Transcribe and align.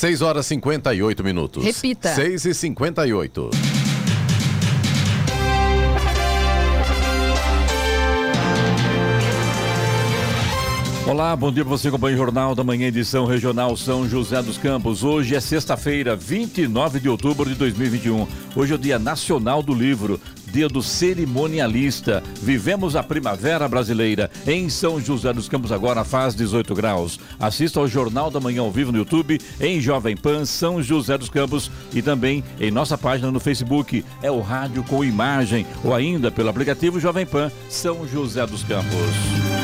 6 0.00 0.22
horas 0.22 0.46
58 0.46 1.22
minutos. 1.22 1.62
Repita. 1.62 2.14
6 2.14 2.46
e 2.46 2.54
58. 2.54 3.50
Olá, 11.06 11.34
bom 11.36 11.52
dia 11.52 11.64
para 11.64 11.76
você, 11.76 11.88
acompanha 11.88 12.14
o 12.14 12.18
Jornal 12.18 12.54
da 12.54 12.62
Manhã, 12.64 12.86
edição 12.86 13.26
regional 13.26 13.76
São 13.76 14.08
José 14.08 14.40
dos 14.40 14.56
Campos. 14.56 15.02
Hoje 15.02 15.34
é 15.34 15.40
sexta-feira, 15.40 16.16
29 16.16 17.00
de 17.00 17.08
outubro 17.08 17.50
de 17.50 17.56
2021. 17.56 18.26
Hoje 18.56 18.72
é 18.72 18.76
o 18.76 18.78
Dia 18.78 18.98
Nacional 18.98 19.62
do 19.62 19.74
Livro, 19.74 20.18
dia 20.50 20.68
do 20.68 20.82
cerimonialista. 20.82 22.22
Vivemos 22.42 22.96
a 22.96 23.02
primavera 23.02 23.68
brasileira. 23.68 24.30
Em 24.46 24.68
São 24.68 25.00
José 25.00 25.32
dos 25.32 25.48
Campos 25.48 25.72
agora 25.72 26.04
faz 26.04 26.34
18 26.34 26.74
graus. 26.74 27.18
Assista 27.38 27.80
ao 27.80 27.88
Jornal 27.88 28.30
da 28.30 28.40
Manhã 28.40 28.62
ao 28.62 28.70
vivo 28.70 28.92
no 28.92 28.98
YouTube, 28.98 29.40
em 29.60 29.80
Jovem 29.80 30.16
Pan 30.16 30.44
São 30.44 30.82
José 30.82 31.16
dos 31.16 31.28
Campos 31.28 31.70
e 31.92 32.02
também 32.02 32.42
em 32.60 32.70
nossa 32.70 32.98
página 32.98 33.30
no 33.30 33.40
Facebook. 33.40 34.04
É 34.22 34.30
o 34.30 34.40
rádio 34.40 34.82
com 34.84 35.04
imagem 35.04 35.66
ou 35.84 35.94
ainda 35.94 36.30
pelo 36.30 36.48
aplicativo 36.48 37.00
Jovem 37.00 37.26
Pan 37.26 37.50
São 37.68 38.06
José 38.06 38.46
dos 38.46 38.62
Campos. 38.64 39.59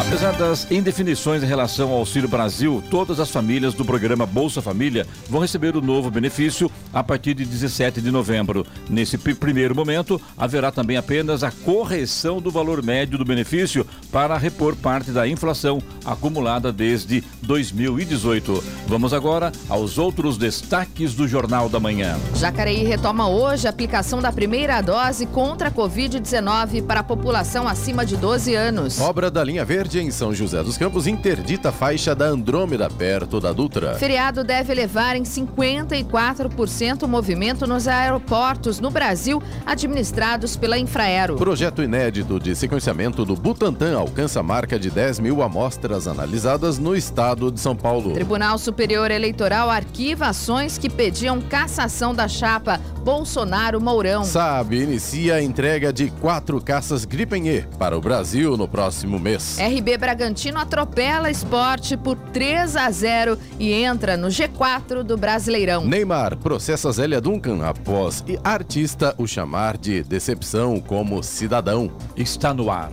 Apesar 0.00 0.32
das 0.32 0.70
indefinições 0.70 1.42
em 1.42 1.46
relação 1.46 1.90
ao 1.90 1.98
Auxílio 1.98 2.28
Brasil, 2.28 2.82
todas 2.88 3.18
as 3.18 3.30
famílias 3.30 3.74
do 3.74 3.84
programa 3.84 4.24
Bolsa 4.24 4.62
Família 4.62 5.04
vão 5.28 5.40
receber 5.40 5.76
o 5.76 5.82
novo 5.82 6.08
benefício 6.08 6.70
a 6.94 7.02
partir 7.02 7.34
de 7.34 7.44
17 7.44 8.00
de 8.00 8.10
novembro. 8.10 8.64
Nesse 8.88 9.18
primeiro 9.18 9.74
momento, 9.74 10.20
haverá 10.36 10.70
também 10.70 10.96
apenas 10.96 11.42
a 11.42 11.50
correção 11.50 12.40
do 12.40 12.50
valor 12.50 12.82
médio 12.82 13.18
do 13.18 13.24
benefício 13.24 13.84
para 14.10 14.38
repor 14.38 14.76
parte 14.76 15.10
da 15.10 15.26
inflação 15.26 15.82
acumulada 16.04 16.72
desde 16.72 17.22
2018. 17.42 18.64
Vamos 18.86 19.12
agora 19.12 19.52
aos 19.68 19.98
outros 19.98 20.38
destaques 20.38 21.12
do 21.12 21.26
Jornal 21.26 21.68
da 21.68 21.80
Manhã. 21.80 22.16
Jacareí 22.36 22.84
retoma 22.84 23.28
hoje 23.28 23.66
a 23.66 23.70
aplicação 23.70 24.22
da 24.22 24.32
primeira 24.32 24.80
dose 24.80 25.26
contra 25.26 25.68
a 25.68 25.72
Covid-19 25.72 26.84
para 26.84 27.00
a 27.00 27.04
população 27.04 27.66
acima 27.66 28.06
de 28.06 28.16
12 28.16 28.54
anos. 28.54 29.00
Obra 29.00 29.30
da 29.30 29.42
linha 29.42 29.64
verde 29.64 29.87
em 29.96 30.10
São 30.10 30.34
José 30.34 30.62
dos 30.62 30.76
Campos 30.76 31.06
interdita 31.06 31.70
a 31.70 31.72
faixa 31.72 32.14
da 32.14 32.26
Andrômeda 32.26 32.90
perto 32.90 33.40
da 33.40 33.52
Dutra. 33.52 33.94
Feriado 33.94 34.44
deve 34.44 34.74
levar 34.74 35.16
em 35.16 35.22
54% 35.22 37.04
o 37.04 37.08
movimento 37.08 37.66
nos 37.66 37.88
aeroportos 37.88 38.80
no 38.80 38.90
Brasil 38.90 39.42
administrados 39.64 40.56
pela 40.56 40.78
Infraero. 40.78 41.36
Projeto 41.36 41.82
inédito 41.82 42.38
de 42.38 42.54
sequenciamento 42.54 43.24
do 43.24 43.34
Butantan 43.34 43.96
alcança 43.96 44.40
a 44.40 44.42
marca 44.42 44.78
de 44.78 44.90
10 44.90 45.20
mil 45.20 45.42
amostras 45.42 46.06
analisadas 46.06 46.78
no 46.78 46.94
estado 46.94 47.50
de 47.50 47.58
São 47.58 47.74
Paulo. 47.74 48.12
Tribunal 48.12 48.58
Superior 48.58 49.10
Eleitoral 49.10 49.70
arquiva 49.70 50.26
ações 50.26 50.76
que 50.76 50.90
pediam 50.90 51.40
cassação 51.40 52.14
da 52.14 52.28
chapa 52.28 52.78
Bolsonaro-Mourão. 53.02 54.24
Sabe 54.24 54.82
inicia 54.82 55.36
a 55.36 55.42
entrega 55.42 55.92
de 55.92 56.10
quatro 56.10 56.60
caças 56.60 57.04
Gripen 57.04 57.48
E 57.48 57.62
para 57.78 57.96
o 57.96 58.00
Brasil 58.00 58.56
no 58.56 58.68
próximo 58.68 59.18
mês. 59.18 59.58
RB 59.78 59.96
Bragantino 59.96 60.58
atropela 60.58 61.30
esporte 61.30 61.96
por 61.96 62.16
3 62.16 62.76
a 62.76 62.90
0 62.90 63.38
e 63.58 63.72
entra 63.72 64.16
no 64.16 64.28
G4 64.28 65.02
do 65.02 65.16
Brasileirão. 65.16 65.84
Neymar 65.84 66.36
processa 66.36 66.90
Zélia 66.90 67.20
Duncan 67.20 67.64
após 67.64 68.24
artista 68.42 69.14
o 69.16 69.26
chamar 69.26 69.78
de 69.78 70.02
decepção 70.02 70.80
como 70.80 71.22
cidadão. 71.22 71.90
Está 72.16 72.52
no 72.52 72.70
ar 72.70 72.90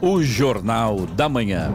o 0.00 0.22
Jornal 0.22 1.06
da 1.06 1.28
Manhã. 1.28 1.74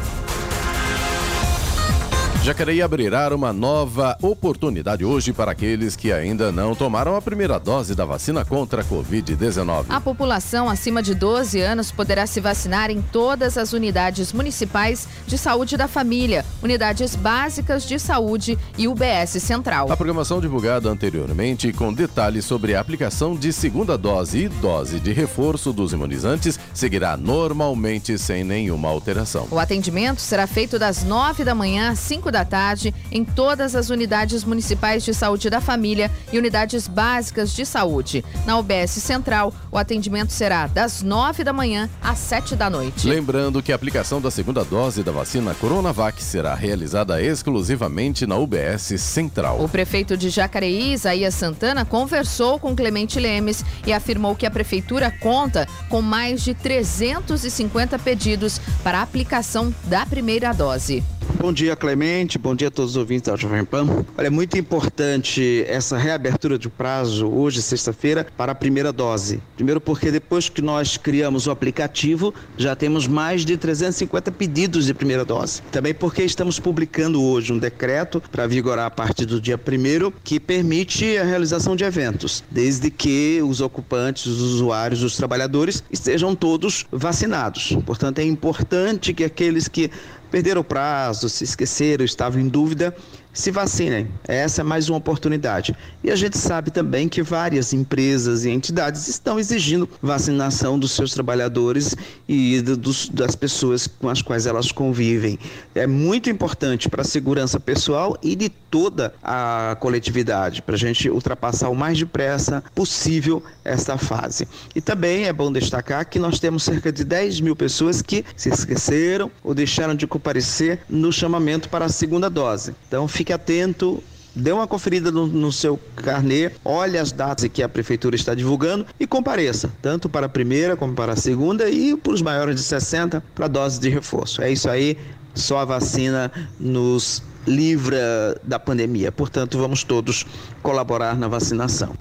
Jacareí 2.43 2.81
abrirá 2.81 3.35
uma 3.35 3.53
nova 3.53 4.17
oportunidade 4.19 5.05
hoje 5.05 5.31
para 5.31 5.51
aqueles 5.51 5.95
que 5.95 6.11
ainda 6.11 6.51
não 6.51 6.73
tomaram 6.73 7.15
a 7.15 7.21
primeira 7.21 7.59
dose 7.59 7.93
da 7.93 8.03
vacina 8.03 8.43
contra 8.43 8.81
a 8.81 8.83
Covid-19. 8.83 9.85
A 9.87 10.01
população 10.01 10.67
acima 10.67 11.03
de 11.03 11.13
12 11.13 11.61
anos 11.61 11.91
poderá 11.91 12.25
se 12.25 12.41
vacinar 12.41 12.89
em 12.89 12.99
todas 12.99 13.59
as 13.59 13.73
unidades 13.73 14.33
municipais 14.33 15.07
de 15.27 15.37
saúde 15.37 15.77
da 15.77 15.87
família, 15.87 16.43
unidades 16.63 17.15
básicas 17.15 17.85
de 17.85 17.99
saúde 17.99 18.57
e 18.75 18.87
UBS 18.87 19.39
Central. 19.39 19.91
A 19.91 19.95
programação 19.95 20.41
divulgada 20.41 20.89
anteriormente, 20.89 21.71
com 21.71 21.93
detalhes 21.93 22.43
sobre 22.43 22.73
a 22.73 22.79
aplicação 22.79 23.35
de 23.35 23.53
segunda 23.53 23.95
dose 23.95 24.45
e 24.45 24.49
dose 24.49 24.99
de 24.99 25.13
reforço 25.13 25.71
dos 25.71 25.93
imunizantes, 25.93 26.59
seguirá 26.73 27.15
normalmente 27.15 28.17
sem 28.17 28.43
nenhuma 28.43 28.89
alteração. 28.89 29.47
O 29.51 29.59
atendimento 29.59 30.21
será 30.21 30.47
feito 30.47 30.79
das 30.79 31.03
9 31.03 31.43
da 31.43 31.53
manhã 31.53 31.91
às 31.91 31.99
5 31.99 32.30
da 32.31 32.45
tarde 32.45 32.93
em 33.11 33.23
todas 33.23 33.75
as 33.75 33.89
unidades 33.89 34.43
municipais 34.43 35.03
de 35.03 35.13
saúde 35.13 35.49
da 35.49 35.61
família 35.61 36.09
e 36.31 36.37
unidades 36.37 36.87
básicas 36.87 37.53
de 37.53 37.65
saúde. 37.65 38.23
Na 38.45 38.57
UBS 38.57 38.91
Central, 38.91 39.53
o 39.71 39.77
atendimento 39.77 40.31
será 40.31 40.67
das 40.67 41.01
9 41.01 41.43
da 41.43 41.53
manhã 41.53 41.89
às 42.01 42.17
7 42.19 42.55
da 42.55 42.69
noite. 42.69 43.07
Lembrando 43.07 43.61
que 43.61 43.71
a 43.71 43.75
aplicação 43.75 44.21
da 44.21 44.31
segunda 44.31 44.63
dose 44.63 45.03
da 45.03 45.11
vacina 45.11 45.53
Coronavac 45.53 46.23
será 46.23 46.55
realizada 46.55 47.21
exclusivamente 47.21 48.25
na 48.25 48.37
UBS 48.37 48.99
Central. 48.99 49.61
O 49.63 49.69
prefeito 49.69 50.15
de 50.15 50.29
Jacareí, 50.29 50.93
Isaías 50.93 51.35
Santana, 51.35 51.83
conversou 51.85 52.59
com 52.59 52.75
Clemente 52.75 53.19
Lemes 53.19 53.63
e 53.85 53.91
afirmou 53.91 54.35
que 54.35 54.45
a 54.45 54.51
prefeitura 54.51 55.11
conta 55.11 55.67
com 55.89 56.01
mais 56.01 56.41
de 56.43 56.53
350 56.53 57.99
pedidos 57.99 58.59
para 58.83 58.99
a 58.99 59.01
aplicação 59.01 59.73
da 59.85 60.05
primeira 60.05 60.53
dose. 60.53 61.03
Bom 61.41 61.51
dia, 61.51 61.75
Clemente. 61.75 62.37
Bom 62.37 62.53
dia 62.53 62.67
a 62.67 62.71
todos 62.71 62.91
os 62.91 62.97
ouvintes 62.97 63.31
da 63.31 63.35
Jovem 63.35 63.65
Pan. 63.65 64.05
Olha, 64.15 64.27
é 64.27 64.29
muito 64.29 64.59
importante 64.59 65.65
essa 65.67 65.97
reabertura 65.97 66.55
de 66.55 66.69
prazo 66.69 67.27
hoje, 67.27 67.63
sexta-feira, 67.63 68.27
para 68.37 68.51
a 68.51 68.55
primeira 68.55 68.93
dose. 68.93 69.41
Primeiro 69.55 69.81
porque 69.81 70.11
depois 70.11 70.49
que 70.49 70.61
nós 70.61 70.97
criamos 70.97 71.47
o 71.47 71.51
aplicativo, 71.51 72.31
já 72.55 72.75
temos 72.75 73.07
mais 73.07 73.43
de 73.43 73.57
350 73.57 74.31
pedidos 74.31 74.85
de 74.85 74.93
primeira 74.93 75.25
dose. 75.25 75.63
Também 75.71 75.95
porque 75.95 76.21
estamos 76.21 76.59
publicando 76.59 77.23
hoje 77.23 77.51
um 77.51 77.57
decreto 77.57 78.21
para 78.31 78.45
vigorar 78.45 78.85
a 78.85 78.91
partir 78.91 79.25
do 79.25 79.41
dia 79.41 79.57
primeiro 79.57 80.13
que 80.23 80.39
permite 80.39 81.17
a 81.17 81.23
realização 81.23 81.75
de 81.75 81.83
eventos, 81.83 82.43
desde 82.51 82.91
que 82.91 83.41
os 83.41 83.61
ocupantes, 83.61 84.27
os 84.27 84.41
usuários, 84.41 85.01
os 85.01 85.17
trabalhadores 85.17 85.83
estejam 85.89 86.35
todos 86.35 86.85
vacinados. 86.91 87.75
Portanto, 87.83 88.19
é 88.19 88.23
importante 88.23 89.11
que 89.11 89.23
aqueles 89.23 89.67
que 89.67 89.89
perderam 90.31 90.61
o 90.61 90.63
prazo, 90.63 91.29
se 91.29 91.43
esqueceram, 91.43 92.05
estavam 92.05 92.39
em 92.39 92.47
dúvida, 92.47 92.95
se 93.33 93.51
vacinem. 93.51 94.07
Essa 94.27 94.61
é 94.61 94.63
mais 94.63 94.89
uma 94.89 94.97
oportunidade. 94.97 95.75
E 96.03 96.11
a 96.11 96.15
gente 96.15 96.37
sabe 96.37 96.71
também 96.71 97.07
que 97.07 97.21
várias 97.21 97.73
empresas 97.73 98.45
e 98.45 98.49
entidades 98.49 99.07
estão 99.07 99.39
exigindo 99.39 99.87
vacinação 100.01 100.77
dos 100.77 100.91
seus 100.91 101.13
trabalhadores 101.13 101.95
e 102.27 102.61
dos, 102.61 103.09
das 103.09 103.35
pessoas 103.35 103.87
com 103.87 104.09
as 104.09 104.21
quais 104.21 104.45
elas 104.45 104.71
convivem. 104.71 105.39
É 105.73 105.87
muito 105.87 106.29
importante 106.29 106.89
para 106.89 107.01
a 107.01 107.05
segurança 107.05 107.59
pessoal 107.59 108.17
e 108.21 108.35
de 108.35 108.49
toda 108.49 109.13
a 109.21 109.75
coletividade, 109.79 110.61
para 110.61 110.75
a 110.75 110.77
gente 110.77 111.09
ultrapassar 111.09 111.69
o 111.69 111.75
mais 111.75 111.97
depressa 111.97 112.63
possível 112.73 113.43
esta 113.63 113.97
fase. 113.97 114.47
E 114.73 114.81
também 114.81 115.25
é 115.25 115.33
bom 115.33 115.51
destacar 115.51 116.05
que 116.05 116.17
nós 116.17 116.39
temos 116.39 116.63
cerca 116.63 116.91
de 116.91 117.03
10 117.03 117.41
mil 117.41 117.55
pessoas 117.55 118.01
que 118.01 118.23
se 118.35 118.49
esqueceram 118.49 119.29
ou 119.43 119.53
deixaram 119.53 119.93
de 119.93 120.07
comparecer 120.07 120.79
no 120.89 121.11
chamamento 121.11 121.69
para 121.69 121.85
a 121.85 121.89
segunda 121.89 122.29
dose. 122.29 122.73
Então, 122.87 123.07
fique 123.21 123.31
atento, 123.31 124.03
dê 124.35 124.51
uma 124.51 124.65
conferida 124.65 125.11
no, 125.11 125.27
no, 125.27 125.51
seu 125.51 125.79
carnê, 125.95 126.51
olhe 126.65 126.97
as 126.97 127.11
datas 127.11 127.47
que 127.47 127.61
a 127.61 127.69
prefeitura 127.69 128.15
está 128.15 128.33
divulgando 128.33 128.83
e 128.99 129.05
compareça, 129.05 129.71
tanto 129.79 130.09
para 130.09 130.25
a 130.25 130.29
primeira 130.29 130.75
como 130.75 130.95
para 130.95 131.13
a 131.13 131.15
segunda 131.15 131.69
e 131.69 131.95
para 131.95 132.13
os 132.13 132.21
maiores 132.21 132.55
de 132.55 132.63
60 132.63 133.23
para 133.35 133.47
dose 133.47 133.79
de 133.79 133.89
reforço. 133.89 134.41
É 134.41 134.51
isso 134.51 134.67
aí, 134.67 134.97
só 135.35 135.59
a 135.59 135.65
vacina 135.65 136.31
nos 136.59 137.21
livra 137.45 138.35
da 138.43 138.57
pandemia. 138.57 139.11
Portanto, 139.11 139.59
vamos 139.59 139.83
todos 139.83 140.25
colaborar 140.63 141.15
na 141.15 141.27
vacinação. 141.27 141.95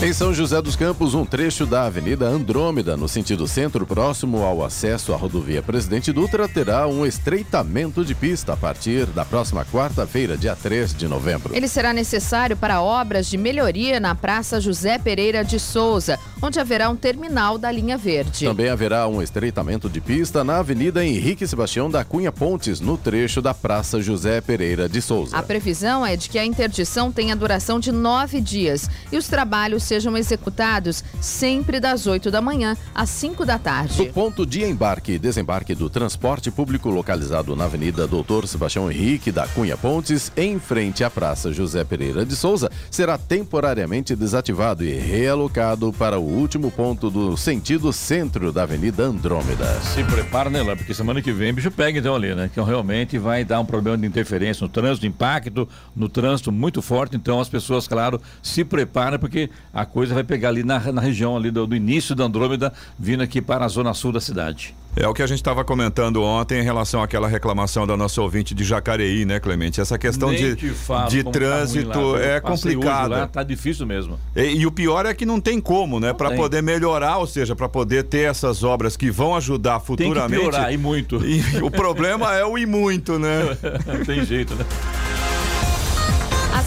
Em 0.00 0.12
São 0.12 0.32
José 0.32 0.62
dos 0.62 0.76
Campos, 0.76 1.12
um 1.12 1.24
trecho 1.24 1.66
da 1.66 1.82
Avenida 1.82 2.24
Andrômeda, 2.24 2.96
no 2.96 3.08
sentido 3.08 3.48
centro, 3.48 3.84
próximo 3.84 4.44
ao 4.44 4.64
acesso 4.64 5.12
à 5.12 5.16
rodovia 5.16 5.60
Presidente 5.60 6.12
Dutra, 6.12 6.48
terá 6.48 6.86
um 6.86 7.04
estreitamento 7.04 8.04
de 8.04 8.14
pista 8.14 8.52
a 8.52 8.56
partir 8.56 9.06
da 9.06 9.24
próxima 9.24 9.64
quarta-feira, 9.64 10.36
dia 10.36 10.54
3 10.54 10.94
de 10.94 11.08
novembro. 11.08 11.52
Ele 11.52 11.66
será 11.66 11.92
necessário 11.92 12.56
para 12.56 12.80
obras 12.80 13.26
de 13.26 13.36
melhoria 13.36 13.98
na 13.98 14.14
Praça 14.14 14.60
José 14.60 14.98
Pereira 14.98 15.44
de 15.44 15.58
Souza, 15.58 16.16
onde 16.40 16.60
haverá 16.60 16.88
um 16.88 16.94
terminal 16.94 17.58
da 17.58 17.72
linha 17.72 17.98
verde. 17.98 18.44
Também 18.44 18.68
haverá 18.68 19.08
um 19.08 19.20
estreitamento 19.20 19.90
de 19.90 20.00
pista 20.00 20.44
na 20.44 20.58
Avenida 20.58 21.04
Henrique 21.04 21.44
Sebastião 21.44 21.90
da 21.90 22.04
Cunha 22.04 22.30
Pontes, 22.30 22.78
no 22.78 22.96
trecho 22.96 23.42
da 23.42 23.52
Praça 23.52 24.00
José 24.00 24.40
Pereira 24.40 24.88
de 24.88 25.02
Souza. 25.02 25.36
A 25.36 25.42
previsão 25.42 26.06
é 26.06 26.14
de 26.14 26.28
que 26.28 26.38
a 26.38 26.44
interdição 26.44 27.10
tenha 27.10 27.34
duração 27.34 27.80
de 27.80 27.90
nove 27.90 28.40
dias 28.40 28.88
e 29.10 29.16
os 29.16 29.26
trabalhos 29.26 29.87
sejam 29.88 30.16
executados 30.16 31.02
sempre 31.20 31.80
das 31.80 32.06
8 32.06 32.30
da 32.30 32.40
manhã 32.40 32.76
às 32.94 33.10
5 33.10 33.44
da 33.44 33.58
tarde. 33.58 34.02
O 34.02 34.12
ponto 34.12 34.46
de 34.46 34.62
embarque 34.62 35.12
e 35.12 35.18
desembarque 35.18 35.74
do 35.74 35.90
transporte 35.90 36.50
público 36.50 36.90
localizado 36.90 37.56
na 37.56 37.64
Avenida 37.64 38.06
Doutor 38.06 38.46
Sebastião 38.46 38.90
Henrique 38.90 39.32
da 39.32 39.48
Cunha 39.48 39.76
Pontes, 39.76 40.30
em 40.36 40.58
frente 40.58 41.02
à 41.02 41.10
Praça 41.10 41.52
José 41.52 41.82
Pereira 41.84 42.24
de 42.24 42.36
Souza, 42.36 42.70
será 42.90 43.18
temporariamente 43.18 44.14
desativado 44.14 44.84
e 44.84 44.92
realocado 44.92 45.92
para 45.92 46.18
o 46.18 46.24
último 46.24 46.70
ponto 46.70 47.10
do 47.10 47.36
sentido 47.36 47.92
centro 47.92 48.52
da 48.52 48.64
Avenida 48.64 49.04
Andrômeda. 49.04 49.80
Se 49.80 50.04
prepara, 50.04 50.50
né, 50.50 50.62
Lá, 50.62 50.76
porque 50.76 50.92
semana 50.92 51.22
que 51.22 51.32
vem 51.32 51.54
bicho 51.54 51.70
pega 51.70 51.98
então 51.98 52.14
ali, 52.14 52.34
né? 52.34 52.50
Que 52.52 52.60
realmente 52.60 53.16
vai 53.16 53.42
dar 53.42 53.60
um 53.60 53.64
problema 53.64 53.96
de 53.96 54.06
interferência 54.06 54.62
no 54.62 54.68
trânsito, 54.68 55.06
impacto 55.06 55.66
no 55.96 56.08
trânsito 56.08 56.52
muito 56.52 56.82
forte. 56.82 57.16
Então 57.16 57.40
as 57.40 57.48
pessoas, 57.48 57.88
claro, 57.88 58.20
se 58.42 58.64
preparam 58.64 59.18
porque 59.18 59.48
a 59.80 59.86
coisa 59.86 60.14
vai 60.14 60.24
pegar 60.24 60.48
ali 60.48 60.62
na, 60.62 60.78
na 60.92 61.00
região 61.00 61.36
ali 61.36 61.50
do, 61.50 61.66
do 61.66 61.76
início 61.76 62.14
da 62.14 62.24
Andrômeda, 62.24 62.72
vindo 62.98 63.22
aqui 63.22 63.40
para 63.40 63.64
a 63.64 63.68
zona 63.68 63.94
sul 63.94 64.12
da 64.12 64.20
cidade. 64.20 64.74
É 64.96 65.06
o 65.06 65.14
que 65.14 65.22
a 65.22 65.26
gente 65.26 65.38
estava 65.38 65.64
comentando 65.64 66.20
ontem 66.22 66.58
em 66.58 66.62
relação 66.64 67.00
àquela 67.00 67.28
reclamação 67.28 67.86
da 67.86 67.96
nossa 67.96 68.20
ouvinte 68.20 68.52
de 68.52 68.64
Jacareí, 68.64 69.24
né, 69.24 69.38
Clemente? 69.38 69.80
Essa 69.80 69.96
questão 69.96 70.30
Nem 70.30 70.56
de, 70.56 70.70
falo 70.70 71.08
de 71.08 71.22
tá 71.22 71.30
trânsito 71.30 72.12
lá, 72.12 72.20
é 72.20 72.40
complicada. 72.40 73.26
Tá 73.28 73.44
difícil 73.44 73.86
mesmo. 73.86 74.18
E, 74.34 74.56
e 74.56 74.66
o 74.66 74.72
pior 74.72 75.06
é 75.06 75.14
que 75.14 75.24
não 75.24 75.40
tem 75.40 75.60
como, 75.60 76.00
né? 76.00 76.12
Para 76.12 76.34
poder 76.34 76.62
melhorar, 76.62 77.18
ou 77.18 77.28
seja, 77.28 77.54
para 77.54 77.68
poder 77.68 78.04
ter 78.04 78.28
essas 78.28 78.64
obras 78.64 78.96
que 78.96 79.08
vão 79.08 79.36
ajudar 79.36 79.78
Tem 79.78 79.80
que 79.80 79.86
futuramente. 79.86 80.40
piorar, 80.40 80.72
e 80.72 80.76
muito. 80.76 81.24
E 81.24 81.62
o 81.62 81.70
problema 81.70 82.34
é 82.34 82.44
o 82.44 82.58
e 82.58 82.66
muito, 82.66 83.20
né? 83.20 83.56
Não 83.86 84.02
tem 84.04 84.24
jeito, 84.24 84.54
né? 84.56 84.64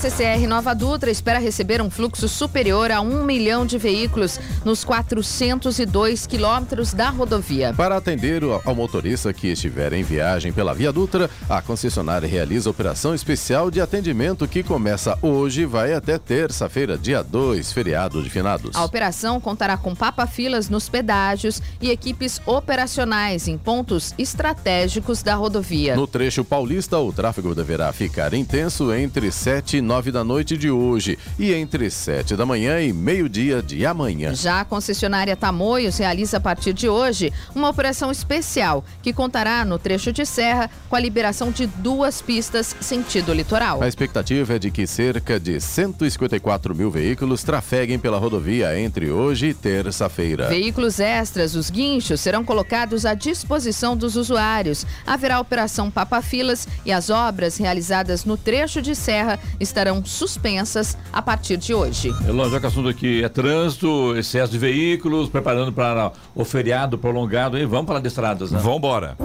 A 0.01 0.09
CCR 0.09 0.48
Nova 0.48 0.74
Dutra 0.74 1.12
espera 1.12 1.38
receber 1.38 1.80
um 1.80 1.88
fluxo 1.88 2.27
superior 2.27 2.89
a 2.89 3.01
um 3.01 3.24
milhão 3.24 3.68
de 3.68 3.77
veículos 3.77 4.39
nos 4.65 4.83
402 4.83 6.25
quilômetros 6.25 6.92
da 6.92 7.12
rodovia. 7.12 7.71
Para 7.77 7.98
atender 7.98 8.42
ao 8.65 8.74
motorista 8.74 9.31
que 9.31 9.50
estiver 9.50 9.94
em 9.94 10.01
viagem 10.01 10.51
pela 10.51 10.74
Via 10.74 10.92
Dutra, 10.92 11.30
a 11.48 11.62
concessionária 11.62 12.27
realiza 12.27 12.68
operação 12.68 13.13
especial 13.13 13.69
de 13.69 13.80
atendimento 13.80 14.48
que 14.48 14.63
começa 14.63 15.15
hoje 15.21 15.62
e 15.62 15.65
vai 15.68 15.94
até 15.94 16.18
terça-feira, 16.18 16.98
dia 16.98 17.21
2, 17.21 17.71
feriado 17.71 18.24
de 18.24 18.30
finados. 18.31 18.75
A 18.75 18.83
operação 18.83 19.39
contará 19.39 19.77
com 19.77 19.94
papa-filas 19.94 20.68
nos 20.68 20.89
pedágios 20.89 21.62
e 21.80 21.92
equipes 21.92 22.42
operacionais 22.48 23.48
em 23.48 23.56
pontos 23.56 24.15
estratégicos 24.18 25.21
da 25.21 25.36
rodovia. 25.36 25.95
No 25.95 26.07
trecho 26.07 26.44
paulista, 26.44 26.98
o 26.98 27.13
tráfego 27.13 27.53
deverá 27.53 27.94
ficar 27.94 28.33
intenso 28.33 28.92
entre 28.92 29.31
7 29.31 29.77
e 29.77 29.81
9 29.81 29.90
da 29.91 30.23
noite 30.23 30.55
de 30.55 30.71
hoje 30.71 31.19
e 31.38 31.53
entre 31.53 31.91
7 31.91 32.38
da 32.38 32.45
manhã 32.45 32.79
e 32.79 32.93
meio-dia 32.93 33.61
de 33.61 33.85
amanhã. 33.85 34.33
Já 34.33 34.61
a 34.61 34.65
concessionária 34.65 35.35
Tamoios 35.35 35.97
realiza 35.97 36.38
a 36.38 36.39
partir 36.39 36.71
de 36.71 36.88
hoje 36.88 37.33
uma 37.53 37.67
operação 37.67 38.09
especial 38.09 38.85
que 39.03 39.11
contará 39.11 39.65
no 39.65 39.77
trecho 39.77 40.13
de 40.13 40.25
serra 40.25 40.71
com 40.88 40.95
a 40.95 40.99
liberação 40.99 41.51
de 41.51 41.67
duas 41.67 42.21
pistas 42.21 42.73
sentido 42.79 43.33
litoral. 43.33 43.83
A 43.83 43.88
expectativa 43.88 44.55
é 44.55 44.59
de 44.59 44.71
que 44.71 44.88
cerca 44.88 45.38
de 45.38 45.59
154 45.59 46.73
mil 46.73 46.89
veículos 46.89 47.43
trafeguem 47.43 47.99
pela 47.99 48.17
rodovia 48.17 48.79
entre 48.79 49.11
hoje 49.11 49.47
e 49.47 49.53
terça-feira. 49.53 50.47
Veículos 50.47 51.01
extras, 51.01 51.53
os 51.53 51.69
guinchos, 51.69 52.21
serão 52.21 52.45
colocados 52.45 53.05
à 53.05 53.13
disposição 53.13 53.97
dos 53.97 54.15
usuários. 54.15 54.85
Haverá 55.05 55.38
operação 55.38 55.91
Papa-Filas 55.91 56.65
e 56.85 56.93
as 56.93 57.09
obras 57.09 57.57
realizadas 57.57 58.23
no 58.23 58.38
trecho 58.38 58.81
de 58.81 58.95
serra 58.95 59.38
estarão 59.59 59.80
suspensas 60.05 60.97
a 61.11 61.21
partir 61.21 61.57
de 61.57 61.73
hoje. 61.73 62.13
Elon, 62.27 62.49
já 62.49 62.59
que 62.59 62.65
o 62.65 62.69
assunto 62.69 62.89
aqui 62.89 63.23
é 63.23 63.29
trânsito, 63.29 64.15
excesso 64.17 64.51
de 64.51 64.57
veículos, 64.57 65.29
preparando 65.29 65.71
para 65.71 66.11
o 66.35 66.45
feriado 66.45 66.97
prolongado, 66.97 67.57
aí 67.57 67.65
vamos 67.65 67.87
falar 67.87 67.99
de 67.99 68.07
estradas, 68.07 68.51
né? 68.51 68.59
Vambora. 68.59 69.17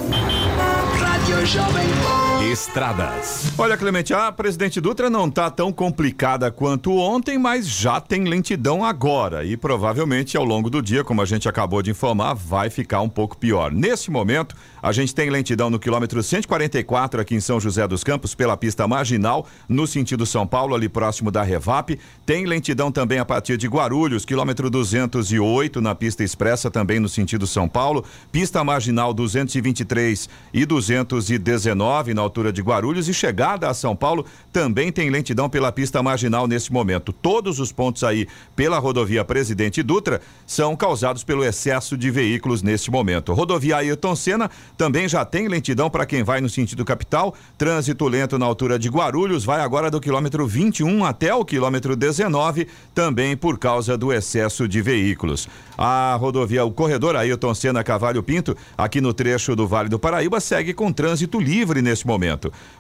Estradas. 2.43 3.51
Olha, 3.57 3.79
Clemente, 3.79 4.13
a 4.13 4.31
presidente 4.31 4.79
Dutra 4.79 5.09
não 5.09 5.31
tá 5.31 5.51
tão 5.51 5.73
complicada 5.73 6.51
quanto 6.51 6.95
ontem, 6.97 7.39
mas 7.39 7.67
já 7.67 7.99
tem 7.99 8.25
lentidão 8.25 8.85
agora 8.85 9.43
e 9.43 9.57
provavelmente 9.57 10.37
ao 10.37 10.45
longo 10.45 10.69
do 10.69 10.83
dia, 10.83 11.03
como 11.03 11.23
a 11.23 11.25
gente 11.25 11.49
acabou 11.49 11.83
de 11.83 11.91
informar, 11.91 12.35
vai 12.35 12.69
ficar 12.69 13.01
um 13.01 13.09
pouco 13.09 13.39
pior. 13.39 13.73
Nesse 13.73 14.11
momento, 14.11 14.55
a 14.83 14.93
gente 14.93 15.15
tem 15.15 15.31
lentidão 15.31 15.71
no 15.71 15.79
quilômetro 15.79 16.23
144 16.23 17.23
aqui 17.23 17.35
em 17.35 17.41
São 17.41 17.59
José 17.59 17.89
dos 17.89 18.05
Campos 18.05 18.35
pela 18.35 18.57
pista 18.57 18.87
marginal, 18.87 19.47
no 19.67 19.87
sentido 19.87 20.27
São 20.27 20.47
Paulo, 20.47 20.75
ali 20.75 20.91
próximo 20.91 21.31
da 21.31 21.43
Revap. 21.43 21.99
Tem 22.27 22.45
lentidão 22.45 22.93
também 22.93 23.19
a 23.19 23.25
partir 23.25 23.57
de 23.57 23.67
Guarulhos, 23.67 24.27
quilômetro 24.27 24.69
208 24.69 25.81
na 25.81 25.95
pista 25.95 26.23
expressa 26.23 26.71
também 26.71 27.01
no 27.01 27.09
sentido 27.09 27.47
São 27.47 27.67
Paulo, 27.67 28.05
pista 28.31 28.63
marginal 28.63 29.15
223 29.15 30.29
e 30.53 30.67
219 30.67 32.13
na 32.13 32.26
altura 32.27 32.53
de 32.53 32.61
Guarulhos 32.61 33.09
e 33.09 33.15
chegada 33.15 33.69
a 33.69 33.75
São 33.75 33.97
Paulo 33.97 34.27
também 34.53 34.93
tem 34.93 35.11
lentidão 35.11 35.49
pela 35.49 35.73
pista 35.73 36.03
marginal 36.03 36.47
nesse 36.47 36.73
momento. 36.73 37.13
Todos 37.13 37.59
os 37.59 37.73
pontos 37.73 38.05
aí 38.05 38.27
pela 38.55 38.79
rodovia 38.79 39.25
Presidente 39.25 39.83
Dutra 39.83 40.21
são 40.47 40.77
causados 40.77 41.25
pelo 41.25 41.45
excesso 41.45 41.97
de 41.97 42.11
veículos 42.11 42.63
neste 42.63 42.91
momento. 42.91 43.33
Rodovia 43.33 43.77
Ayrton 43.79 44.15
Senna 44.15 44.51
também 44.77 45.09
já 45.09 45.25
tem 45.25 45.49
lentidão 45.49 45.89
para 45.89 46.07
quem 46.07 46.23
vai 46.23 46.41
no 46.41 46.49
sentido 46.49 46.85
capital. 46.85 47.35
Trânsito 47.57 48.07
lento 48.09 48.39
na 48.39 48.47
altura 48.47 48.79
de 48.79 48.89
Guarulhos 48.89 49.45
vai 49.45 49.61
agora 49.61 49.91
do 49.91 50.01
quilômetro 50.01 50.47
21 50.47 51.05
até 51.05 51.35
o 51.35 51.45
quilômetro 51.45 51.97
19, 51.97 52.67
também 52.95 53.37
por 53.37 53.59
causa 53.59 53.97
do 53.97 54.13
excesso 54.13 54.67
de 54.69 54.83
veículos. 54.83 55.49
A 55.79 56.17
rodovia, 56.19 56.65
o 56.65 56.71
corredor 56.71 57.17
Ayrton 57.17 57.55
Senna 57.55 57.85
Cavalho 57.85 58.23
Pinto, 58.23 58.57
aqui 58.77 59.01
no 59.01 59.13
trecho 59.13 59.55
do 59.55 59.67
Vale 59.67 59.89
do 59.89 59.99
Paraíba, 59.99 60.41
segue 60.41 60.73
com 60.73 60.93
trânsito 60.93 61.39
livre 61.39 61.83
neste 61.83 62.07
momento. 62.07 62.16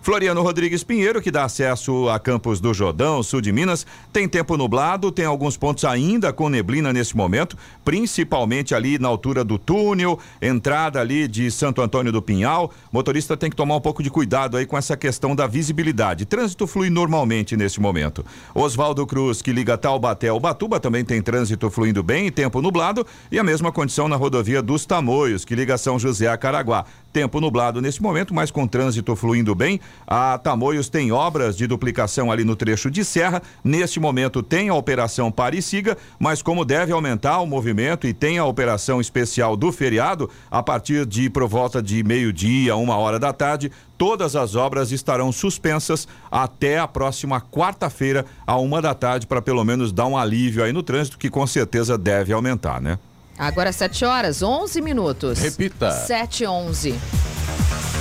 Floriano 0.02 0.42
Rodrigues 0.42 0.82
Pinheiro, 0.82 1.20
que 1.20 1.30
dá 1.30 1.44
acesso 1.44 2.08
a 2.08 2.18
Campos 2.18 2.60
do 2.60 2.72
Jordão, 2.72 3.22
sul 3.22 3.40
de 3.40 3.52
Minas, 3.52 3.86
tem 4.12 4.28
tempo 4.28 4.56
nublado, 4.56 5.10
tem 5.12 5.24
alguns 5.24 5.56
pontos 5.56 5.84
ainda 5.84 6.32
com 6.32 6.48
neblina 6.48 6.92
nesse 6.92 7.16
momento, 7.16 7.56
principalmente 7.84 8.74
ali 8.74 8.98
na 8.98 9.08
altura 9.08 9.44
do 9.44 9.58
túnel, 9.58 10.18
entrada 10.40 11.00
ali 11.00 11.28
de 11.28 11.50
Santo 11.50 11.82
Antônio 11.82 12.12
do 12.12 12.22
Pinhal. 12.22 12.72
Motorista 12.92 13.36
tem 13.36 13.50
que 13.50 13.56
tomar 13.56 13.76
um 13.76 13.80
pouco 13.80 14.02
de 14.02 14.10
cuidado 14.10 14.56
aí 14.56 14.66
com 14.66 14.76
essa 14.76 14.96
questão 14.96 15.34
da 15.34 15.46
visibilidade. 15.46 16.24
Trânsito 16.24 16.66
flui 16.66 16.90
normalmente 16.90 17.56
nesse 17.56 17.80
momento. 17.80 18.24
Oswaldo 18.54 19.06
Cruz, 19.06 19.42
que 19.42 19.52
liga 19.52 19.76
Taubaté 19.76 20.28
ao 20.28 20.40
Batuba, 20.40 20.80
também 20.80 21.04
tem 21.04 21.20
trânsito 21.20 21.70
fluindo 21.70 22.02
bem, 22.02 22.30
tempo 22.30 22.62
nublado, 22.62 23.06
e 23.30 23.38
a 23.38 23.44
mesma 23.44 23.72
condição 23.72 24.08
na 24.08 24.16
rodovia 24.16 24.62
dos 24.62 24.86
Tamoios, 24.86 25.44
que 25.44 25.54
liga 25.54 25.76
São 25.76 25.98
José 25.98 26.28
a 26.28 26.36
Caraguá. 26.36 26.84
Tempo 27.16 27.40
nublado 27.40 27.80
nesse 27.80 28.02
momento, 28.02 28.34
mas 28.34 28.50
com 28.50 28.66
trânsito 28.66 29.16
fluindo 29.16 29.54
bem. 29.54 29.80
A 30.06 30.36
Tamoios 30.36 30.90
tem 30.90 31.10
obras 31.12 31.56
de 31.56 31.66
duplicação 31.66 32.30
ali 32.30 32.44
no 32.44 32.54
trecho 32.54 32.90
de 32.90 33.02
serra. 33.02 33.40
Neste 33.64 33.98
momento 33.98 34.42
tem 34.42 34.68
a 34.68 34.74
operação 34.74 35.32
Pare 35.32 35.56
e 35.56 35.62
Siga, 35.62 35.96
mas 36.18 36.42
como 36.42 36.62
deve 36.62 36.92
aumentar 36.92 37.40
o 37.40 37.46
movimento 37.46 38.06
e 38.06 38.12
tem 38.12 38.36
a 38.36 38.44
operação 38.44 39.00
especial 39.00 39.56
do 39.56 39.72
feriado, 39.72 40.28
a 40.50 40.62
partir 40.62 41.06
de 41.06 41.30
por 41.30 41.48
volta 41.48 41.82
de 41.82 42.04
meio-dia, 42.04 42.76
uma 42.76 42.98
hora 42.98 43.18
da 43.18 43.32
tarde, 43.32 43.72
todas 43.96 44.36
as 44.36 44.54
obras 44.54 44.92
estarão 44.92 45.32
suspensas 45.32 46.06
até 46.30 46.78
a 46.78 46.86
próxima 46.86 47.40
quarta-feira, 47.40 48.26
a 48.46 48.58
uma 48.58 48.82
da 48.82 48.92
tarde, 48.92 49.26
para 49.26 49.40
pelo 49.40 49.64
menos 49.64 49.90
dar 49.90 50.04
um 50.04 50.18
alívio 50.18 50.62
aí 50.62 50.70
no 50.70 50.82
trânsito, 50.82 51.16
que 51.16 51.30
com 51.30 51.46
certeza 51.46 51.96
deve 51.96 52.34
aumentar, 52.34 52.78
né? 52.78 52.98
Agora 53.38 53.70
7 53.70 54.04
horas, 54.04 54.42
11 54.42 54.80
minutos. 54.80 55.38
Repita. 55.38 55.90
7 55.90 56.44
e 56.44 56.46
11. 56.46 56.94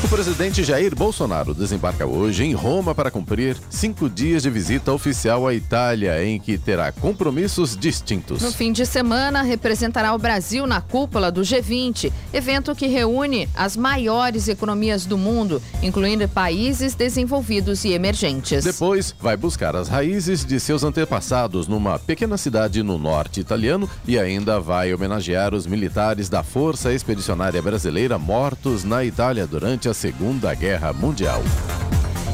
O 0.05 0.07
presidente 0.07 0.63
Jair 0.63 0.95
Bolsonaro 0.95 1.51
desembarca 1.51 2.05
hoje 2.05 2.43
em 2.43 2.53
Roma 2.53 2.93
para 2.93 3.09
cumprir 3.09 3.57
cinco 3.71 4.07
dias 4.07 4.43
de 4.43 4.51
visita 4.51 4.93
oficial 4.93 5.47
à 5.47 5.53
Itália, 5.55 6.23
em 6.23 6.39
que 6.39 6.59
terá 6.59 6.91
compromissos 6.91 7.75
distintos. 7.75 8.39
No 8.39 8.51
fim 8.51 8.71
de 8.71 8.85
semana, 8.85 9.41
representará 9.41 10.13
o 10.13 10.19
Brasil 10.19 10.67
na 10.67 10.79
cúpula 10.79 11.31
do 11.31 11.41
G20, 11.41 12.13
evento 12.31 12.75
que 12.75 12.85
reúne 12.85 13.49
as 13.55 13.75
maiores 13.75 14.47
economias 14.47 15.07
do 15.07 15.17
mundo, 15.17 15.59
incluindo 15.81 16.29
países 16.29 16.93
desenvolvidos 16.93 17.83
e 17.83 17.93
emergentes. 17.93 18.63
Depois, 18.63 19.15
vai 19.19 19.35
buscar 19.35 19.75
as 19.75 19.87
raízes 19.87 20.45
de 20.45 20.59
seus 20.59 20.83
antepassados 20.83 21.67
numa 21.67 21.97
pequena 21.97 22.37
cidade 22.37 22.83
no 22.83 22.99
norte 22.99 23.39
italiano 23.39 23.89
e 24.07 24.19
ainda 24.19 24.59
vai 24.59 24.93
homenagear 24.93 25.55
os 25.55 25.65
militares 25.65 26.29
da 26.29 26.43
Força 26.43 26.93
Expedicionária 26.93 27.59
Brasileira 27.59 28.19
mortos 28.19 28.83
na 28.83 29.03
Itália 29.03 29.47
durante 29.47 29.89
a 29.89 29.94
Segunda 29.95 30.53
Guerra 30.53 30.91
Mundial. 30.91 31.41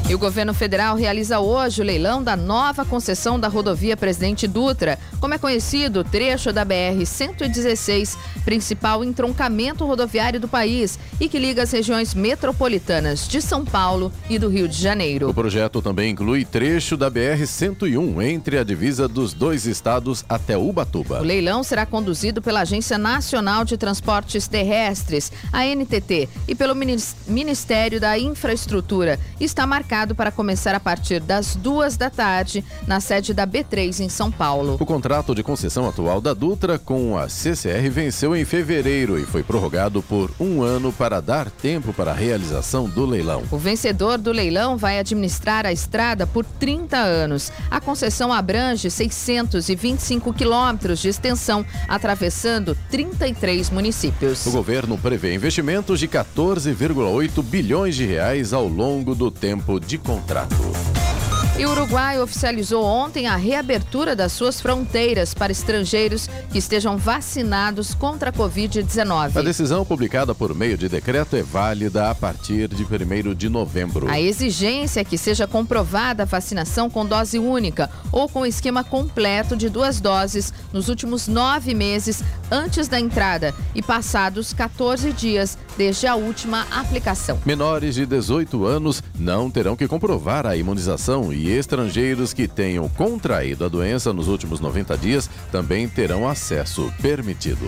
E 0.08 0.14
o 0.14 0.18
governo 0.18 0.52
federal 0.52 0.94
realiza 0.94 1.40
hoje 1.40 1.80
o 1.80 1.84
leilão 1.84 2.22
da 2.22 2.36
nova 2.36 2.84
concessão 2.84 3.40
da 3.40 3.48
rodovia 3.48 3.96
Presidente 3.96 4.46
Dutra. 4.46 4.98
Como 5.18 5.32
é 5.32 5.38
conhecido, 5.38 6.00
o 6.00 6.04
trecho 6.04 6.52
da 6.52 6.66
BR-116, 6.66 8.18
principal 8.44 9.02
entroncamento 9.04 9.86
rodoviário 9.86 10.38
do 10.38 10.48
país 10.48 10.98
e 11.18 11.28
que 11.30 11.38
liga 11.38 11.62
as 11.62 11.70
regiões 11.70 12.14
metropolitanas 12.14 13.26
de 13.26 13.40
São 13.40 13.64
Paulo 13.64 14.12
e 14.28 14.38
do 14.38 14.48
Rio 14.48 14.68
de 14.68 14.76
Janeiro. 14.76 15.30
O 15.30 15.34
projeto 15.34 15.80
também 15.80 16.10
inclui 16.10 16.44
trecho 16.44 16.94
da 16.94 17.10
BR-101 17.10 18.22
entre 18.22 18.58
a 18.58 18.64
divisa 18.64 19.08
dos 19.08 19.32
dois 19.32 19.64
estados 19.64 20.26
até 20.28 20.58
Ubatuba. 20.58 21.20
O 21.20 21.24
leilão 21.24 21.62
será 21.62 21.86
conduzido 21.86 22.42
pela 22.42 22.60
Agência 22.62 22.98
Nacional 22.98 23.64
de 23.64 23.78
Transportes 23.78 24.46
Terrestres, 24.46 25.32
a 25.50 25.64
NTT, 25.64 26.28
e 26.48 26.54
pelo 26.54 26.74
Ministério 26.74 27.98
da 27.98 28.18
Infraestrutura. 28.18 29.18
Está 29.40 29.66
marcado 29.66 30.01
marcado 30.02 30.14
para 30.14 30.32
começar 30.32 30.74
a 30.74 30.80
partir 30.80 31.20
das 31.20 31.54
duas 31.54 31.96
da 31.96 32.10
tarde 32.10 32.64
na 32.86 33.00
sede 33.00 33.32
da 33.32 33.46
B3 33.46 34.00
em 34.00 34.08
São 34.08 34.30
Paulo. 34.30 34.76
O 34.80 34.86
contrato 34.86 35.34
de 35.34 35.42
concessão 35.42 35.88
atual 35.88 36.20
da 36.20 36.34
Dutra 36.34 36.78
com 36.78 37.16
a 37.16 37.28
CCR 37.28 37.88
venceu 37.90 38.34
em 38.34 38.44
fevereiro 38.44 39.18
e 39.18 39.24
foi 39.24 39.42
prorrogado 39.42 40.02
por 40.02 40.30
um 40.40 40.62
ano 40.62 40.92
para 40.92 41.20
dar 41.20 41.50
tempo 41.50 41.92
para 41.92 42.10
a 42.10 42.14
realização 42.14 42.88
do 42.88 43.06
leilão. 43.06 43.44
O 43.50 43.58
vencedor 43.58 44.18
do 44.18 44.32
leilão 44.32 44.76
vai 44.76 44.98
administrar 44.98 45.66
a 45.66 45.72
estrada 45.72 46.26
por 46.26 46.44
30 46.44 46.96
anos. 46.96 47.52
A 47.70 47.80
concessão 47.80 48.32
abrange 48.32 48.90
625 48.90 50.32
quilômetros 50.32 50.98
de 50.98 51.08
extensão, 51.08 51.64
atravessando 51.86 52.76
33 52.90 53.70
municípios. 53.70 54.46
O 54.46 54.50
governo 54.50 54.98
prevê 54.98 55.34
investimentos 55.34 56.00
de 56.00 56.08
14,8 56.08 57.42
bilhões 57.42 57.94
de 57.94 58.04
reais 58.04 58.52
ao 58.52 58.66
longo 58.66 59.14
do 59.14 59.30
tempo 59.30 59.78
de 59.86 59.98
contrato. 59.98 61.31
E 61.62 61.64
o 61.64 61.70
Uruguai 61.70 62.20
oficializou 62.20 62.82
ontem 62.84 63.28
a 63.28 63.36
reabertura 63.36 64.16
das 64.16 64.32
suas 64.32 64.60
fronteiras 64.60 65.32
para 65.32 65.52
estrangeiros 65.52 66.26
que 66.50 66.58
estejam 66.58 66.96
vacinados 66.96 67.94
contra 67.94 68.30
a 68.30 68.32
Covid-19. 68.32 69.36
A 69.36 69.42
decisão, 69.42 69.84
publicada 69.84 70.34
por 70.34 70.52
meio 70.56 70.76
de 70.76 70.88
decreto, 70.88 71.36
é 71.36 71.42
válida 71.44 72.10
a 72.10 72.16
partir 72.16 72.66
de 72.66 72.82
1 72.82 73.32
de 73.32 73.48
novembro. 73.48 74.10
A 74.10 74.20
exigência 74.20 75.02
é 75.02 75.04
que 75.04 75.16
seja 75.16 75.46
comprovada 75.46 76.24
a 76.24 76.26
vacinação 76.26 76.90
com 76.90 77.06
dose 77.06 77.38
única 77.38 77.88
ou 78.10 78.28
com 78.28 78.44
esquema 78.44 78.82
completo 78.82 79.56
de 79.56 79.68
duas 79.68 80.00
doses 80.00 80.52
nos 80.72 80.88
últimos 80.88 81.28
nove 81.28 81.74
meses 81.74 82.24
antes 82.50 82.88
da 82.88 82.98
entrada 82.98 83.54
e 83.72 83.80
passados 83.80 84.52
14 84.52 85.12
dias 85.12 85.56
desde 85.78 86.08
a 86.08 86.16
última 86.16 86.66
aplicação. 86.72 87.38
Menores 87.46 87.94
de 87.94 88.04
18 88.04 88.66
anos 88.66 89.02
não 89.16 89.48
terão 89.48 89.76
que 89.76 89.86
comprovar 89.86 90.44
a 90.44 90.56
imunização 90.56 91.32
e 91.32 91.51
estrangeiros 91.52 92.32
que 92.32 92.48
tenham 92.48 92.88
contraído 92.88 93.64
a 93.64 93.68
doença 93.68 94.12
nos 94.12 94.28
últimos 94.28 94.60
90 94.60 94.96
dias 94.98 95.30
também 95.50 95.88
terão 95.88 96.28
acesso 96.28 96.92
permitido. 97.00 97.66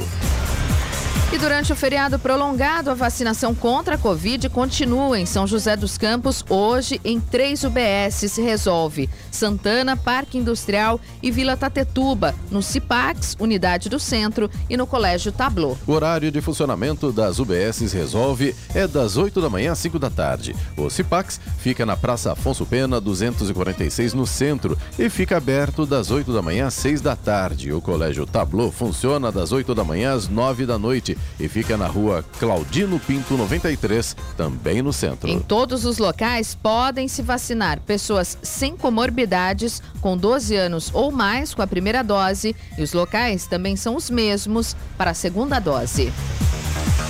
E 1.34 1.38
durante 1.38 1.72
o 1.72 1.76
feriado 1.76 2.16
prolongado, 2.16 2.92
a 2.92 2.94
vacinação 2.94 3.56
contra 3.56 3.96
a 3.96 3.98
Covid 3.98 4.48
continua 4.50 5.18
em 5.18 5.26
São 5.26 5.48
José 5.48 5.76
dos 5.76 5.98
Campos. 5.98 6.44
Hoje, 6.48 7.00
em 7.04 7.18
três 7.18 7.64
UBS, 7.64 8.30
se 8.30 8.40
resolve 8.40 9.10
Santana, 9.32 9.96
Parque 9.96 10.38
Industrial 10.38 11.00
e 11.20 11.32
Vila 11.32 11.56
Tatetuba, 11.56 12.36
no 12.52 12.62
CIPAX, 12.62 13.36
Unidade 13.40 13.88
do 13.88 13.98
Centro 13.98 14.48
e 14.70 14.76
no 14.76 14.86
Colégio 14.86 15.32
Tablô. 15.32 15.76
O 15.88 15.92
horário 15.92 16.30
de 16.30 16.40
funcionamento 16.40 17.10
das 17.10 17.40
UBS 17.40 17.92
Resolve 17.92 18.54
é 18.72 18.86
das 18.86 19.16
8 19.16 19.40
da 19.40 19.50
manhã 19.50 19.72
às 19.72 19.80
5 19.80 19.98
da 19.98 20.10
tarde. 20.10 20.54
O 20.76 20.88
CIPAX 20.88 21.40
fica 21.58 21.84
na 21.84 21.96
Praça 21.96 22.30
Afonso 22.30 22.64
Pena, 22.64 23.00
246, 23.00 24.14
no 24.14 24.24
centro, 24.24 24.78
e 24.96 25.10
fica 25.10 25.36
aberto 25.36 25.84
das 25.84 26.12
8 26.12 26.32
da 26.32 26.40
manhã 26.40 26.68
às 26.68 26.74
6 26.74 27.00
da 27.00 27.16
tarde. 27.16 27.72
O 27.72 27.80
Colégio 27.80 28.24
Tablô 28.24 28.70
funciona 28.70 29.32
das 29.32 29.50
8 29.50 29.74
da 29.74 29.82
manhã 29.82 30.14
às 30.14 30.28
9 30.28 30.64
da 30.64 30.78
noite 30.78 31.18
e 31.38 31.48
fica 31.48 31.76
na 31.76 31.86
rua 31.86 32.24
Claudino 32.38 32.98
Pinto 32.98 33.36
93, 33.36 34.16
também 34.36 34.82
no 34.82 34.92
centro. 34.92 35.28
Em 35.28 35.40
todos 35.40 35.84
os 35.84 35.98
locais 35.98 36.54
podem 36.54 37.08
se 37.08 37.22
vacinar 37.22 37.80
pessoas 37.80 38.38
sem 38.42 38.76
comorbidades, 38.76 39.82
com 40.00 40.16
12 40.16 40.56
anos 40.56 40.90
ou 40.92 41.10
mais 41.10 41.54
com 41.54 41.62
a 41.62 41.66
primeira 41.66 42.02
dose, 42.02 42.54
e 42.78 42.82
os 42.82 42.92
locais 42.92 43.46
também 43.46 43.76
são 43.76 43.96
os 43.96 44.10
mesmos 44.10 44.76
para 44.96 45.10
a 45.10 45.14
segunda 45.14 45.58
dose. 45.58 46.12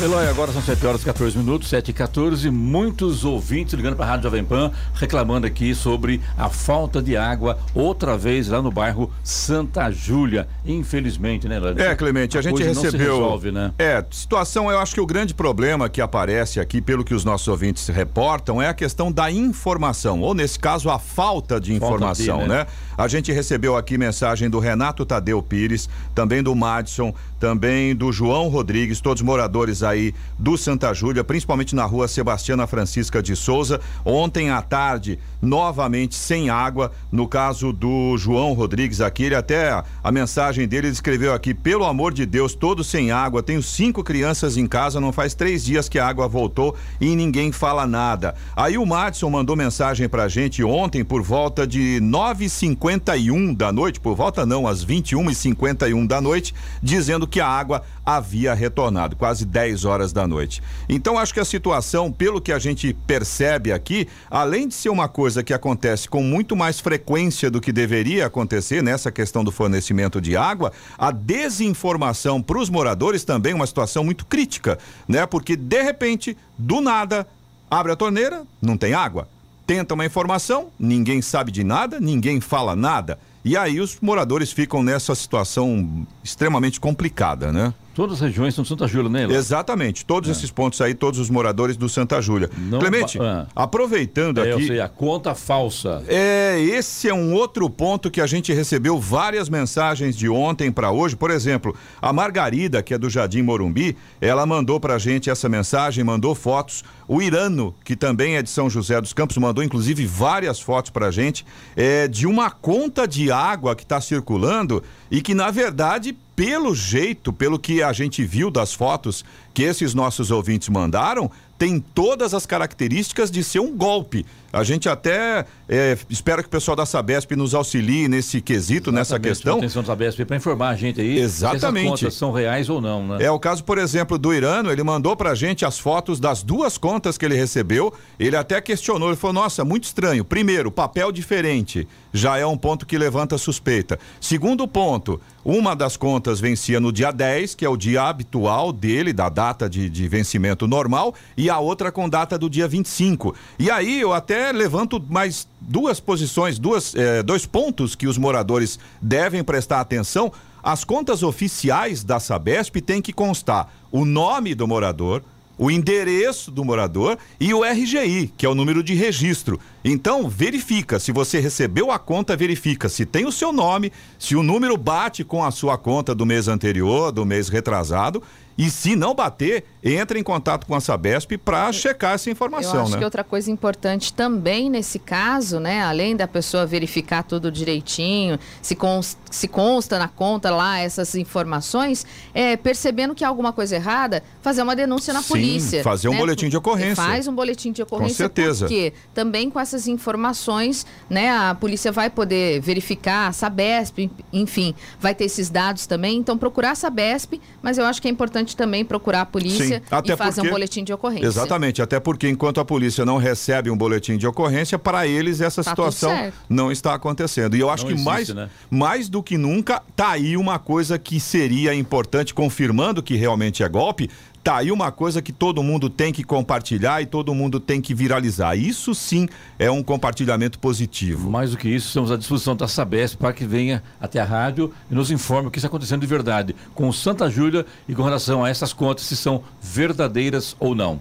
Eloy, 0.02 0.26
agora 0.26 0.52
são 0.52 0.60
7 0.60 0.84
horas 0.86 1.02
e 1.02 1.04
14 1.04 1.38
minutos, 1.38 1.68
7 1.68 1.90
e 1.90 1.92
14. 1.92 2.50
Muitos 2.50 3.24
ouvintes 3.24 3.74
ligando 3.74 3.94
para 3.94 4.04
a 4.04 4.08
Rádio 4.08 4.24
Jovem 4.24 4.44
Pan, 4.44 4.72
reclamando 4.92 5.46
aqui 5.46 5.72
sobre 5.72 6.20
a 6.36 6.50
falta 6.50 7.00
de 7.00 7.16
água, 7.16 7.58
outra 7.72 8.18
vez 8.18 8.48
lá 8.48 8.60
no 8.60 8.72
bairro 8.72 9.10
Santa 9.22 9.90
Júlia. 9.92 10.48
Infelizmente, 10.66 11.46
né, 11.46 11.56
Eloy? 11.56 11.74
É, 11.78 11.94
Clemente, 11.94 12.36
a, 12.36 12.40
a 12.40 12.42
gente 12.42 12.62
recebeu. 12.62 13.14
Resolve, 13.14 13.52
né? 13.52 13.72
É, 13.78 14.02
situação, 14.10 14.70
eu 14.70 14.78
acho 14.78 14.94
que 14.94 15.00
o 15.00 15.06
grande 15.06 15.34
problema 15.34 15.88
que 15.88 16.00
aparece 16.00 16.60
aqui, 16.60 16.80
pelo 16.80 17.04
que 17.04 17.14
os 17.14 17.24
nossos 17.24 17.48
ouvintes 17.48 17.88
reportam, 17.88 18.60
é 18.60 18.68
a 18.68 18.74
questão 18.74 19.10
da 19.10 19.30
informação, 19.30 20.20
ou 20.20 20.34
nesse 20.34 20.58
caso, 20.58 20.90
a 20.90 20.98
falta 20.98 21.60
de 21.60 21.72
informação, 21.72 22.38
falta 22.38 22.42
de, 22.42 22.48
né? 22.48 22.58
né? 22.58 22.66
A 22.96 23.08
gente 23.08 23.32
recebeu 23.32 23.76
aqui 23.76 23.98
mensagem 23.98 24.48
do 24.48 24.60
Renato 24.60 25.04
Tadeu 25.04 25.42
Pires, 25.42 25.88
também 26.14 26.42
do 26.42 26.54
Madison, 26.54 27.12
também 27.40 27.94
do 27.94 28.12
João 28.12 28.48
Rodrigues, 28.48 29.00
todos 29.00 29.20
moradores 29.20 29.82
aí 29.82 30.14
do 30.38 30.56
Santa 30.56 30.94
Júlia, 30.94 31.24
principalmente 31.24 31.74
na 31.74 31.84
rua 31.84 32.06
Sebastiana 32.06 32.66
Francisca 32.68 33.20
de 33.20 33.34
Souza. 33.34 33.80
Ontem 34.04 34.50
à 34.50 34.62
tarde, 34.62 35.18
novamente 35.42 36.14
sem 36.14 36.50
água, 36.50 36.92
no 37.10 37.26
caso 37.26 37.72
do 37.72 38.16
João 38.16 38.52
Rodrigues 38.52 39.00
aqui, 39.00 39.24
ele 39.24 39.34
até 39.34 39.82
a 40.02 40.12
mensagem 40.12 40.68
dele 40.68 40.88
escreveu 40.88 41.34
aqui: 41.34 41.52
pelo 41.52 41.84
amor 41.84 42.14
de 42.14 42.24
Deus, 42.24 42.54
todos 42.54 42.86
sem 42.86 43.10
água. 43.10 43.42
Tenho 43.42 43.62
cinco 43.62 44.04
crianças 44.04 44.56
em 44.56 44.66
casa, 44.66 45.00
não 45.00 45.12
faz 45.12 45.34
três 45.34 45.64
dias 45.64 45.88
que 45.88 45.98
a 45.98 46.06
água 46.06 46.28
voltou 46.28 46.76
e 47.00 47.16
ninguém 47.16 47.50
fala 47.50 47.86
nada. 47.86 48.36
Aí 48.54 48.78
o 48.78 48.86
Madison 48.86 49.28
mandou 49.28 49.56
mensagem 49.56 50.08
pra 50.08 50.28
gente 50.28 50.62
ontem 50.62 51.04
por 51.04 51.22
volta 51.22 51.66
de 51.66 51.98
9h50 52.00 52.83
51 52.84 53.54
da 53.54 53.72
noite, 53.72 53.98
por 53.98 54.14
volta 54.14 54.44
não, 54.44 54.66
às 54.66 54.84
21 54.84 55.30
e 55.30 55.34
51 55.34 56.06
da 56.06 56.20
noite, 56.20 56.54
dizendo 56.82 57.26
que 57.26 57.40
a 57.40 57.48
água 57.48 57.82
havia 58.04 58.52
retornado, 58.52 59.16
quase 59.16 59.46
10 59.46 59.86
horas 59.86 60.12
da 60.12 60.28
noite. 60.28 60.62
Então 60.86 61.18
acho 61.18 61.32
que 61.32 61.40
a 61.40 61.44
situação, 61.46 62.12
pelo 62.12 62.42
que 62.42 62.52
a 62.52 62.58
gente 62.58 62.92
percebe 63.06 63.72
aqui, 63.72 64.06
além 64.30 64.68
de 64.68 64.74
ser 64.74 64.90
uma 64.90 65.08
coisa 65.08 65.42
que 65.42 65.54
acontece 65.54 66.06
com 66.06 66.22
muito 66.22 66.54
mais 66.54 66.78
frequência 66.78 67.50
do 67.50 67.58
que 67.58 67.72
deveria 67.72 68.26
acontecer 68.26 68.82
nessa 68.82 69.10
questão 69.10 69.42
do 69.42 69.50
fornecimento 69.50 70.20
de 70.20 70.36
água, 70.36 70.70
a 70.98 71.10
desinformação 71.10 72.42
para 72.42 72.58
os 72.58 72.68
moradores 72.68 73.24
também 73.24 73.52
é 73.52 73.56
uma 73.56 73.66
situação 73.66 74.04
muito 74.04 74.26
crítica, 74.26 74.78
né? 75.08 75.24
Porque 75.24 75.56
de 75.56 75.82
repente, 75.82 76.36
do 76.58 76.82
nada, 76.82 77.26
abre 77.70 77.92
a 77.92 77.96
torneira, 77.96 78.42
não 78.60 78.76
tem 78.76 78.92
água 78.92 79.26
tenta 79.66 79.94
uma 79.94 80.04
informação, 80.04 80.68
ninguém 80.78 81.22
sabe 81.22 81.50
de 81.50 81.64
nada, 81.64 82.00
ninguém 82.00 82.40
fala 82.40 82.76
nada. 82.76 83.18
E 83.44 83.56
aí 83.56 83.80
os 83.80 83.98
moradores 84.00 84.52
ficam 84.52 84.82
nessa 84.82 85.14
situação 85.14 86.06
extremamente 86.22 86.80
complicada, 86.80 87.52
né? 87.52 87.74
Todas 87.94 88.14
as 88.14 88.20
regiões 88.20 88.54
são 88.54 88.64
Santa 88.64 88.88
Júlia, 88.88 89.08
né? 89.08 89.34
Exatamente. 89.34 90.04
Todos 90.04 90.28
é. 90.28 90.32
esses 90.32 90.50
pontos 90.50 90.80
aí, 90.80 90.94
todos 90.94 91.20
os 91.20 91.30
moradores 91.30 91.76
do 91.76 91.88
Santa 91.88 92.20
Júlia. 92.20 92.50
Não, 92.58 92.80
Clemente, 92.80 93.18
ah. 93.20 93.46
aproveitando 93.54 94.38
é, 94.38 94.52
aqui. 94.52 94.62
Eu 94.62 94.66
sei, 94.66 94.80
a 94.80 94.88
conta 94.88 95.34
falsa. 95.34 96.02
É, 96.08 96.60
esse 96.60 97.08
é 97.08 97.14
um 97.14 97.32
outro 97.34 97.70
ponto 97.70 98.10
que 98.10 98.20
a 98.20 98.26
gente 98.26 98.52
recebeu 98.52 98.98
várias 98.98 99.48
mensagens 99.48 100.16
de 100.16 100.28
ontem 100.28 100.72
para 100.72 100.90
hoje. 100.90 101.14
Por 101.14 101.30
exemplo, 101.30 101.74
a 102.02 102.12
Margarida, 102.12 102.82
que 102.82 102.92
é 102.92 102.98
do 102.98 103.08
Jardim 103.08 103.42
Morumbi, 103.42 103.96
ela 104.20 104.44
mandou 104.44 104.80
pra 104.80 104.98
gente 104.98 105.30
essa 105.30 105.48
mensagem, 105.48 106.02
mandou 106.02 106.34
fotos. 106.34 106.82
O 107.06 107.22
Irano, 107.22 107.74
que 107.84 107.94
também 107.94 108.36
é 108.36 108.42
de 108.42 108.50
São 108.50 108.68
José 108.68 109.00
dos 109.00 109.12
Campos, 109.12 109.36
mandou 109.36 109.62
inclusive 109.62 110.04
várias 110.06 110.58
fotos 110.58 110.90
pra 110.90 111.10
gente 111.10 111.44
é, 111.76 112.08
de 112.08 112.26
uma 112.26 112.50
conta 112.50 113.06
de 113.06 113.30
água 113.30 113.76
que 113.76 113.82
está 113.82 114.00
circulando 114.00 114.82
e 115.10 115.20
que, 115.20 115.34
na 115.34 115.50
verdade, 115.50 116.16
pelo 116.36 116.74
jeito, 116.74 117.32
pelo 117.32 117.58
que 117.58 117.82
a 117.82 117.92
gente 117.92 118.24
viu 118.24 118.50
das 118.50 118.72
fotos 118.72 119.24
que 119.52 119.62
esses 119.62 119.94
nossos 119.94 120.30
ouvintes 120.30 120.68
mandaram, 120.68 121.30
tem 121.64 121.80
todas 121.80 122.34
as 122.34 122.44
características 122.44 123.30
de 123.30 123.42
ser 123.42 123.58
um 123.58 123.74
golpe. 123.74 124.26
A 124.52 124.62
gente 124.62 124.86
até 124.88 125.46
é, 125.68 125.98
espera 126.08 126.42
que 126.42 126.46
o 126.46 126.50
pessoal 126.50 126.76
da 126.76 126.86
Sabesp 126.86 127.34
nos 127.34 127.54
auxilie 127.54 128.06
nesse 128.06 128.40
quesito, 128.40 128.90
Exatamente, 128.90 128.94
nessa 128.94 129.18
questão. 129.18 129.56
atenção 129.58 129.82
da 129.82 129.88
Sabesp 129.88 130.24
para 130.24 130.36
informar 130.36 130.68
a 130.68 130.76
gente 130.76 131.00
aí 131.00 131.18
Exatamente. 131.18 131.82
se 131.84 131.90
contas 131.90 132.14
são 132.14 132.30
reais 132.30 132.68
ou 132.68 132.80
não, 132.80 133.04
né? 133.04 133.24
É 133.24 133.30
o 133.30 133.38
caso, 133.38 133.64
por 133.64 133.78
exemplo, 133.78 134.16
do 134.16 134.32
Irano, 134.32 134.70
ele 134.70 134.82
mandou 134.84 135.16
para 135.16 135.30
a 135.30 135.34
gente 135.34 135.64
as 135.64 135.78
fotos 135.78 136.20
das 136.20 136.42
duas 136.42 136.78
contas 136.78 137.18
que 137.18 137.24
ele 137.24 137.34
recebeu. 137.34 137.92
Ele 138.16 138.36
até 138.36 138.60
questionou, 138.60 139.08
ele 139.08 139.16
falou: 139.16 139.34
"Nossa, 139.34 139.64
muito 139.64 139.84
estranho. 139.84 140.24
Primeiro, 140.24 140.70
papel 140.70 141.10
diferente, 141.10 141.88
já 142.12 142.38
é 142.38 142.46
um 142.46 142.56
ponto 142.56 142.86
que 142.86 142.96
levanta 142.96 143.36
suspeita. 143.36 143.98
Segundo 144.20 144.68
ponto, 144.68 145.20
uma 145.44 145.74
das 145.74 145.96
contas 145.96 146.38
vencia 146.38 146.78
no 146.78 146.92
dia 146.92 147.10
10, 147.10 147.56
que 147.56 147.64
é 147.64 147.68
o 147.68 147.76
dia 147.76 148.04
habitual 148.04 148.72
dele, 148.72 149.12
da 149.12 149.28
data 149.28 149.68
de, 149.68 149.90
de 149.90 150.06
vencimento 150.06 150.68
normal, 150.68 151.12
e 151.36 151.50
a 151.50 151.53
outra 151.58 151.90
com 151.92 152.08
data 152.08 152.38
do 152.38 152.48
dia 152.48 152.68
25. 152.68 153.34
E 153.58 153.70
aí 153.70 154.00
eu 154.00 154.12
até 154.12 154.52
levanto 154.52 155.02
mais 155.08 155.46
duas 155.60 156.00
posições, 156.00 156.58
duas, 156.58 156.94
eh, 156.94 157.22
dois 157.22 157.46
pontos 157.46 157.94
que 157.94 158.06
os 158.06 158.18
moradores 158.18 158.78
devem 159.00 159.42
prestar 159.42 159.80
atenção. 159.80 160.32
As 160.62 160.84
contas 160.84 161.22
oficiais 161.22 162.02
da 162.02 162.18
Sabesp 162.18 162.80
têm 162.80 163.02
que 163.02 163.12
constar 163.12 163.72
o 163.92 164.04
nome 164.04 164.54
do 164.54 164.66
morador, 164.66 165.22
o 165.56 165.70
endereço 165.70 166.50
do 166.50 166.64
morador 166.64 167.18
e 167.38 167.54
o 167.54 167.62
RGI, 167.62 168.32
que 168.36 168.44
é 168.44 168.48
o 168.48 168.54
número 168.54 168.82
de 168.82 168.94
registro. 168.94 169.60
Então, 169.84 170.28
verifica, 170.28 170.98
se 170.98 171.12
você 171.12 171.38
recebeu 171.38 171.90
a 171.90 171.98
conta, 171.98 172.36
verifica 172.36 172.88
se 172.88 173.06
tem 173.06 173.24
o 173.26 173.32
seu 173.32 173.52
nome, 173.52 173.92
se 174.18 174.34
o 174.34 174.42
número 174.42 174.76
bate 174.76 175.22
com 175.22 175.44
a 175.44 175.50
sua 175.50 175.78
conta 175.78 176.14
do 176.14 176.26
mês 176.26 176.48
anterior, 176.48 177.12
do 177.12 177.24
mês 177.24 177.48
retrasado 177.48 178.22
e 178.56 178.70
se 178.70 178.94
não 178.94 179.14
bater, 179.14 179.64
entra 179.82 180.18
em 180.18 180.22
contato 180.22 180.66
com 180.66 180.74
a 180.74 180.80
Sabesp 180.80 181.36
para 181.36 181.72
checar 181.72 182.14
essa 182.14 182.30
informação. 182.30 182.74
Eu 182.74 182.82
acho 182.82 182.92
né? 182.92 182.98
que 182.98 183.04
outra 183.04 183.24
coisa 183.24 183.50
importante 183.50 184.12
também 184.12 184.70
nesse 184.70 184.98
caso, 184.98 185.58
né, 185.58 185.82
além 185.82 186.16
da 186.16 186.26
pessoa 186.26 186.64
verificar 186.64 187.22
tudo 187.22 187.50
direitinho, 187.50 188.38
se, 188.62 188.74
consta, 188.74 189.20
se 189.30 189.48
consta 189.48 189.98
na 189.98 190.08
conta 190.08 190.50
lá 190.50 190.78
essas 190.78 191.14
informações, 191.14 192.06
é 192.32 192.56
percebendo 192.56 193.14
que 193.14 193.24
há 193.24 193.28
alguma 193.28 193.52
coisa 193.52 193.74
errada, 193.74 194.22
fazer 194.40 194.62
uma 194.62 194.76
denúncia 194.76 195.12
na 195.12 195.20
Sim, 195.20 195.28
polícia. 195.28 195.82
Fazer 195.82 196.08
né? 196.08 196.14
um 196.14 196.18
boletim 196.18 196.48
de 196.48 196.56
ocorrência. 196.56 196.96
Faz 196.96 197.26
um 197.26 197.34
boletim 197.34 197.72
de 197.72 197.82
ocorrência. 197.82 198.14
Com 198.14 198.34
certeza. 198.34 198.66
Porque 198.66 198.92
também 199.12 199.50
com 199.50 199.58
essas 199.58 199.88
informações, 199.88 200.86
né, 201.10 201.30
a 201.30 201.54
polícia 201.54 201.90
vai 201.90 202.08
poder 202.08 202.60
verificar, 202.60 203.28
a 203.28 203.32
Sabesp, 203.32 204.10
enfim, 204.32 204.74
vai 205.00 205.14
ter 205.14 205.24
esses 205.24 205.50
dados 205.50 205.86
também. 205.86 206.18
Então 206.18 206.38
procurar 206.38 206.70
a 206.70 206.74
Sabesp, 206.74 207.40
mas 207.60 207.78
eu 207.78 207.84
acho 207.84 208.00
que 208.00 208.08
é 208.08 208.10
importante 208.10 208.43
importante 208.44 208.56
também 208.56 208.84
procurar 208.84 209.22
a 209.22 209.26
polícia 209.26 209.82
Sim, 209.84 209.96
e 210.04 210.16
fazer 210.16 210.40
porque, 210.42 210.48
um 210.48 210.52
boletim 210.52 210.84
de 210.84 210.92
ocorrência. 210.92 211.26
Exatamente, 211.26 211.82
até 211.82 211.98
porque 211.98 212.28
enquanto 212.28 212.60
a 212.60 212.64
polícia 212.64 213.04
não 213.04 213.16
recebe 213.16 213.70
um 213.70 213.76
boletim 213.76 214.16
de 214.16 214.26
ocorrência, 214.26 214.78
para 214.78 215.06
eles 215.06 215.40
essa 215.40 215.64
tá 215.64 215.70
situação 215.70 216.32
não 216.48 216.70
está 216.70 216.94
acontecendo. 216.94 217.56
E 217.56 217.60
eu 217.60 217.70
acho 217.70 217.84
não 217.84 217.88
que 217.88 217.94
existe, 217.94 218.08
mais, 218.08 218.28
né? 218.28 218.50
mais 218.70 219.08
do 219.08 219.22
que 219.22 219.36
nunca, 219.36 219.82
tá 219.96 220.10
aí 220.10 220.36
uma 220.36 220.58
coisa 220.58 220.98
que 220.98 221.18
seria 221.18 221.74
importante, 221.74 222.34
confirmando 222.34 223.02
que 223.02 223.16
realmente 223.16 223.62
é 223.62 223.68
golpe, 223.68 224.08
Tá 224.44 224.58
aí 224.58 224.70
uma 224.70 224.92
coisa 224.92 225.22
que 225.22 225.32
todo 225.32 225.62
mundo 225.62 225.88
tem 225.88 226.12
que 226.12 226.22
compartilhar 226.22 227.00
e 227.00 227.06
todo 227.06 227.34
mundo 227.34 227.58
tem 227.58 227.80
que 227.80 227.94
viralizar. 227.94 228.54
Isso 228.54 228.94
sim 228.94 229.26
é 229.58 229.70
um 229.70 229.82
compartilhamento 229.82 230.58
positivo. 230.58 231.30
Mais 231.30 231.52
do 231.52 231.56
que 231.56 231.66
isso, 231.66 231.86
estamos 231.86 232.12
à 232.12 232.16
disposição 232.18 232.54
da 232.54 232.68
Sabesp 232.68 233.16
para 233.16 233.32
que 233.32 233.46
venha 233.46 233.82
até 233.98 234.20
a 234.20 234.24
rádio 234.24 234.70
e 234.90 234.94
nos 234.94 235.10
informe 235.10 235.48
o 235.48 235.50
que 235.50 235.56
está 235.56 235.68
acontecendo 235.68 236.02
de 236.02 236.06
verdade 236.06 236.54
com 236.74 236.92
Santa 236.92 237.30
Júlia 237.30 237.64
e 237.88 237.94
com 237.94 238.02
relação 238.02 238.44
a 238.44 238.50
essas 238.50 238.74
contas, 238.74 239.06
se 239.06 239.16
são 239.16 239.42
verdadeiras 239.62 240.54
ou 240.60 240.74
não. 240.74 241.00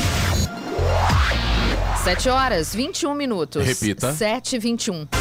7 2.03 2.29
horas, 2.29 2.73
21 2.73 3.13
minutos. 3.13 3.63
Repita. 3.63 4.11
7 4.11 4.55
e 4.55 4.59
21. 4.59 5.20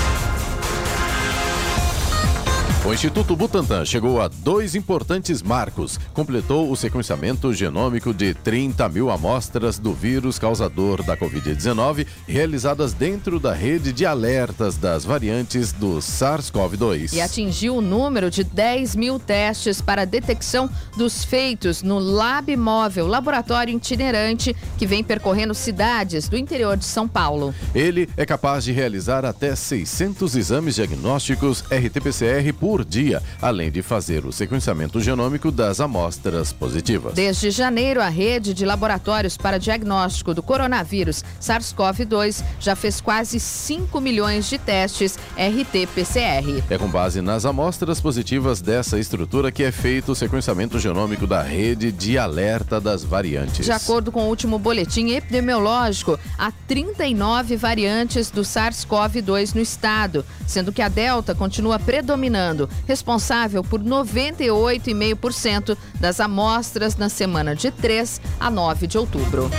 O 2.83 2.95
Instituto 2.95 3.37
Butantan 3.37 3.85
chegou 3.85 4.23
a 4.23 4.27
dois 4.27 4.75
importantes 4.75 5.43
marcos. 5.43 6.01
Completou 6.15 6.71
o 6.71 6.75
sequenciamento 6.75 7.53
genômico 7.53 8.15
de 8.15 8.33
30 8.33 8.89
mil 8.89 9.11
amostras 9.11 9.79
do 9.79 9.93
vírus 9.93 10.39
causador 10.39 11.03
da 11.03 11.15
Covid-19, 11.15 12.07
realizadas 12.27 12.95
dentro 12.95 13.39
da 13.39 13.53
rede 13.53 13.93
de 13.93 14.07
alertas 14.07 14.79
das 14.79 15.05
variantes 15.05 15.73
do 15.73 15.99
SARS-CoV-2. 15.99 17.13
E 17.13 17.21
atingiu 17.21 17.77
o 17.77 17.83
número 17.83 18.31
de 18.31 18.43
10 18.43 18.97
mil 18.97 19.19
testes 19.19 19.83
para 19.83 20.07
detecção 20.07 20.69
dos 20.97 21.23
feitos 21.23 21.83
no 21.83 21.99
Lab 21.99 22.57
Móvel, 22.57 23.07
laboratório 23.07 23.77
itinerante 23.77 24.57
que 24.79 24.87
vem 24.87 25.05
percorrendo 25.05 25.53
cidades 25.55 26.31
do 26.31 26.37
interior 26.37 26.79
de 26.79 26.87
São 26.87 27.07
Paulo. 27.07 27.55
Ele 27.75 28.09
é 28.17 28.25
capaz 28.25 28.65
de 28.65 28.73
realizar 28.73 29.27
até 29.27 29.55
600 29.55 30.35
exames 30.35 30.77
diagnósticos 30.77 31.63
RT-PCR 31.71 32.55
por 32.55 32.70
por 32.71 32.85
dia, 32.85 33.21
além 33.43 33.69
de 33.69 33.83
fazer 33.83 34.25
o 34.25 34.31
sequenciamento 34.31 35.01
genômico 35.01 35.51
das 35.51 35.81
amostras 35.81 36.53
positivas. 36.53 37.15
Desde 37.15 37.51
janeiro, 37.51 38.01
a 38.01 38.09
rede 38.09 38.55
de 38.55 38.65
laboratórios 38.65 39.37
para 39.37 39.59
diagnóstico 39.59 40.33
do 40.33 40.41
coronavírus 40.41 41.25
SARS-CoV-2 41.41 42.45
já 42.61 42.77
fez 42.77 43.01
quase 43.01 43.41
5 43.41 44.01
milhões 44.01 44.49
de 44.49 44.57
testes 44.57 45.19
RT-PCR. 45.37 46.63
É 46.71 46.79
com 46.79 46.87
base 46.87 47.21
nas 47.21 47.45
amostras 47.45 48.01
positivas 48.01 48.61
dessa 48.61 49.01
estrutura 49.01 49.51
que 49.51 49.65
é 49.65 49.73
feito 49.73 50.13
o 50.13 50.15
sequenciamento 50.15 50.79
genômico 50.79 51.27
da 51.27 51.43
rede 51.43 51.91
de 51.91 52.17
alerta 52.17 52.81
das 52.81 53.03
variantes. 53.03 53.67
De 53.67 53.73
acordo 53.73 54.13
com 54.13 54.27
o 54.27 54.29
último 54.29 54.61
boletim 54.61 55.11
epidemiológico, 55.11 56.17
há 56.39 56.53
39 56.69 57.57
variantes 57.57 58.31
do 58.31 58.43
SARS-CoV-2 58.43 59.57
no 59.57 59.61
estado, 59.61 60.25
sendo 60.47 60.71
que 60.71 60.83
a 60.83 60.89
Delta 60.89 61.35
continua 61.35 61.77
predominando 61.77 62.60
responsável 62.87 63.63
por 63.63 63.81
98,5% 63.81 65.77
das 66.01 66.21
amostras 66.21 66.97
na 66.97 67.09
semana 67.09 67.55
de 67.55 67.71
3 67.71 68.21
a 68.39 68.51
9 68.51 68.87
de 68.87 68.99
outubro. 68.99 69.51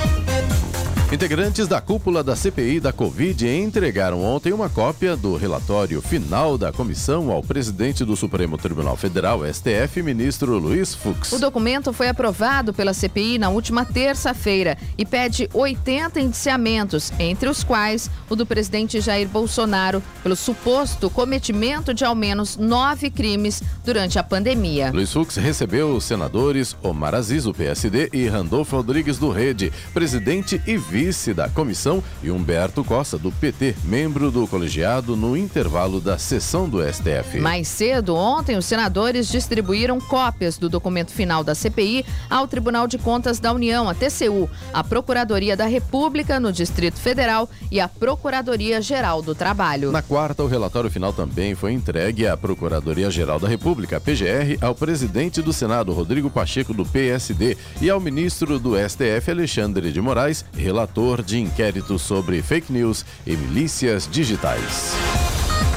Integrantes 1.11 1.67
da 1.67 1.81
cúpula 1.81 2.23
da 2.23 2.37
CPI 2.37 2.79
da 2.79 2.93
Covid 2.93 3.45
entregaram 3.45 4.23
ontem 4.23 4.53
uma 4.53 4.69
cópia 4.69 5.13
do 5.17 5.35
relatório 5.35 6.01
final 6.01 6.57
da 6.57 6.71
comissão 6.71 7.29
ao 7.29 7.43
presidente 7.43 8.05
do 8.05 8.15
Supremo 8.15 8.57
Tribunal 8.57 8.95
Federal, 8.95 9.41
STF, 9.45 10.01
ministro 10.01 10.57
Luiz 10.57 10.95
Fux. 10.95 11.33
O 11.33 11.37
documento 11.37 11.91
foi 11.91 12.07
aprovado 12.07 12.73
pela 12.73 12.93
CPI 12.93 13.37
na 13.37 13.49
última 13.49 13.83
terça-feira 13.83 14.77
e 14.97 15.05
pede 15.05 15.49
80 15.53 16.21
indiciamentos, 16.21 17.11
entre 17.19 17.49
os 17.49 17.61
quais 17.61 18.09
o 18.29 18.35
do 18.35 18.45
presidente 18.45 19.01
Jair 19.01 19.27
Bolsonaro, 19.27 20.01
pelo 20.23 20.37
suposto 20.37 21.09
cometimento 21.09 21.93
de 21.93 22.05
ao 22.05 22.15
menos 22.15 22.55
nove 22.55 23.09
crimes 23.09 23.61
durante 23.83 24.17
a 24.17 24.23
pandemia. 24.23 24.91
Luiz 24.93 25.11
Fux 25.11 25.35
recebeu 25.35 25.93
os 25.93 26.05
senadores 26.05 26.73
Omar 26.81 27.13
Aziz, 27.13 27.43
do 27.43 27.53
PSD, 27.53 28.11
e 28.13 28.29
Randolfo 28.29 28.77
Rodrigues 28.77 29.17
do 29.17 29.29
Rede, 29.29 29.73
presidente 29.93 30.61
e 30.65 30.77
vice 30.77 31.00
vice 31.01 31.33
da 31.33 31.49
comissão, 31.49 32.03
e 32.21 32.29
Humberto 32.29 32.83
Costa, 32.83 33.17
do 33.17 33.31
PT, 33.31 33.75
membro 33.83 34.29
do 34.29 34.45
colegiado, 34.45 35.15
no 35.15 35.35
intervalo 35.35 35.99
da 35.99 36.15
sessão 36.19 36.69
do 36.69 36.77
STF. 36.79 37.39
Mais 37.39 37.67
cedo, 37.67 38.15
ontem, 38.15 38.55
os 38.55 38.65
senadores 38.65 39.27
distribuíram 39.27 39.99
cópias 39.99 40.59
do 40.59 40.69
documento 40.69 41.11
final 41.11 41.43
da 41.43 41.55
CPI 41.55 42.05
ao 42.29 42.47
Tribunal 42.47 42.85
de 42.85 42.99
Contas 42.99 43.39
da 43.39 43.51
União, 43.51 43.89
a 43.89 43.95
TCU, 43.95 44.47
a 44.71 44.83
Procuradoria 44.83 45.57
da 45.57 45.65
República 45.65 46.39
no 46.39 46.53
Distrito 46.53 46.99
Federal 46.99 47.49
e 47.71 47.79
a 47.79 47.87
Procuradoria-Geral 47.87 49.23
do 49.23 49.33
Trabalho. 49.33 49.91
Na 49.91 50.03
quarta, 50.03 50.43
o 50.43 50.47
relatório 50.47 50.91
final 50.91 51.11
também 51.11 51.55
foi 51.55 51.73
entregue 51.73 52.27
à 52.27 52.37
Procuradoria-Geral 52.37 53.39
da 53.39 53.47
República, 53.47 53.99
PGR, 53.99 54.59
ao 54.61 54.75
presidente 54.75 55.41
do 55.41 55.51
Senado, 55.51 55.93
Rodrigo 55.93 56.29
Pacheco, 56.29 56.75
do 56.75 56.85
PSD, 56.85 57.57
e 57.81 57.89
ao 57.89 57.99
ministro 57.99 58.59
do 58.59 58.73
STF, 58.77 59.31
Alexandre 59.31 59.91
de 59.91 59.99
Moraes, 59.99 60.45
relator 60.53 60.90
de 61.23 61.39
inquérito 61.39 61.97
sobre 61.97 62.41
fake 62.41 62.71
news 62.71 63.05
e 63.25 63.35
milícias 63.35 64.07
digitais. 64.11 64.93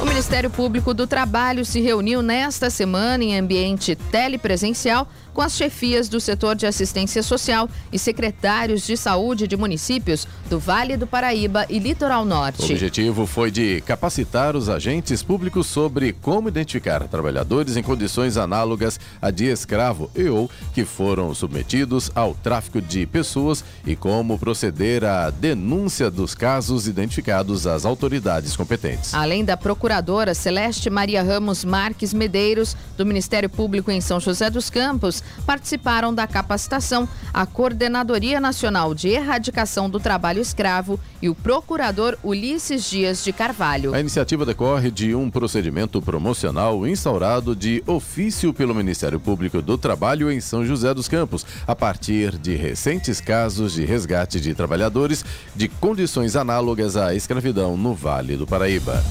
Ministério 0.06 0.50
Público 0.50 0.92
do 0.92 1.06
Trabalho 1.06 1.64
se 1.64 1.80
reuniu 1.80 2.22
nesta 2.22 2.68
semana 2.70 3.24
em 3.24 3.38
ambiente 3.38 3.94
telepresencial 3.96 5.08
com 5.34 5.42
as 5.42 5.56
chefias 5.56 6.08
do 6.08 6.20
setor 6.20 6.54
de 6.54 6.64
assistência 6.64 7.22
social 7.22 7.68
e 7.92 7.98
secretários 7.98 8.86
de 8.86 8.96
saúde 8.96 9.48
de 9.48 9.56
municípios 9.56 10.28
do 10.48 10.60
Vale 10.60 10.96
do 10.96 11.08
Paraíba 11.08 11.66
e 11.68 11.80
Litoral 11.80 12.24
Norte. 12.24 12.62
O 12.62 12.66
objetivo 12.66 13.26
foi 13.26 13.50
de 13.50 13.80
capacitar 13.80 14.54
os 14.54 14.68
agentes 14.68 15.22
públicos 15.24 15.66
sobre 15.66 16.12
como 16.12 16.48
identificar 16.48 17.06
trabalhadores 17.08 17.76
em 17.76 17.82
condições 17.82 18.36
análogas 18.36 19.00
a 19.20 19.30
de 19.32 19.46
escravo 19.46 20.08
e 20.14 20.28
ou 20.28 20.48
que 20.72 20.84
foram 20.84 21.34
submetidos 21.34 22.12
ao 22.14 22.34
tráfico 22.34 22.80
de 22.80 23.04
pessoas 23.06 23.64
e 23.84 23.96
como 23.96 24.38
proceder 24.38 25.02
à 25.02 25.30
denúncia 25.30 26.10
dos 26.10 26.34
casos 26.34 26.86
identificados 26.86 27.66
às 27.66 27.84
autoridades 27.84 28.56
competentes. 28.56 29.12
Além 29.12 29.44
da 29.44 29.56
procuradora 29.94 30.34
Celeste 30.34 30.90
Maria 30.90 31.22
Ramos 31.22 31.64
Marques 31.64 32.12
Medeiros, 32.12 32.76
do 32.96 33.06
Ministério 33.06 33.48
Público 33.48 33.92
em 33.92 34.00
São 34.00 34.18
José 34.18 34.50
dos 34.50 34.68
Campos, 34.68 35.22
participaram 35.46 36.12
da 36.12 36.26
capacitação 36.26 37.08
a 37.32 37.46
Coordenadoria 37.46 38.40
Nacional 38.40 38.92
de 38.92 39.08
Erradicação 39.10 39.88
do 39.88 40.00
Trabalho 40.00 40.40
Escravo 40.40 40.98
e 41.22 41.28
o 41.28 41.34
procurador 41.34 42.18
Ulisses 42.24 42.90
Dias 42.90 43.22
de 43.22 43.32
Carvalho. 43.32 43.94
A 43.94 44.00
iniciativa 44.00 44.44
decorre 44.44 44.90
de 44.90 45.14
um 45.14 45.30
procedimento 45.30 46.02
promocional 46.02 46.84
instaurado 46.88 47.54
de 47.54 47.80
ofício 47.86 48.52
pelo 48.52 48.74
Ministério 48.74 49.20
Público 49.20 49.62
do 49.62 49.78
Trabalho 49.78 50.28
em 50.28 50.40
São 50.40 50.66
José 50.66 50.92
dos 50.92 51.06
Campos, 51.06 51.46
a 51.68 51.76
partir 51.76 52.36
de 52.36 52.56
recentes 52.56 53.20
casos 53.20 53.74
de 53.74 53.84
resgate 53.84 54.40
de 54.40 54.54
trabalhadores 54.54 55.24
de 55.54 55.68
condições 55.68 56.34
análogas 56.34 56.96
à 56.96 57.14
escravidão 57.14 57.76
no 57.76 57.94
Vale 57.94 58.36
do 58.36 58.44
Paraíba. 58.46 59.04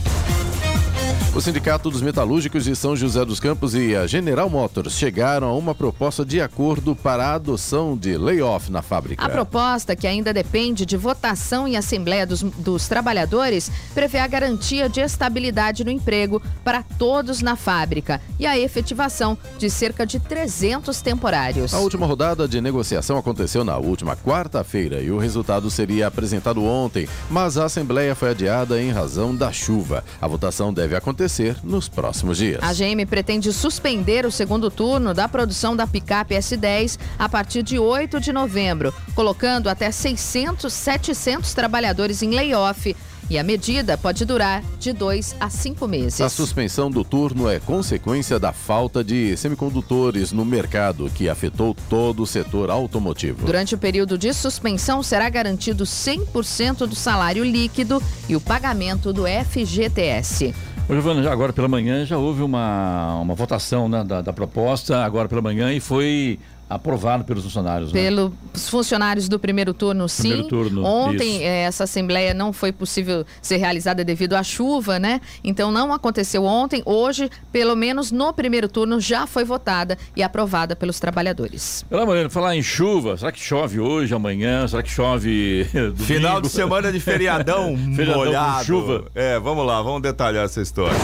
O 1.35 1.41
Sindicato 1.41 1.89
dos 1.89 2.03
Metalúrgicos 2.03 2.63
de 2.63 2.75
São 2.75 2.95
José 2.95 3.25
dos 3.25 3.39
Campos 3.39 3.73
e 3.73 3.95
a 3.95 4.05
General 4.05 4.47
Motors 4.47 4.93
chegaram 4.93 5.47
a 5.47 5.57
uma 5.57 5.73
proposta 5.73 6.23
de 6.23 6.39
acordo 6.39 6.95
para 6.95 7.25
a 7.25 7.33
adoção 7.33 7.97
de 7.97 8.15
layoff 8.15 8.71
na 8.71 8.83
fábrica. 8.83 9.25
A 9.25 9.27
proposta, 9.27 9.95
que 9.95 10.05
ainda 10.05 10.31
depende 10.31 10.85
de 10.85 10.95
votação 10.95 11.67
em 11.67 11.75
Assembleia 11.75 12.27
dos, 12.27 12.43
dos 12.43 12.87
Trabalhadores, 12.87 13.71
prevê 13.95 14.19
a 14.19 14.27
garantia 14.27 14.87
de 14.87 15.01
estabilidade 15.01 15.83
no 15.83 15.89
emprego 15.89 16.39
para 16.63 16.83
todos 16.83 17.41
na 17.41 17.55
fábrica 17.55 18.21
e 18.39 18.45
a 18.45 18.55
efetivação 18.55 19.35
de 19.57 19.71
cerca 19.71 20.05
de 20.05 20.19
300 20.19 21.01
temporários. 21.01 21.73
A 21.73 21.79
última 21.79 22.05
rodada 22.05 22.47
de 22.47 22.61
negociação 22.61 23.17
aconteceu 23.17 23.63
na 23.63 23.75
última 23.77 24.15
quarta-feira 24.15 25.01
e 25.01 25.09
o 25.09 25.17
resultado 25.17 25.71
seria 25.71 26.05
apresentado 26.05 26.63
ontem, 26.63 27.09
mas 27.27 27.57
a 27.57 27.65
Assembleia 27.65 28.13
foi 28.13 28.29
adiada 28.29 28.79
em 28.79 28.91
razão 28.91 29.35
da 29.35 29.51
chuva. 29.51 30.03
A 30.21 30.27
votação 30.27 30.71
deve 30.71 30.95
acontecer 30.95 31.22
acontecer 31.23 31.55
nos 31.63 31.87
próximos 31.87 32.37
dias. 32.37 32.59
A 32.61 32.73
GM 32.73 33.05
pretende 33.05 33.51
suspender 33.53 34.25
o 34.25 34.31
segundo 34.31 34.69
turno 34.69 35.13
da 35.13 35.27
produção 35.27 35.75
da 35.75 35.87
picape 35.87 36.35
S10 36.35 36.99
a 37.17 37.29
partir 37.29 37.63
de 37.63 37.79
8 37.79 38.19
de 38.19 38.33
novembro, 38.33 38.93
colocando 39.15 39.69
até 39.69 39.89
600, 39.91 40.71
700 40.71 41.53
trabalhadores 41.53 42.21
em 42.21 42.31
layoff 42.31 42.95
e 43.29 43.37
a 43.37 43.43
medida 43.43 43.97
pode 43.97 44.25
durar 44.25 44.61
de 44.79 44.91
dois 44.91 45.35
a 45.39 45.49
cinco 45.49 45.87
meses. 45.87 46.21
A 46.21 46.29
suspensão 46.29 46.91
do 46.91 47.03
turno 47.03 47.49
é 47.49 47.59
consequência 47.59 48.37
da 48.37 48.51
falta 48.51 49.03
de 49.03 49.35
semicondutores 49.37 50.31
no 50.31 50.43
mercado, 50.43 51.09
que 51.09 51.29
afetou 51.29 51.75
todo 51.89 52.23
o 52.23 52.27
setor 52.27 52.69
automotivo. 52.69 53.45
Durante 53.45 53.75
o 53.75 53.77
período 53.77 54.17
de 54.17 54.33
suspensão, 54.33 55.01
será 55.01 55.29
garantido 55.29 55.85
100% 55.85 56.85
do 56.85 56.95
salário 56.95 57.43
líquido 57.43 58.01
e 58.27 58.35
o 58.35 58.41
pagamento 58.41 59.13
do 59.13 59.23
FGTS. 59.25 60.53
Ô, 60.87 60.93
Giovana, 60.93 61.31
agora 61.31 61.53
pela 61.53 61.67
manhã 61.69 62.05
já 62.05 62.17
houve 62.17 62.43
uma, 62.43 63.15
uma 63.21 63.33
votação 63.33 63.87
né, 63.87 64.03
da, 64.03 64.21
da 64.21 64.33
proposta, 64.33 65.03
agora 65.05 65.29
pela 65.29 65.41
manhã, 65.41 65.71
e 65.71 65.79
foi 65.79 66.37
aprovado 66.75 67.23
pelos 67.23 67.43
funcionários. 67.43 67.91
Né? 67.93 68.01
Pelos 68.01 68.33
funcionários 68.69 69.27
do 69.29 69.39
primeiro 69.39 69.73
turno, 69.73 70.07
sim. 70.09 70.29
Primeiro 70.29 70.47
turno, 70.47 70.83
Ontem 70.83 71.43
eh, 71.43 71.63
essa 71.63 71.83
assembleia 71.85 72.33
não 72.33 72.51
foi 72.53 72.71
possível 72.71 73.25
ser 73.41 73.57
realizada 73.57 74.03
devido 74.03 74.33
à 74.35 74.43
chuva, 74.43 74.99
né? 74.99 75.21
Então 75.43 75.71
não 75.71 75.93
aconteceu 75.93 76.43
ontem. 76.43 76.81
Hoje, 76.85 77.29
pelo 77.51 77.75
menos 77.75 78.11
no 78.11 78.33
primeiro 78.33 78.67
turno, 78.67 78.99
já 78.99 79.25
foi 79.27 79.43
votada 79.43 79.97
e 80.15 80.23
aprovada 80.23 80.75
pelos 80.75 80.99
trabalhadores. 80.99 81.85
Pela 81.89 82.05
manhã, 82.05 82.29
falar 82.29 82.55
em 82.55 82.63
chuva, 82.63 83.17
será 83.17 83.31
que 83.31 83.39
chove 83.39 83.79
hoje, 83.79 84.13
amanhã? 84.13 84.67
Será 84.67 84.81
que 84.83 84.89
chove 84.89 85.65
domingo? 85.73 85.97
Final 85.97 86.41
de 86.41 86.49
semana 86.49 86.91
de 86.91 86.99
feriadão, 86.99 87.75
feriadão 87.95 88.25
molhado. 88.25 88.65
chuva. 88.65 89.05
É, 89.15 89.39
vamos 89.39 89.65
lá, 89.65 89.81
vamos 89.81 90.01
detalhar 90.01 90.45
essa 90.45 90.61
história. 90.61 90.97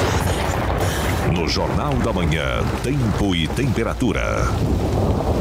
No 1.35 1.47
Jornal 1.47 1.93
da 1.95 2.11
Manhã, 2.11 2.63
tempo 2.83 3.35
e 3.35 3.47
temperatura. 3.49 4.21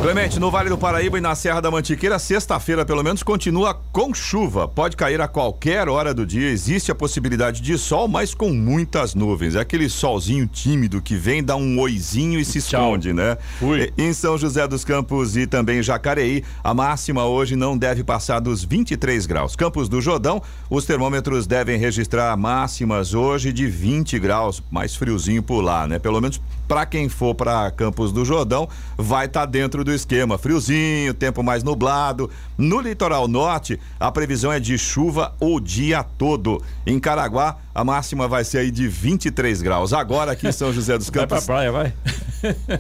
Clemente, 0.01 0.39
no 0.39 0.49
Vale 0.49 0.69
do 0.69 0.79
Paraíba 0.79 1.19
e 1.19 1.21
na 1.21 1.35
Serra 1.35 1.61
da 1.61 1.73
Mantiqueira, 1.73 2.21
sexta-feira 2.21 2.85
pelo 2.85 3.03
menos 3.03 3.25
continua 3.25 3.75
com 3.75 4.15
chuva. 4.15 4.69
Pode 4.69 4.97
cair 4.97 5.21
a 5.21 5.27
qualquer 5.27 5.89
hora 5.89 6.15
do 6.15 6.25
dia. 6.25 6.49
Existe 6.49 6.93
a 6.93 6.95
possibilidade 6.95 7.61
de 7.61 7.77
sol, 7.77 8.07
mas 8.07 8.33
com 8.33 8.51
muitas 8.51 9.17
nuvens. 9.17 9.57
É 9.57 9.61
aquele 9.61 9.89
solzinho 9.89 10.47
tímido 10.47 11.03
que 11.03 11.17
vem, 11.17 11.43
dá 11.43 11.57
um 11.57 11.81
oizinho 11.81 12.39
e 12.39 12.45
se 12.45 12.59
esconde, 12.59 13.13
né? 13.13 13.37
Fui. 13.59 13.93
Em 13.99 14.13
São 14.13 14.39
José 14.39 14.69
dos 14.69 14.85
Campos 14.85 15.37
e 15.37 15.49
também 15.49 15.83
Jacareí, 15.83 16.45
a 16.63 16.73
máxima 16.73 17.25
hoje 17.27 17.57
não 17.57 17.77
deve 17.77 18.05
passar 18.05 18.39
dos 18.39 18.63
23 18.63 19.27
graus. 19.27 19.57
Campos 19.57 19.89
do 19.89 20.01
Jordão, 20.01 20.41
os 20.71 20.87
termômetros 20.87 21.45
devem 21.45 21.77
registrar 21.77 22.37
máximas 22.37 23.15
hoje 23.15 23.53
de 23.53 23.67
20 23.67 24.17
graus, 24.21 24.63
mais 24.71 24.95
friozinho 24.95 25.43
por 25.43 25.61
lá, 25.61 25.89
né? 25.89 25.99
Pelo 25.99 26.21
menos 26.21 26.41
para 26.69 26.87
quem 26.87 27.09
for 27.09 27.35
para 27.35 27.71
Campos 27.71 28.13
do 28.13 28.25
Jordão, 28.25 28.69
vai 28.97 29.25
estar 29.27 29.41
tá 29.41 29.47
dentro 29.47 29.83
do 29.83 29.88
esquema. 29.93 30.39
Friozinho, 30.39 31.15
tempo 31.15 31.43
mais 31.43 31.63
nublado. 31.63 32.31
No 32.57 32.81
litoral 32.81 33.29
norte, 33.29 33.79
a 33.99 34.11
previsão 34.11 34.53
é 34.53 34.59
de 34.59 34.77
chuva 34.77 35.35
o 35.41 35.61
dia 35.61 36.03
todo. 36.03 36.63
Em 36.87 36.99
Caraguá, 36.99 37.57
a 37.75 37.85
máxima 37.85 38.27
vai 38.27 38.45
ser 38.45 38.59
aí 38.59 38.71
de 38.71 38.89
23 38.89 39.63
graus. 39.63 39.93
Agora 39.93 40.33
aqui 40.33 40.49
em 40.49 40.53
São 40.53 40.73
José 40.73 40.99
dos 40.99 41.11
Campos. 41.11 41.45
Vai 41.47 41.71
pra 41.71 41.71
praia, 41.71 41.73
vai? 41.73 41.93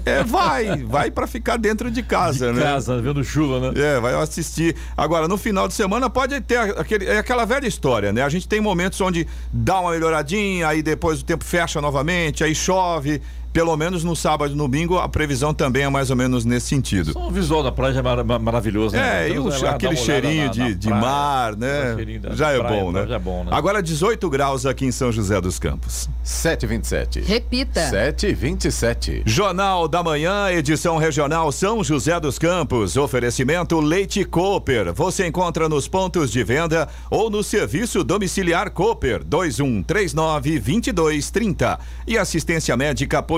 É, 0.04 0.22
vai, 0.22 0.84
vai 0.84 1.10
para 1.10 1.26
ficar 1.26 1.56
dentro 1.56 1.90
de 1.90 2.02
casa, 2.02 2.52
de 2.52 2.58
né? 2.58 2.62
Casa, 2.62 3.00
vendo 3.00 3.22
chuva, 3.24 3.72
né? 3.72 3.80
É, 3.80 4.00
vai 4.00 4.14
assistir. 4.14 4.76
Agora, 4.96 5.26
no 5.26 5.36
final 5.36 5.66
de 5.66 5.74
semana 5.74 6.08
pode 6.08 6.40
ter 6.40 6.58
aquele, 6.58 7.06
é 7.06 7.18
aquela 7.18 7.44
velha 7.44 7.66
história, 7.66 8.12
né? 8.12 8.22
A 8.22 8.28
gente 8.28 8.46
tem 8.46 8.60
momentos 8.60 9.00
onde 9.00 9.26
dá 9.52 9.80
uma 9.80 9.90
melhoradinha, 9.90 10.68
aí 10.68 10.82
depois 10.82 11.20
o 11.20 11.24
tempo 11.24 11.44
fecha 11.44 11.80
novamente, 11.80 12.44
aí 12.44 12.54
chove 12.54 13.20
pelo 13.52 13.76
menos 13.76 14.04
no 14.04 14.14
sábado 14.14 14.52
e 14.52 14.56
no 14.56 14.64
domingo, 14.64 14.98
a 14.98 15.08
previsão 15.08 15.54
também 15.54 15.84
é 15.84 15.88
mais 15.88 16.10
ou 16.10 16.16
menos 16.16 16.44
nesse 16.44 16.66
sentido. 16.66 17.12
o 17.18 17.30
visual 17.30 17.62
da 17.62 17.72
praia 17.72 17.98
é 17.98 18.02
mar 18.02 18.38
maravilhoso, 18.38 18.94
né? 18.94 19.28
É, 19.28 19.30
e 19.30 19.38
o, 19.38 19.48
aquele 19.66 19.96
cheirinho 19.96 20.46
na, 20.46 20.52
de, 20.52 20.60
na 20.60 20.70
de 20.70 20.88
mar, 20.90 21.56
né? 21.56 21.96
Já 22.32 22.50
é, 22.50 22.62
bom, 22.62 22.92
né? 22.92 23.06
já 23.06 23.16
é 23.16 23.18
bom, 23.18 23.44
né? 23.44 23.50
Agora 23.52 23.82
18 23.82 24.28
graus 24.28 24.66
aqui 24.66 24.84
em 24.84 24.92
São 24.92 25.10
José 25.10 25.40
dos 25.40 25.58
Campos. 25.58 26.08
727. 26.22 27.20
Repita. 27.20 27.88
727. 27.88 29.22
Jornal 29.24 29.88
da 29.88 30.02
Manhã, 30.02 30.50
edição 30.50 30.98
regional 30.98 31.50
São 31.50 31.82
José 31.82 32.18
dos 32.20 32.38
Campos. 32.38 32.96
Oferecimento 32.96 33.80
Leite 33.80 34.24
Cooper. 34.24 34.92
Você 34.92 35.26
encontra 35.26 35.68
nos 35.68 35.88
pontos 35.88 36.30
de 36.30 36.44
venda 36.44 36.88
ou 37.10 37.30
no 37.30 37.42
serviço 37.42 38.04
domiciliar 38.04 38.70
Cooper 38.70 39.24
2139 39.24 40.58
2230. 40.60 41.78
E 42.06 42.18
assistência 42.18 42.76
médica 42.76 43.22
por 43.22 43.37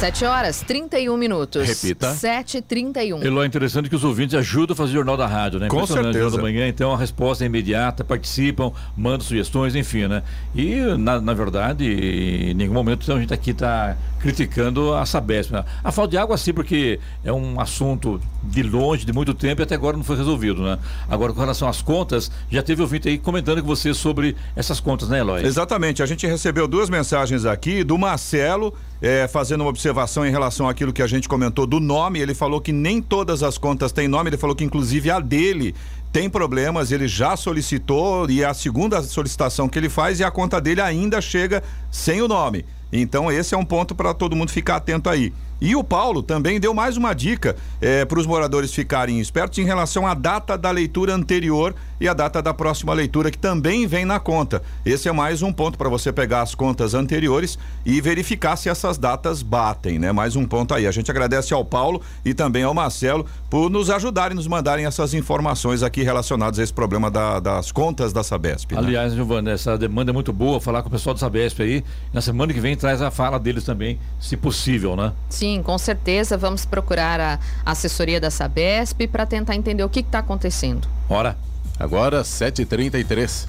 7 0.00 0.24
horas 0.24 0.62
31 0.66 1.14
minutos. 1.14 1.68
Repita. 1.68 2.14
7h31. 2.14 3.22
Elô, 3.22 3.42
é 3.42 3.46
interessante 3.46 3.90
que 3.90 3.94
os 3.94 4.02
ouvintes 4.02 4.34
ajudam 4.34 4.72
a 4.72 4.74
fazer 4.74 4.92
o 4.92 4.94
Jornal 4.94 5.14
da 5.14 5.26
Rádio, 5.26 5.60
né? 5.60 5.68
Com 5.68 5.86
certeza. 5.86 6.38
da 6.38 6.42
manhã, 6.42 6.66
então 6.66 6.94
a 6.94 6.96
resposta 6.96 7.44
é 7.44 7.46
imediata, 7.46 8.02
participam, 8.02 8.72
mandam 8.96 9.20
sugestões, 9.20 9.74
enfim, 9.74 10.08
né? 10.08 10.22
E, 10.54 10.76
na, 10.96 11.20
na 11.20 11.34
verdade, 11.34 11.84
em 11.84 12.54
nenhum 12.54 12.72
momento 12.72 13.02
então, 13.02 13.16
a 13.16 13.20
gente 13.20 13.34
aqui 13.34 13.50
está 13.50 13.94
criticando 14.20 14.94
a 14.94 15.04
Sabesp. 15.04 15.52
Né? 15.52 15.64
A 15.84 15.92
falta 15.92 16.12
de 16.12 16.16
água, 16.16 16.38
sim, 16.38 16.54
porque 16.54 16.98
é 17.22 17.30
um 17.30 17.60
assunto 17.60 18.18
de 18.42 18.62
longe, 18.62 19.04
de 19.04 19.12
muito 19.12 19.34
tempo 19.34 19.60
e 19.60 19.64
até 19.64 19.74
agora 19.74 19.98
não 19.98 20.04
foi 20.04 20.16
resolvido, 20.16 20.62
né? 20.62 20.78
Agora, 21.10 21.34
com 21.34 21.40
relação 21.40 21.68
às 21.68 21.82
contas, 21.82 22.30
já 22.50 22.62
teve 22.62 22.80
ouvinte 22.80 23.06
aí 23.06 23.18
comentando 23.18 23.60
com 23.60 23.66
você 23.66 23.92
sobre 23.92 24.34
essas 24.56 24.80
contas, 24.80 25.10
né, 25.10 25.18
Eloy? 25.20 25.44
Exatamente. 25.44 26.02
A 26.02 26.06
gente 26.06 26.26
recebeu 26.26 26.66
duas 26.66 26.88
mensagens 26.88 27.44
aqui 27.44 27.84
do 27.84 27.98
Marcelo, 27.98 28.74
é, 29.02 29.28
fazendo 29.28 29.60
uma 29.60 29.70
observação 29.70 29.89
em 30.24 30.30
relação 30.30 30.68
àquilo 30.68 30.92
que 30.92 31.02
a 31.02 31.06
gente 31.06 31.28
comentou 31.28 31.66
do 31.66 31.80
nome. 31.80 32.18
Ele 32.18 32.34
falou 32.34 32.60
que 32.60 32.72
nem 32.72 33.00
todas 33.00 33.42
as 33.42 33.58
contas 33.58 33.92
têm 33.92 34.08
nome, 34.08 34.30
ele 34.30 34.36
falou 34.36 34.54
que 34.54 34.64
inclusive 34.64 35.10
a 35.10 35.20
dele 35.20 35.74
tem 36.12 36.28
problemas, 36.28 36.90
ele 36.90 37.06
já 37.06 37.36
solicitou 37.36 38.28
e 38.28 38.42
é 38.42 38.46
a 38.46 38.54
segunda 38.54 39.02
solicitação 39.02 39.68
que 39.68 39.78
ele 39.78 39.88
faz 39.88 40.20
e 40.20 40.24
a 40.24 40.30
conta 40.30 40.60
dele 40.60 40.80
ainda 40.80 41.20
chega 41.20 41.62
sem 41.90 42.20
o 42.20 42.28
nome. 42.28 42.64
Então, 42.92 43.30
esse 43.30 43.54
é 43.54 43.58
um 43.58 43.64
ponto 43.64 43.94
para 43.94 44.12
todo 44.12 44.34
mundo 44.34 44.50
ficar 44.50 44.76
atento 44.76 45.08
aí. 45.08 45.32
E 45.60 45.76
o 45.76 45.84
Paulo 45.84 46.22
também 46.22 46.58
deu 46.58 46.72
mais 46.72 46.96
uma 46.96 47.12
dica 47.12 47.54
é, 47.82 48.06
para 48.06 48.18
os 48.18 48.26
moradores 48.26 48.72
ficarem 48.72 49.20
espertos 49.20 49.58
em 49.58 49.64
relação 49.64 50.06
à 50.06 50.14
data 50.14 50.56
da 50.56 50.70
leitura 50.70 51.14
anterior 51.14 51.74
e 52.00 52.08
a 52.08 52.14
data 52.14 52.40
da 52.40 52.54
próxima 52.54 52.94
leitura, 52.94 53.30
que 53.30 53.36
também 53.36 53.86
vem 53.86 54.06
na 54.06 54.18
conta. 54.18 54.62
Esse 54.86 55.06
é 55.06 55.12
mais 55.12 55.42
um 55.42 55.52
ponto 55.52 55.76
para 55.76 55.90
você 55.90 56.10
pegar 56.10 56.40
as 56.40 56.54
contas 56.54 56.94
anteriores 56.94 57.58
e 57.84 58.00
verificar 58.00 58.56
se 58.56 58.70
essas 58.70 58.96
datas 58.96 59.42
batem, 59.42 59.98
né? 59.98 60.10
Mais 60.12 60.34
um 60.34 60.46
ponto 60.46 60.72
aí. 60.72 60.86
A 60.86 60.90
gente 60.90 61.10
agradece 61.10 61.52
ao 61.52 61.62
Paulo 61.62 62.00
e 62.24 62.32
também 62.32 62.62
ao 62.62 62.72
Marcelo 62.72 63.26
por 63.50 63.68
nos 63.68 63.90
ajudarem, 63.90 64.34
nos 64.34 64.46
mandarem 64.46 64.86
essas 64.86 65.12
informações 65.12 65.82
aqui 65.82 66.02
relacionadas 66.02 66.58
a 66.58 66.62
esse 66.62 66.72
problema 66.72 67.10
da, 67.10 67.38
das 67.38 67.70
contas 67.70 68.14
da 68.14 68.22
Sabesp. 68.22 68.72
Né? 68.72 68.78
Aliás, 68.78 69.12
Giovana, 69.12 69.50
essa 69.50 69.76
demanda 69.76 70.10
é 70.10 70.14
muito 70.14 70.32
boa, 70.32 70.58
falar 70.58 70.80
com 70.80 70.88
o 70.88 70.92
pessoal 70.92 71.12
da 71.12 71.20
Sabesp 71.20 71.60
aí. 71.60 71.84
Na 72.14 72.22
semana 72.22 72.54
que 72.54 72.60
vem 72.60 72.74
traz 72.74 73.02
a 73.02 73.10
fala 73.10 73.38
deles 73.38 73.64
também, 73.64 73.98
se 74.18 74.38
possível, 74.38 74.96
né? 74.96 75.12
Sim 75.28 75.49
Sim, 75.50 75.64
com 75.64 75.76
certeza. 75.76 76.36
Vamos 76.36 76.64
procurar 76.64 77.20
a 77.20 77.38
assessoria 77.64 78.20
da 78.20 78.30
Sabesp 78.30 79.08
para 79.08 79.26
tentar 79.26 79.56
entender 79.56 79.82
o 79.82 79.88
que 79.88 79.98
está 79.98 80.20
acontecendo. 80.20 80.86
Ora, 81.08 81.36
agora 81.76 82.22
7h33. 82.22 83.48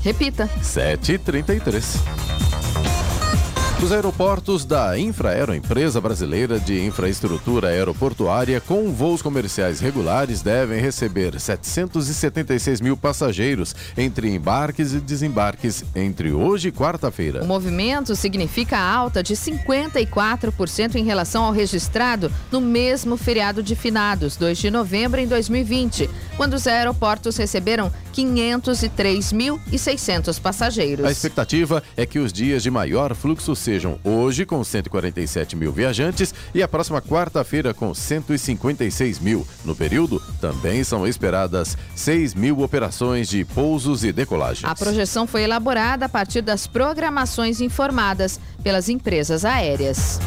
Repita. 0.00 0.48
7h33. 0.62 2.87
Os 3.80 3.92
aeroportos 3.92 4.64
da 4.64 4.98
Infraero, 4.98 5.54
empresa 5.54 6.00
brasileira 6.00 6.58
de 6.58 6.84
infraestrutura 6.84 7.68
aeroportuária 7.68 8.60
com 8.60 8.92
voos 8.92 9.22
comerciais 9.22 9.78
regulares, 9.78 10.42
devem 10.42 10.80
receber 10.80 11.38
776 11.38 12.80
mil 12.80 12.96
passageiros 12.96 13.76
entre 13.96 14.34
embarques 14.34 14.92
e 14.92 14.98
desembarques 14.98 15.84
entre 15.94 16.32
hoje 16.32 16.66
e 16.68 16.72
quarta-feira. 16.72 17.44
O 17.44 17.46
movimento 17.46 18.16
significa 18.16 18.76
alta 18.76 19.22
de 19.22 19.34
54% 19.34 20.96
em 20.96 21.04
relação 21.04 21.44
ao 21.44 21.52
registrado 21.52 22.32
no 22.50 22.60
mesmo 22.60 23.16
feriado 23.16 23.62
de 23.62 23.76
finados, 23.76 24.36
2 24.36 24.58
de 24.58 24.72
novembro 24.72 25.20
em 25.20 25.28
2020, 25.28 26.10
quando 26.36 26.54
os 26.54 26.66
aeroportos 26.66 27.36
receberam 27.36 27.92
503.600 28.12 30.40
passageiros. 30.40 31.06
A 31.06 31.12
expectativa 31.12 31.80
é 31.96 32.04
que 32.04 32.18
os 32.18 32.32
dias 32.32 32.64
de 32.64 32.72
maior 32.72 33.14
fluxo 33.14 33.54
sejam 33.68 33.98
hoje, 34.02 34.46
com 34.46 34.64
147 34.64 35.54
mil 35.54 35.70
viajantes, 35.70 36.32
e 36.54 36.62
a 36.62 36.68
próxima 36.68 37.02
quarta-feira, 37.02 37.74
com 37.74 37.92
156 37.92 39.18
mil. 39.18 39.46
No 39.62 39.76
período, 39.76 40.22
também 40.40 40.82
são 40.82 41.06
esperadas 41.06 41.76
6 41.94 42.32
mil 42.32 42.60
operações 42.60 43.28
de 43.28 43.44
pousos 43.44 44.04
e 44.04 44.10
decolagens. 44.10 44.64
A 44.64 44.74
projeção 44.74 45.26
foi 45.26 45.42
elaborada 45.42 46.06
a 46.06 46.08
partir 46.08 46.40
das 46.40 46.66
programações 46.66 47.60
informadas 47.60 48.40
pelas 48.62 48.88
empresas 48.88 49.44
aéreas. 49.44 50.18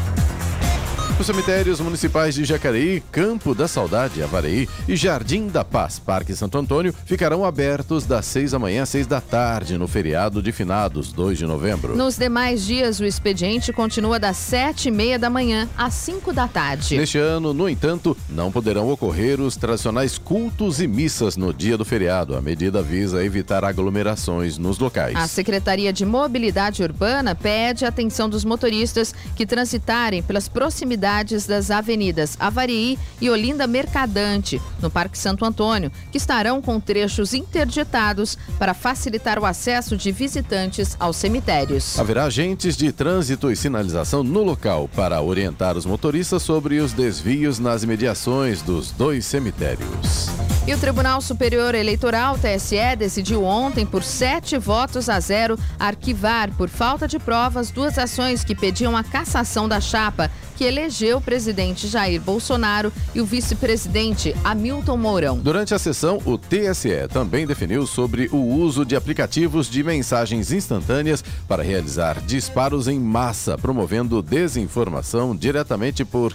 Os 1.20 1.26
cemitérios 1.26 1.78
municipais 1.78 2.34
de 2.34 2.44
Jacareí, 2.44 3.00
Campo 3.12 3.54
da 3.54 3.68
Saudade, 3.68 4.22
Avareí 4.22 4.68
e 4.88 4.96
Jardim 4.96 5.46
da 5.46 5.64
Paz, 5.64 5.98
Parque 5.98 6.34
Santo 6.34 6.58
Antônio, 6.58 6.92
ficarão 7.04 7.44
abertos 7.44 8.04
das 8.04 8.26
6 8.26 8.50
da 8.50 8.58
manhã 8.58 8.82
às 8.82 8.88
6 8.88 9.06
da 9.06 9.20
tarde 9.20 9.78
no 9.78 9.86
feriado 9.86 10.42
de 10.42 10.50
finados, 10.50 11.12
2 11.12 11.38
de 11.38 11.46
novembro. 11.46 11.94
Nos 11.94 12.16
demais 12.16 12.64
dias, 12.64 12.98
o 12.98 13.04
expediente 13.04 13.72
continua 13.72 14.18
das 14.18 14.36
7 14.36 14.88
e 14.88 14.90
meia 14.90 15.18
da 15.18 15.30
manhã 15.30 15.68
às 15.76 15.94
5 15.94 16.32
da 16.32 16.48
tarde. 16.48 16.96
Neste 16.96 17.18
ano, 17.18 17.54
no 17.54 17.68
entanto, 17.68 18.16
não 18.28 18.50
poderão 18.50 18.88
ocorrer 18.90 19.40
os 19.40 19.54
tradicionais 19.54 20.18
cultos 20.18 20.80
e 20.80 20.88
missas 20.88 21.36
no 21.36 21.54
dia 21.54 21.76
do 21.78 21.84
feriado. 21.84 22.34
A 22.34 22.40
medida 22.40 22.82
visa 22.82 23.24
evitar 23.24 23.64
aglomerações 23.64 24.58
nos 24.58 24.78
locais. 24.78 25.14
A 25.14 25.28
Secretaria 25.28 25.92
de 25.92 26.04
Mobilidade 26.04 26.82
Urbana 26.82 27.34
pede 27.34 27.84
a 27.84 27.88
atenção 27.88 28.28
dos 28.28 28.44
motoristas 28.44 29.14
que 29.36 29.46
transitarem 29.46 30.20
pelas 30.22 30.48
proximidades 30.48 31.01
das 31.02 31.70
avenidas 31.70 32.36
Avarii 32.38 32.96
e 33.20 33.28
Olinda 33.28 33.66
Mercadante, 33.66 34.62
no 34.80 34.88
Parque 34.88 35.18
Santo 35.18 35.44
Antônio, 35.44 35.90
que 36.12 36.16
estarão 36.16 36.62
com 36.62 36.78
trechos 36.78 37.34
interditados 37.34 38.38
para 38.58 38.72
facilitar 38.72 39.38
o 39.38 39.44
acesso 39.44 39.96
de 39.96 40.12
visitantes 40.12 40.96
aos 41.00 41.16
cemitérios. 41.16 41.98
Haverá 41.98 42.24
agentes 42.24 42.76
de 42.76 42.92
trânsito 42.92 43.50
e 43.50 43.56
sinalização 43.56 44.22
no 44.22 44.44
local 44.44 44.88
para 44.94 45.20
orientar 45.20 45.76
os 45.76 45.84
motoristas 45.84 46.42
sobre 46.42 46.78
os 46.78 46.92
desvios 46.92 47.58
nas 47.58 47.82
imediações 47.82 48.62
dos 48.62 48.92
dois 48.92 49.26
cemitérios. 49.26 50.28
E 50.64 50.72
o 50.72 50.78
Tribunal 50.78 51.20
Superior 51.20 51.74
Eleitoral, 51.74 52.38
TSE, 52.38 52.94
decidiu 52.96 53.42
ontem, 53.42 53.84
por 53.84 54.04
sete 54.04 54.56
votos 54.56 55.08
a 55.08 55.18
zero, 55.18 55.58
arquivar, 55.76 56.52
por 56.52 56.68
falta 56.68 57.08
de 57.08 57.18
provas, 57.18 57.72
duas 57.72 57.98
ações 57.98 58.44
que 58.44 58.54
pediam 58.54 58.96
a 58.96 59.02
cassação 59.02 59.68
da 59.68 59.80
chapa 59.80 60.30
que 60.62 60.66
elegeu 60.68 61.18
o 61.18 61.20
presidente 61.20 61.88
Jair 61.88 62.20
Bolsonaro 62.20 62.92
e 63.12 63.20
o 63.20 63.26
vice-presidente 63.26 64.32
Hamilton 64.44 64.96
Mourão. 64.96 65.38
Durante 65.40 65.74
a 65.74 65.78
sessão, 65.78 66.22
o 66.24 66.38
TSE 66.38 67.08
também 67.12 67.44
definiu 67.44 67.84
sobre 67.84 68.28
o 68.30 68.36
uso 68.36 68.84
de 68.84 68.94
aplicativos 68.94 69.68
de 69.68 69.82
mensagens 69.82 70.52
instantâneas 70.52 71.24
para 71.48 71.64
realizar 71.64 72.20
disparos 72.20 72.86
em 72.86 73.00
massa, 73.00 73.58
promovendo 73.58 74.22
desinformação 74.22 75.34
diretamente 75.34 76.04
por 76.04 76.32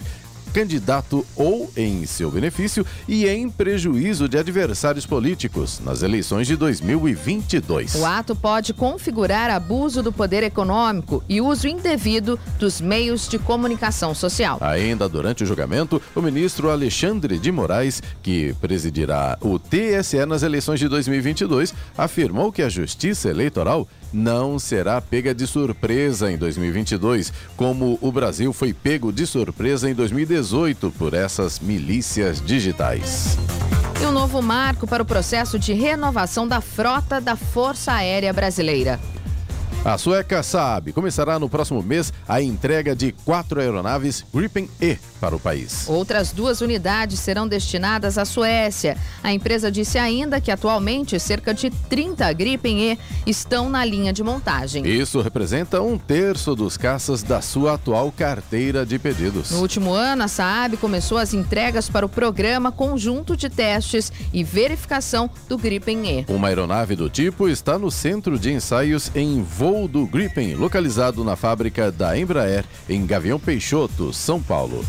candidato 0.48 1.24
ou 1.36 1.70
em 1.76 2.04
seu 2.06 2.30
benefício 2.30 2.84
e 3.06 3.26
em 3.26 3.48
prejuízo 3.48 4.28
de 4.28 4.38
adversários 4.38 5.06
políticos 5.06 5.80
nas 5.84 6.02
eleições 6.02 6.46
de 6.46 6.56
2022. 6.56 7.94
O 7.94 8.04
ato 8.04 8.34
pode 8.34 8.72
configurar 8.72 9.50
abuso 9.50 10.02
do 10.02 10.12
poder 10.12 10.42
econômico 10.42 11.22
e 11.28 11.40
uso 11.40 11.68
indevido 11.68 12.38
dos 12.58 12.80
meios 12.80 13.28
de 13.28 13.38
comunicação 13.38 14.14
social. 14.14 14.58
Ainda 14.60 15.08
durante 15.08 15.44
o 15.44 15.46
julgamento, 15.46 16.00
o 16.14 16.22
ministro 16.22 16.70
Alexandre 16.70 17.38
de 17.38 17.52
Moraes, 17.52 18.02
que 18.22 18.54
presidirá 18.60 19.38
o 19.40 19.58
TSE 19.58 20.24
nas 20.26 20.42
eleições 20.42 20.80
de 20.80 20.88
2022, 20.88 21.74
afirmou 21.96 22.52
que 22.52 22.62
a 22.62 22.68
Justiça 22.68 23.28
Eleitoral 23.28 23.86
não 24.12 24.58
será 24.58 25.00
pega 25.00 25.34
de 25.34 25.46
surpresa 25.46 26.30
em 26.30 26.36
2022, 26.36 27.32
como 27.56 27.98
o 28.00 28.12
Brasil 28.12 28.52
foi 28.52 28.72
pego 28.72 29.12
de 29.12 29.26
surpresa 29.26 29.90
em 29.90 29.94
2018 29.94 30.92
por 30.98 31.14
essas 31.14 31.58
milícias 31.58 32.40
digitais. 32.44 33.36
E 34.00 34.06
um 34.06 34.12
novo 34.12 34.40
marco 34.40 34.86
para 34.86 35.02
o 35.02 35.06
processo 35.06 35.58
de 35.58 35.72
renovação 35.72 36.46
da 36.46 36.60
frota 36.60 37.20
da 37.20 37.34
Força 37.34 37.92
Aérea 37.92 38.32
Brasileira. 38.32 39.00
A 39.84 39.96
sueca 39.96 40.42
Saab 40.42 40.92
começará 40.92 41.38
no 41.38 41.48
próximo 41.48 41.80
mês 41.82 42.12
a 42.26 42.42
entrega 42.42 42.96
de 42.96 43.12
quatro 43.24 43.60
aeronaves 43.60 44.24
Gripen 44.34 44.68
E 44.82 44.98
para 45.20 45.36
o 45.36 45.40
país. 45.40 45.88
Outras 45.88 46.32
duas 46.32 46.60
unidades 46.60 47.20
serão 47.20 47.46
destinadas 47.46 48.18
à 48.18 48.24
Suécia. 48.24 48.98
A 49.22 49.32
empresa 49.32 49.70
disse 49.70 49.96
ainda 49.96 50.40
que 50.40 50.50
atualmente 50.50 51.18
cerca 51.20 51.54
de 51.54 51.70
30 51.70 52.30
Gripen 52.32 52.80
E 52.92 52.98
estão 53.24 53.70
na 53.70 53.84
linha 53.84 54.12
de 54.12 54.22
montagem. 54.22 54.86
Isso 54.86 55.20
representa 55.20 55.80
um 55.80 55.96
terço 55.96 56.56
dos 56.56 56.76
caças 56.76 57.22
da 57.22 57.40
sua 57.40 57.74
atual 57.74 58.12
carteira 58.12 58.84
de 58.84 58.98
pedidos. 58.98 59.52
No 59.52 59.60
último 59.60 59.92
ano, 59.92 60.24
a 60.24 60.28
Saab 60.28 60.76
começou 60.76 61.18
as 61.18 61.32
entregas 61.32 61.88
para 61.88 62.04
o 62.04 62.08
programa 62.08 62.72
conjunto 62.72 63.36
de 63.36 63.48
testes 63.48 64.12
e 64.32 64.42
verificação 64.42 65.30
do 65.48 65.56
Gripen 65.56 66.04
E. 66.04 66.26
Uma 66.28 66.48
aeronave 66.48 66.96
do 66.96 67.08
tipo 67.08 67.48
está 67.48 67.78
no 67.78 67.90
centro 67.92 68.38
de 68.38 68.52
ensaios 68.52 69.10
em 69.14 69.40
voo 69.42 69.67
voo 69.68 69.86
do 69.86 70.06
Gripen, 70.06 70.54
localizado 70.54 71.22
na 71.22 71.36
fábrica 71.36 71.92
da 71.92 72.18
Embraer, 72.18 72.64
em 72.88 73.04
Gavião 73.04 73.38
Peixoto, 73.38 74.14
São 74.14 74.40
Paulo. 74.40 74.82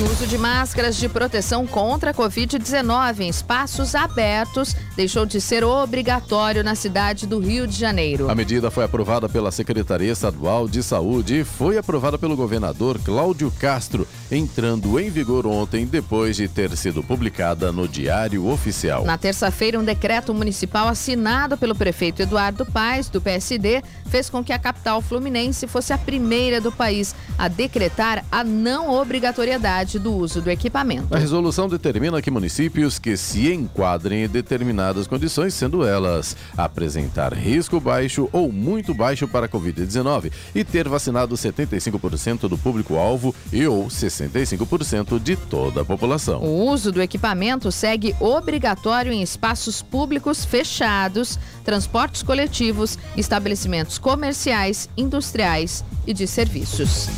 O 0.00 0.12
uso 0.12 0.26
de 0.26 0.38
máscaras 0.38 0.96
de 0.96 1.08
proteção 1.10 1.66
contra 1.66 2.12
a 2.12 2.14
Covid-19 2.14 3.20
em 3.20 3.28
espaços 3.28 3.94
abertos 3.94 4.74
deixou 4.96 5.26
de 5.26 5.40
ser 5.40 5.62
obrigatório 5.62 6.64
na 6.64 6.74
cidade 6.74 7.26
do 7.26 7.38
Rio 7.38 7.66
de 7.66 7.76
Janeiro. 7.76 8.30
A 8.30 8.34
medida 8.34 8.70
foi 8.70 8.84
aprovada 8.84 9.28
pela 9.28 9.52
Secretaria 9.52 10.12
Estadual 10.12 10.66
de 10.66 10.82
Saúde 10.82 11.40
e 11.40 11.44
foi 11.44 11.76
aprovada 11.76 12.16
pelo 12.16 12.34
governador 12.34 12.98
Cláudio 13.04 13.52
Castro, 13.58 14.08
entrando 14.30 14.98
em 14.98 15.10
vigor 15.10 15.46
ontem, 15.46 15.84
depois 15.84 16.36
de 16.36 16.48
ter 16.48 16.74
sido 16.76 17.02
publicada 17.02 17.70
no 17.70 17.86
Diário 17.86 18.46
Oficial. 18.46 19.04
Na 19.04 19.18
terça-feira, 19.18 19.78
um 19.78 19.84
decreto 19.84 20.32
municipal 20.32 20.88
assinado 20.88 21.58
pelo 21.58 21.74
prefeito 21.74 22.22
Eduardo 22.22 22.64
Paes, 22.64 23.10
do 23.10 23.20
PSD, 23.20 23.82
fez 24.06 24.30
com 24.30 24.42
que 24.42 24.52
a 24.52 24.58
capital 24.58 25.02
fluminense 25.02 25.66
fosse 25.66 25.92
a 25.92 25.98
primeira 25.98 26.60
do 26.60 26.72
país 26.72 27.14
a 27.36 27.48
decretar 27.48 28.24
a 28.30 28.42
não 28.42 28.90
obrigatoriedade 28.90 29.49
necessidade 29.50 29.98
do 29.98 30.14
uso 30.14 30.40
do 30.40 30.50
equipamento. 30.50 31.14
A 31.14 31.18
resolução 31.18 31.68
determina 31.68 32.22
que 32.22 32.30
municípios 32.30 32.98
que 32.98 33.16
se 33.16 33.52
enquadrem 33.52 34.24
em 34.24 34.28
determinadas 34.28 35.06
condições, 35.06 35.54
sendo 35.54 35.84
elas 35.84 36.36
apresentar 36.56 37.32
risco 37.34 37.80
baixo 37.80 38.28
ou 38.32 38.52
muito 38.52 38.94
baixo 38.94 39.26
para 39.26 39.46
a 39.46 39.48
Covid-19 39.48 40.30
e 40.54 40.64
ter 40.64 40.88
vacinado 40.88 41.34
75% 41.34 42.48
do 42.48 42.56
público-alvo 42.56 43.34
e 43.52 43.66
ou 43.66 43.86
65% 43.86 45.18
de 45.18 45.36
toda 45.36 45.82
a 45.82 45.84
população. 45.84 46.42
O 46.42 46.70
uso 46.70 46.92
do 46.92 47.02
equipamento 47.02 47.72
segue 47.72 48.14
obrigatório 48.20 49.12
em 49.12 49.22
espaços 49.22 49.82
públicos 49.82 50.44
fechados, 50.44 51.38
transportes 51.64 52.22
coletivos, 52.22 52.98
estabelecimentos 53.16 53.98
comerciais, 53.98 54.88
industriais 54.96 55.84
e 56.06 56.14
de 56.14 56.26
serviços. 56.26 57.08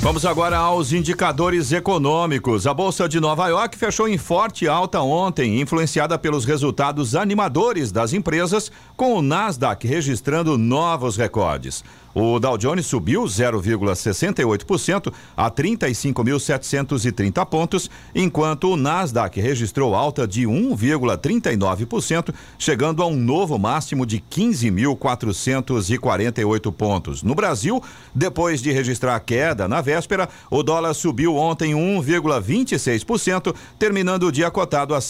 Vamos 0.00 0.24
agora 0.24 0.56
aos 0.56 0.92
indicadores 0.92 1.72
econômicos. 1.72 2.66
A 2.66 2.72
Bolsa 2.72 3.08
de 3.08 3.18
Nova 3.18 3.48
York 3.48 3.76
fechou 3.76 4.06
em 4.06 4.16
forte 4.16 4.68
alta 4.68 5.00
ontem, 5.00 5.60
influenciada 5.60 6.16
pelos 6.16 6.44
resultados 6.44 7.16
animadores 7.16 7.90
das 7.90 8.12
empresas, 8.12 8.70
com 8.96 9.14
o 9.14 9.22
Nasdaq 9.22 9.86
registrando 9.86 10.56
novos 10.56 11.16
recordes. 11.16 11.82
O 12.18 12.40
Dow 12.40 12.56
Jones 12.56 12.86
subiu 12.86 13.24
0,68% 13.24 15.12
a 15.36 15.50
35.730 15.50 17.44
pontos, 17.44 17.90
enquanto 18.14 18.70
o 18.70 18.76
Nasdaq 18.76 19.38
registrou 19.38 19.94
alta 19.94 20.26
de 20.26 20.44
1,39%, 20.44 22.32
chegando 22.58 23.02
a 23.02 23.06
um 23.06 23.16
novo 23.16 23.58
máximo 23.58 24.06
de 24.06 24.18
15.448 24.18 26.72
pontos. 26.72 27.22
No 27.22 27.34
Brasil, 27.34 27.82
depois 28.14 28.62
de 28.62 28.72
registrar 28.72 29.20
queda 29.20 29.68
na 29.68 29.82
véspera, 29.82 30.26
o 30.50 30.62
dólar 30.62 30.94
subiu 30.94 31.36
ontem 31.36 31.74
1,26%, 31.74 33.54
terminando 33.78 34.22
o 34.22 34.32
dia 34.32 34.50
cotado 34.50 34.94
a 34.94 35.02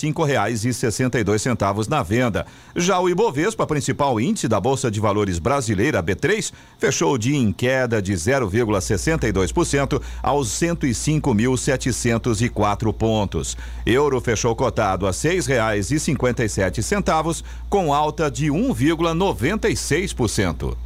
dois 1.22 1.40
centavos 1.40 1.86
na 1.86 2.02
venda. 2.02 2.44
Já 2.74 2.98
o 2.98 3.08
Ibovespa, 3.08 3.64
principal 3.64 4.20
índice 4.20 4.48
da 4.48 4.58
Bolsa 4.58 4.90
de 4.90 4.98
Valores 4.98 5.38
brasileira 5.38 6.02
B3, 6.02 6.52
fechou 6.76 6.95
fechou 6.96 7.12
o 7.12 7.18
dia 7.18 7.37
em 7.37 7.52
queda 7.52 8.00
de 8.00 8.14
0,62% 8.14 10.00
aos 10.22 10.48
105.704 10.48 12.90
pontos. 12.94 13.54
Euro 13.85 14.18
fechou 14.18 14.56
cotado 14.56 15.06
a 15.06 15.12
seis 15.12 15.44
reais 15.44 15.90
e 15.90 16.00
cinquenta 16.00 16.42
e 16.42 16.48
sete 16.48 16.82
centavos, 16.82 17.44
com 17.68 17.92
alta 17.92 18.30
de 18.30 18.46
1,96%. 18.46 20.86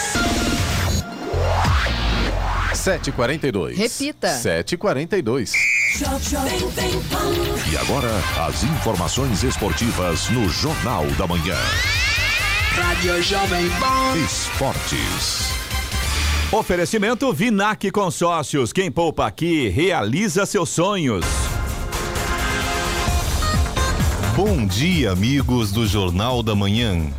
7h42. 2.81 3.77
Repita. 3.77 4.27
7h42. 4.29 5.53
E 7.71 7.77
agora, 7.77 8.09
as 8.47 8.63
informações 8.63 9.43
esportivas 9.43 10.29
no 10.29 10.49
Jornal 10.49 11.05
da 11.11 11.27
Manhã. 11.27 11.55
Rádio 12.71 13.21
Jovem 13.21 13.69
Pan. 13.69 14.17
Esportes. 14.25 15.51
Oferecimento 16.51 17.31
Vinac 17.31 17.91
Consórcios. 17.91 18.73
Quem 18.73 18.89
poupa 18.89 19.27
aqui 19.27 19.69
realiza 19.69 20.43
seus 20.47 20.69
sonhos. 20.69 21.23
Bom 24.35 24.65
dia, 24.65 25.11
amigos 25.11 25.71
do 25.71 25.85
Jornal 25.85 26.41
da 26.41 26.55
Manhã. 26.55 27.11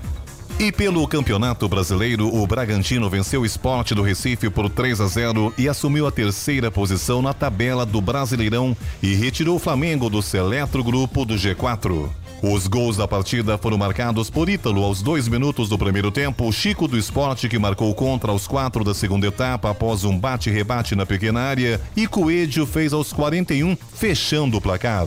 E 0.59 0.71
pelo 0.71 1.07
Campeonato 1.09 1.69
Brasileiro, 1.69 2.33
o 2.33 2.47
Bragantino 2.47 3.11
venceu 3.11 3.41
o 3.41 3.47
Esporte 3.47 3.95
do 3.95 4.03
Recife 4.03 4.49
por 4.49 4.71
3 4.71 5.01
a 5.01 5.07
0 5.07 5.53
e 5.59 5.69
assumiu 5.69 6.07
a 6.07 6.13
terceira 6.13 6.71
posição 6.71 7.21
na 7.21 7.33
tabela 7.33 7.85
do 7.85 8.01
Brasileirão 8.01 8.77
e 9.03 9.15
retirou 9.15 9.57
o 9.57 9.59
Flamengo 9.59 10.09
do 10.09 10.23
seleto 10.23 10.83
grupo 10.85 11.25
do 11.25 11.35
G4. 11.35 12.09
Os 12.43 12.67
gols 12.67 12.97
da 12.97 13.09
partida 13.09 13.57
foram 13.57 13.79
marcados 13.79 14.29
por 14.29 14.49
Ítalo 14.49 14.83
aos 14.85 15.01
dois 15.01 15.27
minutos 15.27 15.69
do 15.69 15.79
primeiro 15.79 16.11
tempo, 16.11 16.53
Chico 16.53 16.87
do 16.87 16.99
Esporte 16.99 17.49
que 17.49 17.59
marcou 17.59 17.93
contra 17.95 18.31
aos 18.31 18.47
quatro 18.47 18.85
da 18.85 18.95
segunda 18.95 19.27
etapa 19.27 19.71
após 19.71 20.05
um 20.05 20.17
bate-rebate 20.17 20.95
na 20.95 21.07
pequena 21.07 21.41
área 21.41 21.81
e 21.97 22.07
Coelho 22.07 22.67
fez 22.67 22.93
aos 22.93 23.13
41, 23.13 23.77
fechando 23.95 24.57
o 24.57 24.61
placar. 24.61 25.07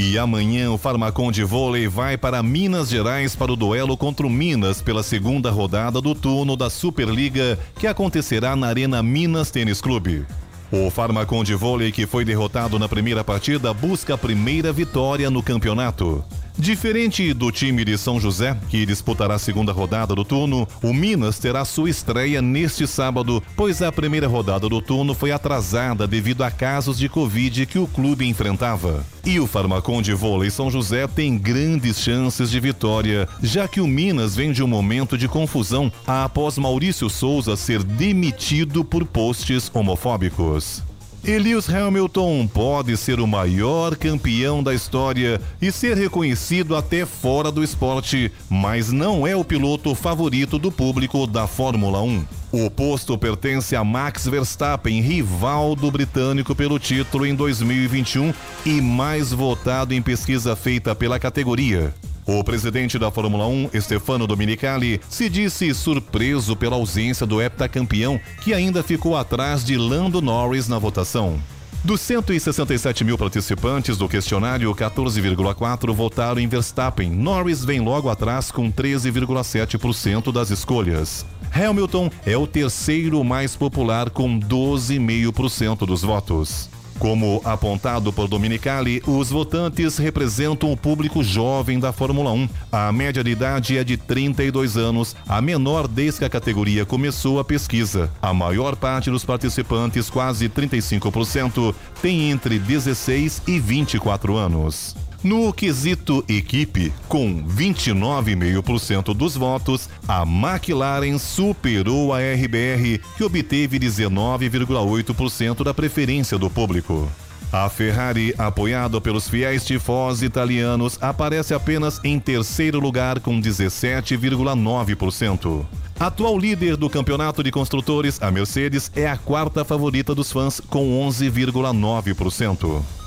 E 0.00 0.16
amanhã 0.16 0.70
o 0.70 0.78
Farmacon 0.78 1.32
de 1.32 1.42
vôlei 1.42 1.88
vai 1.88 2.16
para 2.16 2.40
Minas 2.40 2.88
Gerais 2.88 3.34
para 3.34 3.52
o 3.52 3.56
duelo 3.56 3.96
contra 3.96 4.24
o 4.24 4.30
Minas 4.30 4.80
pela 4.80 5.02
segunda 5.02 5.50
rodada 5.50 6.00
do 6.00 6.14
turno 6.14 6.56
da 6.56 6.70
Superliga 6.70 7.58
que 7.74 7.84
acontecerá 7.84 8.54
na 8.54 8.68
Arena 8.68 9.02
Minas 9.02 9.50
Tênis 9.50 9.80
Clube. 9.80 10.24
O 10.70 10.88
Farmacon 10.88 11.42
de 11.42 11.56
vôlei 11.56 11.90
que 11.90 12.06
foi 12.06 12.24
derrotado 12.24 12.78
na 12.78 12.88
primeira 12.88 13.24
partida 13.24 13.74
busca 13.74 14.14
a 14.14 14.18
primeira 14.18 14.72
vitória 14.72 15.28
no 15.30 15.42
campeonato. 15.42 16.24
Diferente 16.58 17.32
do 17.32 17.52
time 17.52 17.84
de 17.84 17.96
São 17.96 18.18
José, 18.18 18.58
que 18.68 18.84
disputará 18.84 19.36
a 19.36 19.38
segunda 19.38 19.70
rodada 19.70 20.12
do 20.12 20.24
turno, 20.24 20.66
o 20.82 20.92
Minas 20.92 21.38
terá 21.38 21.64
sua 21.64 21.88
estreia 21.88 22.42
neste 22.42 22.84
sábado, 22.84 23.40
pois 23.54 23.80
a 23.80 23.92
primeira 23.92 24.26
rodada 24.26 24.68
do 24.68 24.82
turno 24.82 25.14
foi 25.14 25.30
atrasada 25.30 26.04
devido 26.04 26.42
a 26.42 26.50
casos 26.50 26.98
de 26.98 27.08
Covid 27.08 27.64
que 27.64 27.78
o 27.78 27.86
clube 27.86 28.26
enfrentava. 28.26 29.06
E 29.24 29.38
o 29.38 29.46
Farmacon 29.46 30.02
de 30.02 30.12
vôlei 30.12 30.50
São 30.50 30.68
José 30.68 31.06
tem 31.06 31.38
grandes 31.38 32.00
chances 32.00 32.50
de 32.50 32.58
vitória, 32.58 33.28
já 33.40 33.68
que 33.68 33.80
o 33.80 33.86
Minas 33.86 34.34
vem 34.34 34.50
de 34.50 34.62
um 34.62 34.66
momento 34.66 35.16
de 35.16 35.28
confusão 35.28 35.92
após 36.04 36.58
Maurício 36.58 37.08
Souza 37.08 37.56
ser 37.56 37.84
demitido 37.84 38.84
por 38.84 39.06
postes 39.06 39.70
homofóbicos. 39.72 40.87
Elias 41.24 41.68
Hamilton 41.68 42.46
pode 42.46 42.96
ser 42.96 43.20
o 43.20 43.26
maior 43.26 43.96
campeão 43.96 44.62
da 44.62 44.72
história 44.72 45.40
e 45.60 45.70
ser 45.70 45.96
reconhecido 45.96 46.76
até 46.76 47.04
fora 47.04 47.50
do 47.50 47.62
esporte, 47.62 48.32
mas 48.48 48.92
não 48.92 49.26
é 49.26 49.36
o 49.36 49.44
piloto 49.44 49.94
favorito 49.94 50.58
do 50.58 50.70
público 50.70 51.26
da 51.26 51.46
Fórmula 51.46 52.00
1. 52.00 52.24
O 52.50 52.70
posto 52.70 53.18
pertence 53.18 53.76
a 53.76 53.84
Max 53.84 54.26
Verstappen, 54.26 55.02
rival 55.02 55.76
do 55.76 55.90
britânico 55.90 56.54
pelo 56.54 56.78
título 56.78 57.26
em 57.26 57.34
2021 57.34 58.32
e 58.64 58.80
mais 58.80 59.32
votado 59.32 59.92
em 59.92 60.00
pesquisa 60.00 60.56
feita 60.56 60.94
pela 60.94 61.18
categoria. 61.18 61.92
O 62.28 62.44
presidente 62.44 62.98
da 62.98 63.10
Fórmula 63.10 63.46
1, 63.46 63.70
Stefano 63.80 64.26
Dominicali, 64.26 65.00
se 65.08 65.30
disse 65.30 65.72
surpreso 65.72 66.54
pela 66.54 66.76
ausência 66.76 67.24
do 67.26 67.40
heptacampeão, 67.40 68.20
que 68.42 68.52
ainda 68.52 68.82
ficou 68.82 69.16
atrás 69.16 69.64
de 69.64 69.78
Lando 69.78 70.20
Norris 70.20 70.68
na 70.68 70.78
votação. 70.78 71.40
Dos 71.82 72.02
167 72.02 73.02
mil 73.02 73.16
participantes 73.16 73.96
do 73.96 74.06
questionário, 74.06 74.74
14,4 74.74 75.94
votaram 75.94 76.38
em 76.38 76.46
Verstappen. 76.46 77.08
Norris 77.08 77.64
vem 77.64 77.80
logo 77.80 78.10
atrás 78.10 78.50
com 78.50 78.70
13,7% 78.70 80.30
das 80.30 80.50
escolhas. 80.50 81.24
Hamilton 81.50 82.10
é 82.26 82.36
o 82.36 82.46
terceiro 82.46 83.24
mais 83.24 83.56
popular 83.56 84.10
com 84.10 84.38
12,5% 84.38 85.86
dos 85.86 86.02
votos. 86.02 86.68
Como 86.98 87.40
apontado 87.44 88.12
por 88.12 88.26
Dominicali, 88.26 89.00
os 89.06 89.30
votantes 89.30 89.98
representam 89.98 90.72
o 90.72 90.76
público 90.76 91.22
jovem 91.22 91.78
da 91.78 91.92
Fórmula 91.92 92.32
1. 92.32 92.48
A 92.72 92.92
média 92.92 93.22
de 93.22 93.30
idade 93.30 93.78
é 93.78 93.84
de 93.84 93.96
32 93.96 94.76
anos, 94.76 95.14
a 95.28 95.40
menor 95.40 95.86
desde 95.86 96.18
que 96.18 96.24
a 96.24 96.30
categoria 96.30 96.84
começou 96.84 97.38
a 97.38 97.44
pesquisa. 97.44 98.10
A 98.20 98.34
maior 98.34 98.74
parte 98.74 99.10
dos 99.10 99.24
participantes, 99.24 100.10
quase 100.10 100.48
35%, 100.48 101.74
tem 102.02 102.30
entre 102.30 102.58
16 102.58 103.42
e 103.46 103.60
24 103.60 104.36
anos. 104.36 104.96
No 105.22 105.52
quesito 105.52 106.24
equipe, 106.28 106.92
com 107.08 107.44
29,5% 107.44 109.12
dos 109.12 109.36
votos, 109.36 109.88
a 110.06 110.22
McLaren 110.22 111.18
superou 111.18 112.14
a 112.14 112.18
RBR, 112.18 113.00
que 113.16 113.24
obteve 113.24 113.80
19,8% 113.80 115.64
da 115.64 115.74
preferência 115.74 116.38
do 116.38 116.48
público. 116.48 117.10
A 117.50 117.68
Ferrari, 117.68 118.32
apoiada 118.38 119.00
pelos 119.00 119.28
fiéis 119.28 119.64
tifós 119.64 120.22
italianos, 120.22 120.96
aparece 121.00 121.52
apenas 121.52 122.00
em 122.04 122.20
terceiro 122.20 122.78
lugar 122.78 123.18
com 123.18 123.40
17,9%. 123.40 125.66
Atual 125.98 126.38
líder 126.38 126.76
do 126.76 126.88
campeonato 126.88 127.42
de 127.42 127.50
construtores, 127.50 128.22
a 128.22 128.30
Mercedes 128.30 128.92
é 128.94 129.08
a 129.08 129.16
quarta 129.16 129.64
favorita 129.64 130.14
dos 130.14 130.30
fãs 130.30 130.60
com 130.60 131.04
11,9%. 131.08 132.97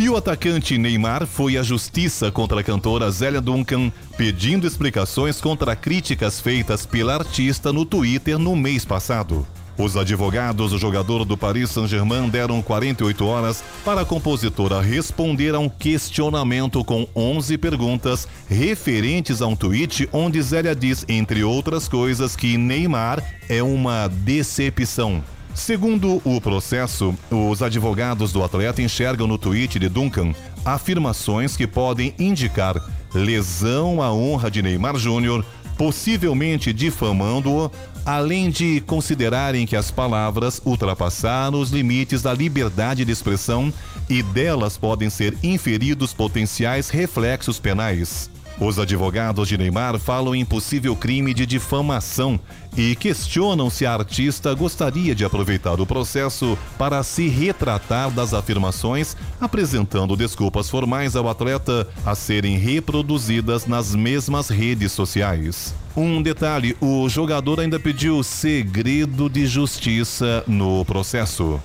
E 0.00 0.08
o 0.08 0.16
atacante 0.16 0.78
Neymar 0.78 1.26
foi 1.26 1.58
à 1.58 1.62
justiça 1.62 2.32
contra 2.32 2.60
a 2.60 2.64
cantora 2.64 3.10
Zélia 3.10 3.38
Duncan, 3.38 3.92
pedindo 4.16 4.66
explicações 4.66 5.42
contra 5.42 5.76
críticas 5.76 6.40
feitas 6.40 6.86
pela 6.86 7.16
artista 7.16 7.70
no 7.70 7.84
Twitter 7.84 8.38
no 8.38 8.56
mês 8.56 8.82
passado. 8.82 9.46
Os 9.76 9.98
advogados 9.98 10.70
do 10.70 10.78
jogador 10.78 11.26
do 11.26 11.36
Paris 11.36 11.68
Saint-Germain 11.68 12.30
deram 12.30 12.62
48 12.62 13.26
horas 13.26 13.62
para 13.84 14.00
a 14.00 14.04
compositora 14.06 14.80
responder 14.80 15.54
a 15.54 15.58
um 15.58 15.68
questionamento 15.68 16.82
com 16.82 17.06
11 17.14 17.58
perguntas 17.58 18.26
referentes 18.48 19.42
a 19.42 19.46
um 19.46 19.54
tweet 19.54 20.08
onde 20.14 20.40
Zélia 20.40 20.74
diz, 20.74 21.04
entre 21.10 21.44
outras 21.44 21.86
coisas, 21.86 22.34
que 22.34 22.56
Neymar 22.56 23.22
é 23.50 23.62
uma 23.62 24.08
decepção. 24.08 25.22
Segundo 25.54 26.22
o 26.24 26.40
processo, 26.40 27.14
os 27.30 27.62
advogados 27.62 28.32
do 28.32 28.42
atleta 28.42 28.80
enxergam 28.80 29.26
no 29.26 29.36
tweet 29.36 29.78
de 29.78 29.88
Duncan 29.88 30.32
afirmações 30.64 31.56
que 31.56 31.66
podem 31.66 32.14
indicar 32.18 32.76
lesão 33.12 34.00
à 34.00 34.12
honra 34.12 34.50
de 34.50 34.62
Neymar 34.62 34.96
Júnior, 34.96 35.44
possivelmente 35.76 36.72
difamando-o, 36.72 37.70
além 38.04 38.50
de 38.50 38.80
considerarem 38.82 39.66
que 39.66 39.76
as 39.76 39.90
palavras 39.90 40.60
ultrapassaram 40.64 41.60
os 41.60 41.70
limites 41.70 42.22
da 42.22 42.32
liberdade 42.32 43.04
de 43.04 43.12
expressão 43.12 43.72
e 44.08 44.22
delas 44.22 44.76
podem 44.76 45.10
ser 45.10 45.36
inferidos 45.42 46.12
potenciais 46.12 46.90
reflexos 46.90 47.58
penais. 47.58 48.29
Os 48.60 48.78
advogados 48.78 49.48
de 49.48 49.56
Neymar 49.56 49.98
falam 49.98 50.34
em 50.34 50.44
possível 50.44 50.94
crime 50.94 51.32
de 51.32 51.46
difamação 51.46 52.38
e 52.76 52.94
questionam 52.94 53.70
se 53.70 53.86
a 53.86 53.94
artista 53.94 54.52
gostaria 54.52 55.14
de 55.14 55.24
aproveitar 55.24 55.80
o 55.80 55.86
processo 55.86 56.58
para 56.76 57.02
se 57.02 57.26
retratar 57.26 58.10
das 58.10 58.34
afirmações, 58.34 59.16
apresentando 59.40 60.14
desculpas 60.14 60.68
formais 60.68 61.16
ao 61.16 61.26
atleta 61.26 61.88
a 62.04 62.14
serem 62.14 62.58
reproduzidas 62.58 63.66
nas 63.66 63.94
mesmas 63.94 64.50
redes 64.50 64.92
sociais. 64.92 65.74
Um 65.96 66.20
detalhe: 66.20 66.76
o 66.82 67.08
jogador 67.08 67.60
ainda 67.60 67.80
pediu 67.80 68.22
segredo 68.22 69.30
de 69.30 69.46
justiça 69.46 70.44
no 70.46 70.84
processo. 70.84 71.58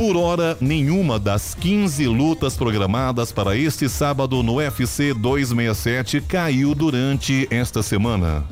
Por 0.00 0.16
hora, 0.16 0.56
nenhuma 0.62 1.18
das 1.18 1.54
15 1.54 2.06
lutas 2.06 2.56
programadas 2.56 3.32
para 3.32 3.54
este 3.54 3.86
sábado 3.86 4.42
no 4.42 4.54
UFC 4.54 5.12
267 5.12 6.22
caiu 6.22 6.74
durante 6.74 7.46
esta 7.50 7.82
semana. 7.82 8.42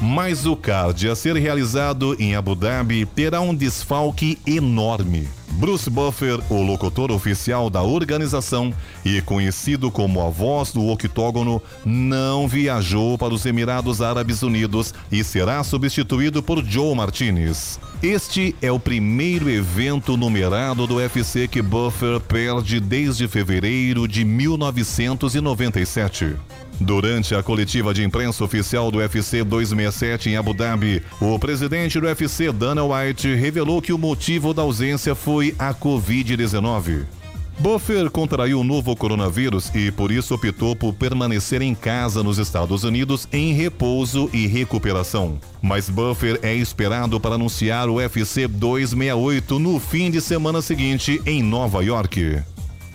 Mas 0.00 0.46
o 0.46 0.54
card 0.54 1.10
a 1.10 1.16
ser 1.16 1.34
realizado 1.36 2.14
em 2.20 2.36
Abu 2.36 2.54
Dhabi 2.54 3.04
terá 3.04 3.40
um 3.40 3.52
desfalque 3.52 4.38
enorme. 4.46 5.26
Bruce 5.52 5.90
Buffer, 5.90 6.38
o 6.48 6.62
locutor 6.62 7.10
oficial 7.10 7.68
da 7.68 7.82
organização 7.82 8.72
e 9.04 9.20
conhecido 9.20 9.90
como 9.90 10.24
a 10.24 10.30
voz 10.30 10.70
do 10.70 10.86
octógono, 10.86 11.60
não 11.84 12.46
viajou 12.46 13.18
para 13.18 13.34
os 13.34 13.44
Emirados 13.44 14.00
Árabes 14.00 14.42
Unidos 14.42 14.94
e 15.10 15.24
será 15.24 15.64
substituído 15.64 16.44
por 16.44 16.64
Joe 16.64 16.94
Martinez. 16.94 17.80
Este 18.00 18.54
é 18.62 18.70
o 18.70 18.78
primeiro 18.78 19.50
evento 19.50 20.16
numerado 20.16 20.86
do 20.86 20.98
UFC 20.98 21.48
que 21.48 21.60
Buffer 21.60 22.20
perde 22.20 22.78
desde 22.78 23.26
fevereiro 23.26 24.06
de 24.06 24.24
1997. 24.24 26.36
Durante 26.80 27.34
a 27.34 27.42
coletiva 27.42 27.92
de 27.92 28.04
imprensa 28.04 28.44
oficial 28.44 28.90
do 28.90 28.98
UFC 28.98 29.42
267 29.42 30.30
em 30.30 30.36
Abu 30.36 30.54
Dhabi, 30.54 31.02
o 31.20 31.38
presidente 31.38 31.98
do 31.98 32.06
UFC, 32.06 32.52
Dana 32.52 32.84
White, 32.84 33.34
revelou 33.34 33.82
que 33.82 33.92
o 33.92 33.98
motivo 33.98 34.54
da 34.54 34.62
ausência 34.62 35.14
foi 35.14 35.54
a 35.58 35.74
Covid-19. 35.74 37.04
Buffer 37.58 38.08
contraiu 38.08 38.60
o 38.60 38.64
novo 38.64 38.94
coronavírus 38.94 39.74
e 39.74 39.90
por 39.90 40.12
isso 40.12 40.32
optou 40.32 40.76
por 40.76 40.94
permanecer 40.94 41.60
em 41.60 41.74
casa 41.74 42.22
nos 42.22 42.38
Estados 42.38 42.84
Unidos 42.84 43.26
em 43.32 43.52
repouso 43.52 44.30
e 44.32 44.46
recuperação. 44.46 45.40
Mas 45.60 45.90
Buffer 45.90 46.38
é 46.40 46.54
esperado 46.54 47.18
para 47.18 47.34
anunciar 47.34 47.88
o 47.88 47.94
UFC 47.94 48.46
268 48.46 49.58
no 49.58 49.80
fim 49.80 50.08
de 50.08 50.20
semana 50.20 50.62
seguinte 50.62 51.20
em 51.26 51.42
Nova 51.42 51.82
York. 51.82 52.38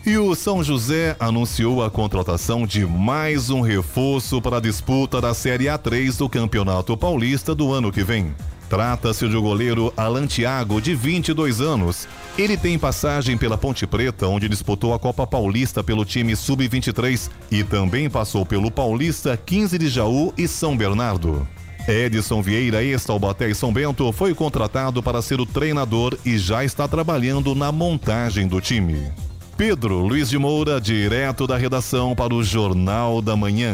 E 0.06 0.18
o 0.18 0.36
São 0.36 0.62
José 0.62 1.16
anunciou 1.18 1.82
a 1.82 1.90
contratação 1.90 2.68
de 2.68 2.86
mais 2.86 3.50
um 3.50 3.62
reforço 3.62 4.42
para 4.42 4.58
a 4.58 4.60
disputa 4.60 5.22
da 5.22 5.34
Série 5.34 5.66
A3 5.66 6.18
do 6.18 6.28
Campeonato 6.28 6.98
Paulista 6.98 7.56
do 7.56 7.72
ano 7.72 7.90
que 7.90 8.04
vem. 8.04 8.36
Trata-se 8.70 9.26
do 9.30 9.42
goleiro 9.42 9.94
Alan 9.96 10.28
Thiago, 10.28 10.82
de 10.82 10.94
22 10.94 11.62
anos. 11.62 12.06
Ele 12.38 12.58
tem 12.58 12.78
passagem 12.78 13.38
pela 13.38 13.58
Ponte 13.58 13.88
Preta, 13.88 14.28
onde 14.28 14.50
disputou 14.50 14.94
a 14.94 15.00
Copa 15.00 15.26
Paulista 15.26 15.82
pelo 15.82 16.04
time 16.04 16.36
Sub-23 16.36 17.30
e 17.50 17.64
também 17.64 18.10
passou 18.10 18.46
pelo 18.46 18.70
Paulista 18.70 19.38
15 19.38 19.78
de 19.78 19.88
Jaú 19.88 20.34
e 20.38 20.50
São 20.50 20.76
Bernardo. 20.76 21.48
Edson 21.88 22.42
Vieira, 22.42 22.84
ex-Taubaté 22.84 23.50
e 23.50 23.56
São 23.56 23.72
Bento, 23.72 24.12
foi 24.12 24.34
contratado 24.36 25.02
para 25.02 25.22
ser 25.22 25.40
o 25.40 25.46
treinador 25.46 26.18
e 26.26 26.38
já 26.38 26.66
está 26.66 26.90
trabalhando 26.90 27.56
na 27.56 27.72
montagem 27.72 28.50
do 28.50 28.60
time. 28.60 29.10
Pedro 29.56 30.00
Luiz 30.00 30.30
de 30.30 30.38
Moura, 30.38 30.82
direto 30.82 31.46
da 31.46 31.56
redação 31.56 32.16
para 32.16 32.34
o 32.34 32.44
Jornal 32.44 33.22
da 33.22 33.36
Manhã. 33.36 33.74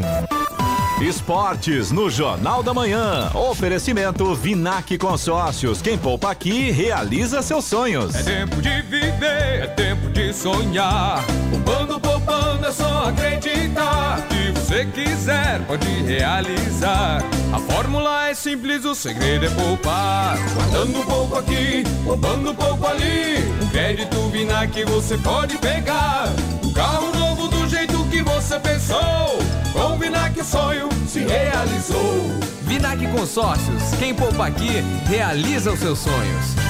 Esportes 1.00 1.90
no 1.90 2.10
Jornal 2.10 2.62
da 2.62 2.74
Manhã. 2.74 3.30
Oferecimento 3.34 4.34
Vinac 4.34 4.98
Consórcios. 4.98 5.80
Quem 5.80 5.96
poupa 5.96 6.30
aqui 6.30 6.70
realiza 6.70 7.40
seus 7.40 7.64
sonhos. 7.64 8.14
É 8.14 8.22
tempo 8.22 8.60
de 8.60 8.82
viver, 8.82 9.62
é 9.62 9.66
tempo 9.68 10.10
de 10.10 10.30
sonhar. 10.34 11.24
Poupando, 11.50 11.98
poupando, 11.98 12.66
é 12.66 12.72
só 12.72 13.08
acreditar. 13.08 14.18
Se 14.28 14.59
você 14.70 14.84
quiser, 14.84 15.60
pode 15.66 15.88
realizar. 16.04 17.18
A 17.52 17.58
fórmula 17.58 18.28
é 18.28 18.34
simples, 18.34 18.84
o 18.84 18.94
segredo 18.94 19.46
é 19.46 19.50
poupar. 19.50 20.38
Guardando 20.54 21.04
pouco 21.04 21.38
aqui, 21.38 21.82
poupando 22.04 22.54
pouco 22.54 22.86
ali. 22.86 23.38
Um 23.60 23.66
crédito 23.66 24.28
Vinac 24.28 24.84
você 24.84 25.18
pode 25.18 25.58
pegar. 25.58 26.28
Um 26.62 26.72
carro 26.72 27.12
novo 27.18 27.48
do 27.48 27.68
jeito 27.68 27.98
que 28.10 28.22
você 28.22 28.60
pensou. 28.60 29.40
Com 29.72 29.94
o 29.94 29.98
Vinac 29.98 30.38
o 30.38 30.44
sonho 30.44 30.88
se 31.08 31.18
realizou. 31.18 32.30
Vinac 32.62 33.04
Consórcios, 33.08 33.82
quem 33.98 34.14
poupa 34.14 34.46
aqui, 34.46 34.84
realiza 35.08 35.72
os 35.72 35.80
seus 35.80 35.98
sonhos. 35.98 36.69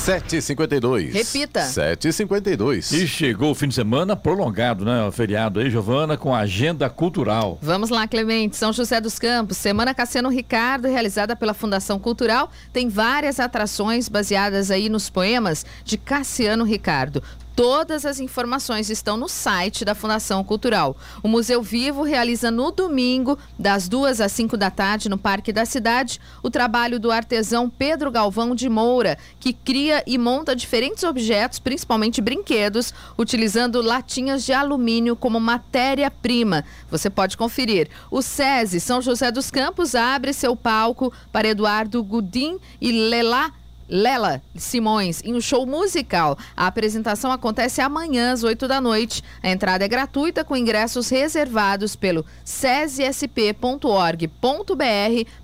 7h52. 0.00 1.12
Repita. 1.12 1.60
7h52. 1.60 2.92
E 2.92 3.06
chegou 3.06 3.50
o 3.50 3.54
fim 3.54 3.68
de 3.68 3.74
semana 3.74 4.16
prolongado, 4.16 4.84
né? 4.84 5.04
O 5.06 5.12
feriado 5.12 5.60
aí, 5.60 5.70
Giovana, 5.70 6.16
com 6.16 6.34
agenda 6.34 6.88
cultural. 6.88 7.58
Vamos 7.60 7.90
lá, 7.90 8.08
Clemente. 8.08 8.56
São 8.56 8.72
José 8.72 9.00
dos 9.00 9.18
Campos, 9.18 9.58
Semana 9.58 9.94
Cassiano 9.94 10.30
Ricardo, 10.30 10.88
realizada 10.88 11.36
pela 11.36 11.52
Fundação 11.52 11.98
Cultural, 11.98 12.50
tem 12.72 12.88
várias 12.88 13.38
atrações 13.38 14.08
baseadas 14.08 14.70
aí 14.70 14.88
nos 14.88 15.10
poemas 15.10 15.66
de 15.84 15.98
Cassiano 15.98 16.64
Ricardo. 16.64 17.22
Todas 17.60 18.06
as 18.06 18.18
informações 18.20 18.88
estão 18.88 19.18
no 19.18 19.28
site 19.28 19.84
da 19.84 19.94
Fundação 19.94 20.42
Cultural. 20.42 20.96
O 21.22 21.28
Museu 21.28 21.62
Vivo 21.62 22.02
realiza 22.02 22.50
no 22.50 22.70
domingo, 22.70 23.38
das 23.58 23.86
duas 23.86 24.18
às 24.18 24.32
cinco 24.32 24.56
da 24.56 24.70
tarde, 24.70 25.10
no 25.10 25.18
Parque 25.18 25.52
da 25.52 25.66
Cidade, 25.66 26.18
o 26.42 26.48
trabalho 26.48 26.98
do 26.98 27.12
artesão 27.12 27.68
Pedro 27.68 28.10
Galvão 28.10 28.54
de 28.54 28.66
Moura, 28.66 29.18
que 29.38 29.52
cria 29.52 30.02
e 30.06 30.16
monta 30.16 30.56
diferentes 30.56 31.04
objetos, 31.04 31.58
principalmente 31.58 32.22
brinquedos, 32.22 32.94
utilizando 33.18 33.82
latinhas 33.82 34.42
de 34.42 34.54
alumínio 34.54 35.14
como 35.14 35.38
matéria-prima. 35.38 36.64
Você 36.90 37.10
pode 37.10 37.36
conferir. 37.36 37.90
O 38.10 38.22
SESI 38.22 38.80
São 38.80 39.02
José 39.02 39.30
dos 39.30 39.50
Campos 39.50 39.94
abre 39.94 40.32
seu 40.32 40.56
palco 40.56 41.12
para 41.30 41.48
Eduardo 41.48 42.02
Gudim 42.02 42.58
e 42.80 42.90
Lelá 42.90 43.52
Lela 43.90 44.40
Simões 44.54 45.20
em 45.24 45.34
um 45.34 45.40
show 45.40 45.66
musical. 45.66 46.38
A 46.56 46.66
apresentação 46.68 47.32
acontece 47.32 47.80
amanhã 47.80 48.32
às 48.32 48.44
8 48.44 48.68
da 48.68 48.80
noite. 48.80 49.22
A 49.42 49.50
entrada 49.50 49.84
é 49.84 49.88
gratuita 49.88 50.44
com 50.44 50.56
ingressos 50.56 51.10
reservados 51.10 51.96
pelo 51.96 52.24
cesesp.org.br 52.44 53.30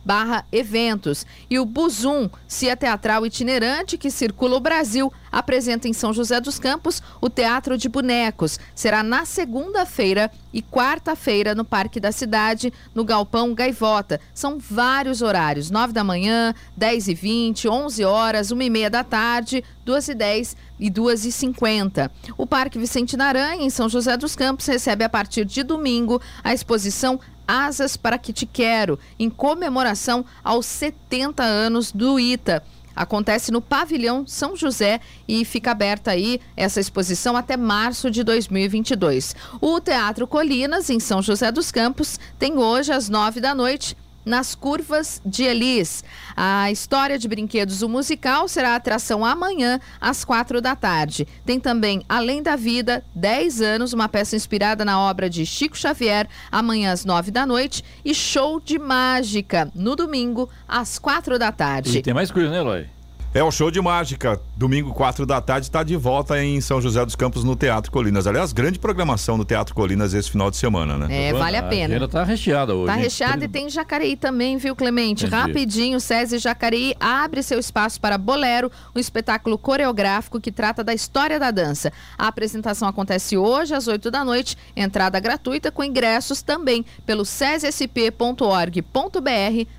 barra 0.05 0.47
eventos. 0.53 1.27
E 1.51 1.59
o 1.59 1.65
Buzum, 1.67 2.31
Cia 2.47 2.77
Teatral 2.77 3.27
Itinerante 3.27 3.99
que 3.99 4.11
circula 4.11 4.57
o 4.57 4.61
Brasil, 4.61 5.13
apresenta 5.37 5.87
em 5.87 5.93
São 5.93 6.15
José 6.15 6.41
dos 6.41 6.59
Campos 6.59 7.03
o 7.21 7.29
Teatro 7.29 7.77
de 7.77 7.91
Bonecos. 7.91 8.59
Será 8.75 9.03
na 9.03 9.27
segunda-feira 9.27 10.31
e 10.51 10.63
quarta-feira 10.63 11.55
no 11.55 11.63
Parque 11.63 12.01
da 12.01 12.11
Cidade, 12.11 12.73
no 12.95 13.05
Galpão 13.05 13.55
Gaivota. 13.55 14.19
São 14.33 14.59
vários 14.59 15.21
horários: 15.21 15.71
9 15.71 15.93
da 15.93 16.03
manhã, 16.03 16.55
10 16.75 17.09
e 17.09 17.15
20, 17.15 17.69
11 17.69 18.05
horas, 18.05 18.51
1 18.51 18.63
e 18.63 18.71
meia 18.71 18.89
da 18.89 19.05
tarde, 19.05 19.63
2 19.85 20.09
e 20.09 20.15
10 20.15 20.57
e 20.81 20.89
2 20.89 21.27
e 21.27 21.33
50. 21.33 22.11
O 22.39 22.47
Parque 22.47 22.79
Vicente 22.79 23.15
Naranha, 23.15 23.63
em 23.63 23.71
São 23.71 23.91
José 23.91 24.17
dos 24.17 24.35
Campos, 24.35 24.67
recebe 24.67 25.05
a 25.05 25.09
partir 25.09 25.45
de 25.45 25.63
domingo 25.63 26.21
a 26.43 26.55
exposição 26.55 27.21
Asas 27.47 27.97
para 27.97 28.19
que 28.19 28.33
te 28.33 28.45
quero, 28.45 28.99
em 29.19 29.31
comemoração 29.31 30.25
aos 30.43 30.67
70 30.67 31.45
anos 31.45 31.93
do 31.93 32.19
ITA. 32.19 32.63
Acontece 32.97 33.53
no 33.53 33.61
Pavilhão 33.61 34.27
São 34.27 34.57
José 34.57 35.01
e 35.29 35.45
fica 35.45 35.71
aberta 35.71 36.13
aí 36.13 36.41
essa 36.57 36.81
exposição 36.81 37.37
até 37.37 37.57
março 37.57 38.11
de 38.11 38.25
2022. 38.25 39.37
O 39.61 39.79
Teatro 39.79 40.27
Colinas, 40.27 40.89
em 40.89 40.99
São 40.99 41.21
José 41.21 41.53
dos 41.53 41.71
Campos, 41.71 42.19
tem 42.39 42.57
hoje 42.57 42.91
às 42.91 43.11
nove 43.11 43.41
da 43.41 43.55
noite 43.55 43.95
nas 44.27 44.57
curvas 44.57 45.23
de 45.25 45.45
Elis. 45.45 46.03
A 46.37 46.71
história 46.71 47.17
de 47.17 47.29
brinquedos, 47.29 47.81
o 47.81 47.89
musical, 47.89 48.49
será 48.49 48.75
atração 48.75 49.25
amanhã, 49.25 49.81
às 50.01 50.25
quatro 50.25 50.61
da 50.61 50.75
tarde. 50.75 51.27
Tem 51.47 51.61
também 51.61 52.05
Além 52.09 52.43
da 52.43 52.57
Vida, 52.57 53.05
10 53.15 53.63
anos, 53.63 53.93
uma 53.93 54.09
peça 54.09 54.35
inspirada 54.35 54.85
na 54.85 55.01
obra 55.01 55.31
de 55.31 55.47
Chico 55.47 55.79
Xavier, 55.79 56.29
amanhã 56.51 56.93
às 56.93 57.05
nove 57.05 57.31
da 57.31 57.47
noite. 57.47 57.85
E 58.05 58.13
show 58.13 58.61
de 58.61 58.79
mágica, 58.79 59.71
no 59.75 59.95
domingo, 59.95 60.51
às 60.67 60.99
quatro 60.99 61.39
da 61.39 61.53
tarde. 61.53 61.97
E 61.97 62.03
tem 62.03 62.13
mais 62.13 62.31
coisa, 62.33 62.51
né, 62.51 62.59
Eloy? 62.59 62.87
É 63.33 63.45
o 63.45 63.51
show 63.51 63.71
de 63.71 63.81
mágica. 63.81 64.41
Domingo, 64.57 64.95
4 64.95 65.27
da 65.27 65.39
tarde, 65.39 65.67
está 65.67 65.83
de 65.83 65.95
volta 65.97 66.43
em 66.43 66.63
São 66.63 66.81
José 66.81 67.05
dos 67.05 67.15
Campos, 67.15 67.45
no 67.45 67.55
Teatro 67.55 67.93
Colinas. 67.93 68.27
Aliás, 68.27 68.55
grande 68.55 68.79
programação 68.79 69.37
no 69.37 69.45
Teatro 69.45 69.75
Colinas 69.75 70.15
esse 70.15 70.31
final 70.31 70.51
de 70.51 70.57
semana, 70.57 70.97
né? 70.97 71.29
É, 71.29 71.33
vale 71.35 71.59
a 71.59 71.63
pena. 71.63 72.03
A 72.03 72.09
tá 72.09 72.25
recheada 72.25 72.75
hoje. 72.75 72.87
Tá 72.87 72.95
recheada 72.95 73.45
e 73.45 73.49
tem 73.49 73.69
Jacareí 73.69 74.17
também, 74.17 74.57
viu, 74.57 74.75
Clemente? 74.75 75.27
Entendi. 75.27 75.43
Rapidinho, 75.43 76.01
SESI 76.01 76.39
Jacareí 76.39 76.95
abre 76.99 77.43
seu 77.43 77.59
espaço 77.59 78.01
para 78.01 78.17
Bolero, 78.17 78.73
um 78.95 78.99
espetáculo 78.99 79.59
coreográfico 79.59 80.41
que 80.41 80.51
trata 80.51 80.83
da 80.83 80.95
história 80.95 81.39
da 81.39 81.51
dança. 81.51 81.93
A 82.17 82.27
apresentação 82.27 82.89
acontece 82.89 83.37
hoje 83.37 83.75
às 83.75 83.87
8 83.87 84.11
da 84.11 84.25
noite, 84.25 84.57
entrada 84.75 85.21
gratuita 85.21 85.71
com 85.71 85.85
ingressos 85.85 86.41
também 86.41 86.83
pelo 87.05 87.27
sesesp.org.br 87.27 88.41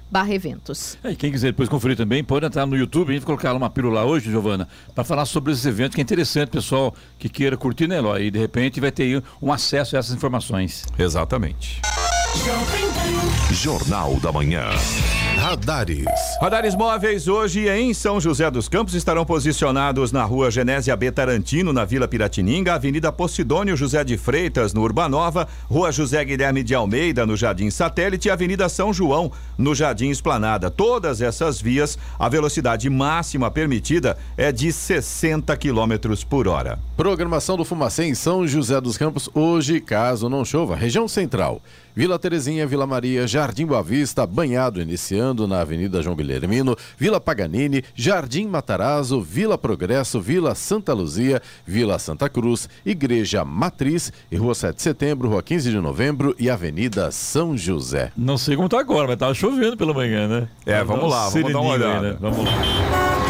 barra 0.10 0.34
eventos. 0.34 0.98
É, 1.04 1.12
e 1.12 1.16
quem 1.16 1.32
quiser 1.32 1.48
depois 1.48 1.68
conferir 1.70 1.98
também, 1.98 2.24
pode 2.24 2.46
entrar 2.46 2.66
no 2.66 2.78
YouTube, 2.78 3.10
a 3.10 3.14
gente 3.14 3.26
colocar 3.26 3.54
uma 3.54 3.70
pílula 3.70 4.06
hoje, 4.06 4.30
Giovana, 4.30 4.67
para 4.94 5.04
falar 5.04 5.26
sobre 5.26 5.54
esses 5.54 5.66
eventos, 5.66 5.96
que 5.96 6.02
é 6.02 6.04
interessante, 6.04 6.50
pessoal 6.50 6.94
que 7.18 7.30
queira 7.30 7.58
curtir, 7.58 7.88
né, 7.88 7.98
Eloy? 7.98 8.26
E 8.26 8.32
de 8.32 8.40
repente 8.40 8.80
vai 8.80 8.92
ter 8.92 9.04
aí 9.04 9.24
um 9.42 9.52
acesso 9.52 9.96
a 9.96 10.00
essas 10.00 10.16
informações. 10.16 10.86
Exatamente. 10.98 11.82
Jornal 13.52 14.20
da 14.20 14.32
Manhã. 14.32 14.66
Radares. 15.48 16.04
Radares 16.42 16.76
móveis 16.76 17.26
hoje 17.26 17.70
em 17.70 17.94
São 17.94 18.20
José 18.20 18.52
dos 18.52 18.68
Campos 18.68 18.94
estarão 18.94 19.24
posicionados 19.24 20.12
na 20.12 20.26
rua 20.26 20.52
Genésia 20.52 20.94
B. 20.94 21.10
Tarantino, 21.10 21.72
na 21.72 21.86
Vila 21.86 22.06
Piratininga, 22.06 22.74
Avenida 22.74 23.14
Posidônio 23.14 23.78
José 23.78 24.04
de 24.04 24.18
Freitas, 24.18 24.74
no 24.74 24.82
Urbanova, 24.82 25.48
Rua 25.70 25.90
José 25.90 26.26
Guilherme 26.26 26.64
de 26.64 26.76
Almeida, 26.76 27.26
no 27.26 27.38
Jardim 27.38 27.70
Satélite 27.70 28.28
e 28.28 28.32
Avenida 28.32 28.68
São 28.68 28.92
João, 28.92 29.32
no 29.58 29.74
Jardim 29.74 30.10
Esplanada. 30.10 30.70
Todas 30.70 31.22
essas 31.22 31.62
vias, 31.62 31.98
a 32.20 32.28
velocidade 32.28 32.90
máxima 32.90 33.50
permitida 33.50 34.18
é 34.36 34.52
de 34.52 34.70
60 34.70 35.56
km 35.56 36.14
por 36.30 36.50
hora. 36.50 36.78
Programação 36.98 37.56
do 37.56 37.64
Fumacê 37.64 38.04
em 38.04 38.16
São 38.16 38.46
José 38.46 38.82
dos 38.82 38.98
Campos 38.98 39.30
hoje, 39.34 39.80
caso 39.80 40.28
não 40.28 40.44
chova. 40.44 40.76
Região 40.76 41.08
Central. 41.08 41.62
Vila 41.98 42.20
Terezinha, 42.20 42.68
Vila 42.68 42.86
Maria, 42.86 43.26
Jardim 43.26 43.66
Boa 43.66 43.82
Vista, 43.82 44.24
Banhado, 44.28 44.80
iniciando 44.80 45.48
na 45.48 45.62
Avenida 45.62 46.00
João 46.00 46.16
Guilhermino, 46.16 46.78
Vila 46.96 47.20
Paganini, 47.20 47.84
Jardim 47.96 48.46
Matarazzo, 48.46 49.20
Vila 49.20 49.58
Progresso, 49.58 50.22
Vila 50.22 50.54
Santa 50.54 50.94
Luzia, 50.94 51.42
Vila 51.66 51.98
Santa 51.98 52.30
Cruz, 52.30 52.70
Igreja 52.86 53.44
Matriz 53.44 54.14
e 54.32 54.36
Rua 54.38 54.54
7 54.54 54.76
de 54.76 54.82
Setembro, 54.84 55.28
Rua 55.28 55.42
15 55.42 55.72
de 55.72 55.80
Novembro 55.82 56.36
e 56.38 56.52
Avenida 56.52 57.10
São 57.10 57.58
José. 57.58 58.12
Não 58.16 58.38
sei 58.38 58.56
como 58.56 58.70
tá 58.70 58.80
agora, 58.80 59.08
mas 59.08 59.18
tava 59.18 59.34
chovendo 59.34 59.76
pela 59.76 59.92
manhã, 59.92 60.28
né? 60.28 60.48
É, 60.68 60.84
vamos 60.84 61.10
lá, 61.10 61.28
vamos 61.30 61.52
dar 61.52 61.60
uma 61.60 61.72
Sereninho 61.72 61.74
aí, 61.74 61.82
olhada. 61.82 62.12
né? 62.12 62.18
Vamos 62.22 62.46
lá. 62.46 62.52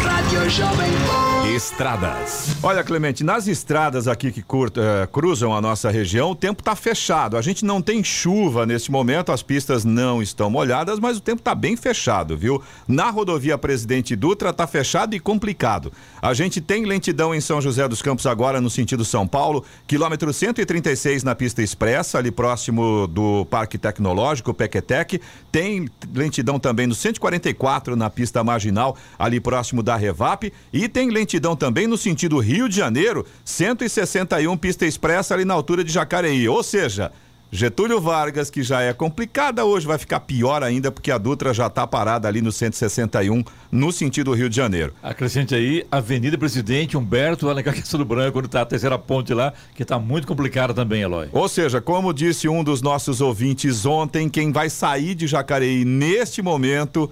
Rádio 0.03 0.49
Jovem 0.49 0.91
Pan. 1.07 1.36
Estradas. 1.55 2.57
Olha, 2.61 2.83
Clemente, 2.83 3.23
nas 3.23 3.47
estradas 3.47 4.05
aqui 4.07 4.31
que 4.33 4.41
curta- 4.41 4.81
eh, 4.81 5.07
cruzam 5.07 5.55
a 5.55 5.61
nossa 5.61 5.89
região, 5.89 6.31
o 6.31 6.35
tempo 6.35 6.61
está 6.61 6.75
fechado. 6.75 7.37
A 7.37 7.41
gente 7.41 7.63
não 7.63 7.81
tem 7.81 8.03
chuva 8.03 8.65
nesse 8.65 8.91
momento, 8.91 9.31
as 9.31 9.41
pistas 9.41 9.85
não 9.85 10.21
estão 10.21 10.49
molhadas, 10.49 10.99
mas 10.99 11.17
o 11.17 11.21
tempo 11.21 11.39
está 11.39 11.55
bem 11.55 11.77
fechado, 11.77 12.35
viu? 12.37 12.61
Na 12.85 13.09
rodovia 13.09 13.57
Presidente 13.57 14.13
Dutra 14.13 14.49
está 14.49 14.67
fechado 14.67 15.15
e 15.15 15.21
complicado. 15.21 15.91
A 16.21 16.33
gente 16.33 16.59
tem 16.59 16.83
lentidão 16.85 17.33
em 17.33 17.39
São 17.39 17.61
José 17.61 17.87
dos 17.87 18.01
Campos 18.01 18.25
agora 18.27 18.59
no 18.59 18.69
sentido 18.69 19.05
São 19.05 19.25
Paulo, 19.25 19.63
quilômetro 19.87 20.33
136 20.33 21.23
na 21.23 21.33
pista 21.33 21.63
expressa, 21.63 22.17
ali 22.17 22.29
próximo 22.29 23.07
do 23.07 23.45
Parque 23.45 23.77
Tecnológico, 23.77 24.53
Pequetec. 24.53 25.21
Tem 25.49 25.87
lentidão 26.13 26.59
também 26.59 26.87
no 26.87 26.93
144 26.93 27.95
na 27.95 28.09
pista 28.09 28.43
marginal, 28.43 28.97
ali 29.17 29.39
próximo 29.39 29.81
da 29.81 29.95
Revap. 29.95 30.51
E 30.73 30.89
tem 30.89 31.09
lentidão 31.09 31.36
também 31.55 31.87
no 31.87 31.97
sentido 31.97 32.39
Rio 32.39 32.67
de 32.67 32.75
Janeiro, 32.75 33.25
161 33.45 34.57
pista 34.57 34.85
expressa 34.85 35.33
ali 35.33 35.45
na 35.45 35.53
altura 35.53 35.83
de 35.83 35.91
Jacareí. 35.91 36.47
Ou 36.47 36.63
seja, 36.63 37.11
Getúlio 37.49 38.01
Vargas, 38.01 38.49
que 38.49 38.61
já 38.61 38.81
é 38.81 38.91
complicada 38.91 39.63
hoje, 39.63 39.87
vai 39.87 39.97
ficar 39.97 40.19
pior 40.19 40.61
ainda 40.63 40.91
porque 40.91 41.09
a 41.09 41.17
Dutra 41.17 41.53
já 41.53 41.67
está 41.67 41.87
parada 41.87 42.27
ali 42.27 42.41
no 42.41 42.51
161 42.51 43.41
no 43.71 43.91
sentido 43.91 44.33
Rio 44.33 44.49
de 44.49 44.55
Janeiro. 44.55 44.93
Acrescente 45.01 45.55
aí, 45.55 45.85
Avenida 45.89 46.37
Presidente 46.37 46.97
Humberto 46.97 47.49
Alencar 47.49 47.73
Castelo 47.73 48.03
Branco, 48.03 48.39
onde 48.39 48.49
tá 48.49 48.61
a 48.61 48.65
terceira 48.65 48.99
ponte 48.99 49.33
lá, 49.33 49.53
que 49.73 49.85
tá 49.85 49.97
muito 49.97 50.27
complicada 50.27 50.73
também, 50.73 51.01
Eloy. 51.01 51.29
Ou 51.31 51.47
seja, 51.47 51.79
como 51.79 52.13
disse 52.13 52.49
um 52.49 52.63
dos 52.63 52.81
nossos 52.81 53.21
ouvintes 53.21 53.85
ontem, 53.85 54.27
quem 54.27 54.51
vai 54.51 54.69
sair 54.69 55.15
de 55.15 55.25
Jacareí 55.25 55.85
neste 55.85 56.41
momento 56.41 57.09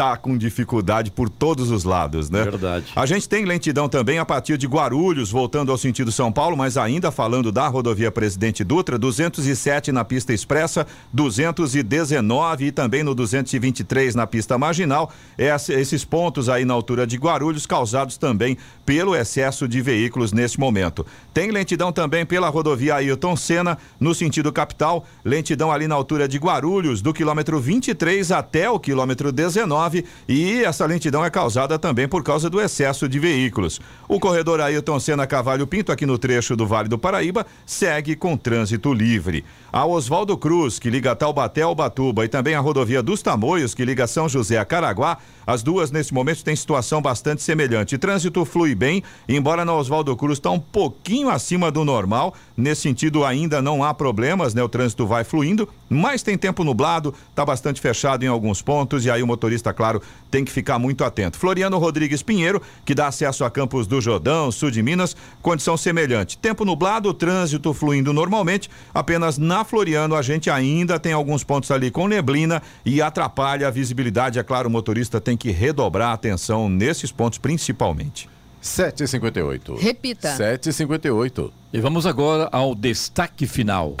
tá 0.00 0.16
com 0.16 0.34
dificuldade 0.34 1.10
por 1.10 1.28
todos 1.28 1.70
os 1.70 1.84
lados, 1.84 2.30
né? 2.30 2.44
Verdade. 2.44 2.86
A 2.96 3.04
gente 3.04 3.28
tem 3.28 3.44
lentidão 3.44 3.86
também 3.86 4.18
a 4.18 4.24
partir 4.24 4.56
de 4.56 4.66
Guarulhos, 4.66 5.30
voltando 5.30 5.70
ao 5.70 5.76
sentido 5.76 6.10
São 6.10 6.32
Paulo, 6.32 6.56
mas 6.56 6.78
ainda 6.78 7.10
falando 7.10 7.52
da 7.52 7.68
rodovia 7.68 8.10
Presidente 8.10 8.64
Dutra, 8.64 8.98
207 8.98 9.92
na 9.92 10.02
pista 10.02 10.32
expressa, 10.32 10.86
219 11.12 12.64
e 12.64 12.72
também 12.72 13.02
no 13.02 13.14
223 13.14 14.14
na 14.14 14.26
pista 14.26 14.56
marginal. 14.56 15.12
Esses 15.36 16.02
pontos 16.02 16.48
aí 16.48 16.64
na 16.64 16.72
altura 16.72 17.06
de 17.06 17.18
Guarulhos 17.18 17.66
causados 17.66 18.16
também 18.16 18.56
pelo 18.86 19.14
excesso 19.14 19.68
de 19.68 19.82
veículos 19.82 20.32
nesse 20.32 20.58
momento. 20.58 21.04
Tem 21.34 21.50
lentidão 21.50 21.92
também 21.92 22.24
pela 22.24 22.48
rodovia 22.48 22.94
Ailton 22.94 23.36
Senna, 23.36 23.76
no 24.00 24.14
sentido 24.14 24.50
capital, 24.50 25.04
lentidão 25.22 25.70
ali 25.70 25.86
na 25.86 25.94
altura 25.94 26.26
de 26.26 26.38
Guarulhos, 26.38 27.02
do 27.02 27.12
quilômetro 27.12 27.60
23 27.60 28.32
até 28.32 28.70
o 28.70 28.80
quilômetro 28.80 29.30
19, 29.30 29.89
e 30.28 30.64
essa 30.64 30.86
lentidão 30.86 31.24
é 31.24 31.30
causada 31.30 31.78
também 31.78 32.08
por 32.08 32.22
causa 32.22 32.48
do 32.48 32.60
excesso 32.60 33.08
de 33.08 33.18
veículos. 33.18 33.80
O 34.08 34.18
corredor 34.18 34.60
Ailton 34.60 34.98
Senna 34.98 35.26
Cavalho 35.26 35.66
Pinto, 35.66 35.92
aqui 35.92 36.06
no 36.06 36.18
trecho 36.18 36.56
do 36.56 36.66
Vale 36.66 36.88
do 36.88 36.98
Paraíba, 36.98 37.46
segue 37.64 38.16
com 38.16 38.36
trânsito 38.36 38.92
livre. 38.92 39.44
A 39.72 39.86
Oswaldo 39.86 40.36
Cruz, 40.36 40.78
que 40.78 40.90
liga 40.90 41.14
Taubaté 41.14 41.62
ao 41.62 41.74
Batuba, 41.74 42.24
e 42.24 42.28
também 42.28 42.54
a 42.54 42.60
rodovia 42.60 43.02
dos 43.02 43.22
Tamoios, 43.22 43.74
que 43.74 43.84
liga 43.84 44.06
São 44.06 44.28
José 44.28 44.58
a 44.58 44.64
Caraguá, 44.64 45.18
as 45.46 45.62
duas 45.62 45.90
nesse 45.90 46.14
momento 46.14 46.44
têm 46.44 46.54
situação 46.54 47.02
bastante 47.02 47.42
semelhante. 47.42 47.98
Trânsito 47.98 48.44
flui 48.44 48.74
bem, 48.74 49.02
embora 49.28 49.64
na 49.64 49.74
Oswaldo 49.74 50.16
Cruz 50.16 50.38
está 50.38 50.50
um 50.50 50.60
pouquinho 50.60 51.28
acima 51.28 51.70
do 51.70 51.84
normal. 51.84 52.34
Nesse 52.60 52.82
sentido, 52.82 53.24
ainda 53.24 53.62
não 53.62 53.82
há 53.82 53.94
problemas, 53.94 54.52
né? 54.52 54.62
O 54.62 54.68
trânsito 54.68 55.06
vai 55.06 55.24
fluindo, 55.24 55.68
mas 55.88 56.22
tem 56.22 56.36
tempo 56.36 56.62
nublado, 56.62 57.14
está 57.30 57.44
bastante 57.44 57.80
fechado 57.80 58.22
em 58.22 58.28
alguns 58.28 58.60
pontos, 58.60 59.06
e 59.06 59.10
aí 59.10 59.22
o 59.22 59.26
motorista, 59.26 59.72
claro, 59.72 60.02
tem 60.30 60.44
que 60.44 60.52
ficar 60.52 60.78
muito 60.78 61.02
atento. 61.02 61.38
Floriano 61.38 61.78
Rodrigues 61.78 62.22
Pinheiro, 62.22 62.60
que 62.84 62.94
dá 62.94 63.06
acesso 63.06 63.44
a 63.44 63.50
Campos 63.50 63.86
do 63.86 64.00
Jordão, 64.00 64.52
sul 64.52 64.70
de 64.70 64.82
Minas, 64.82 65.16
condição 65.40 65.76
semelhante. 65.76 66.36
Tempo 66.36 66.64
nublado, 66.64 67.14
trânsito 67.14 67.72
fluindo 67.72 68.12
normalmente, 68.12 68.68
apenas 68.94 69.38
na 69.38 69.64
Floriano 69.64 70.14
a 70.14 70.22
gente 70.22 70.50
ainda 70.50 70.98
tem 70.98 71.12
alguns 71.12 71.42
pontos 71.42 71.70
ali 71.70 71.90
com 71.90 72.06
neblina 72.06 72.62
e 72.84 73.00
atrapalha 73.00 73.68
a 73.68 73.70
visibilidade. 73.70 74.38
É 74.38 74.42
claro, 74.42 74.68
o 74.68 74.72
motorista 74.72 75.20
tem 75.20 75.36
que 75.36 75.50
redobrar 75.50 76.10
a 76.10 76.14
atenção 76.14 76.68
nesses 76.68 77.10
pontos 77.10 77.38
principalmente. 77.38 78.28
7h58. 78.62 79.78
Repita. 79.80 80.36
7h58. 80.36 81.50
E 81.72 81.80
vamos 81.80 82.06
agora 82.06 82.48
ao 82.52 82.74
destaque 82.74 83.46
final. 83.46 83.96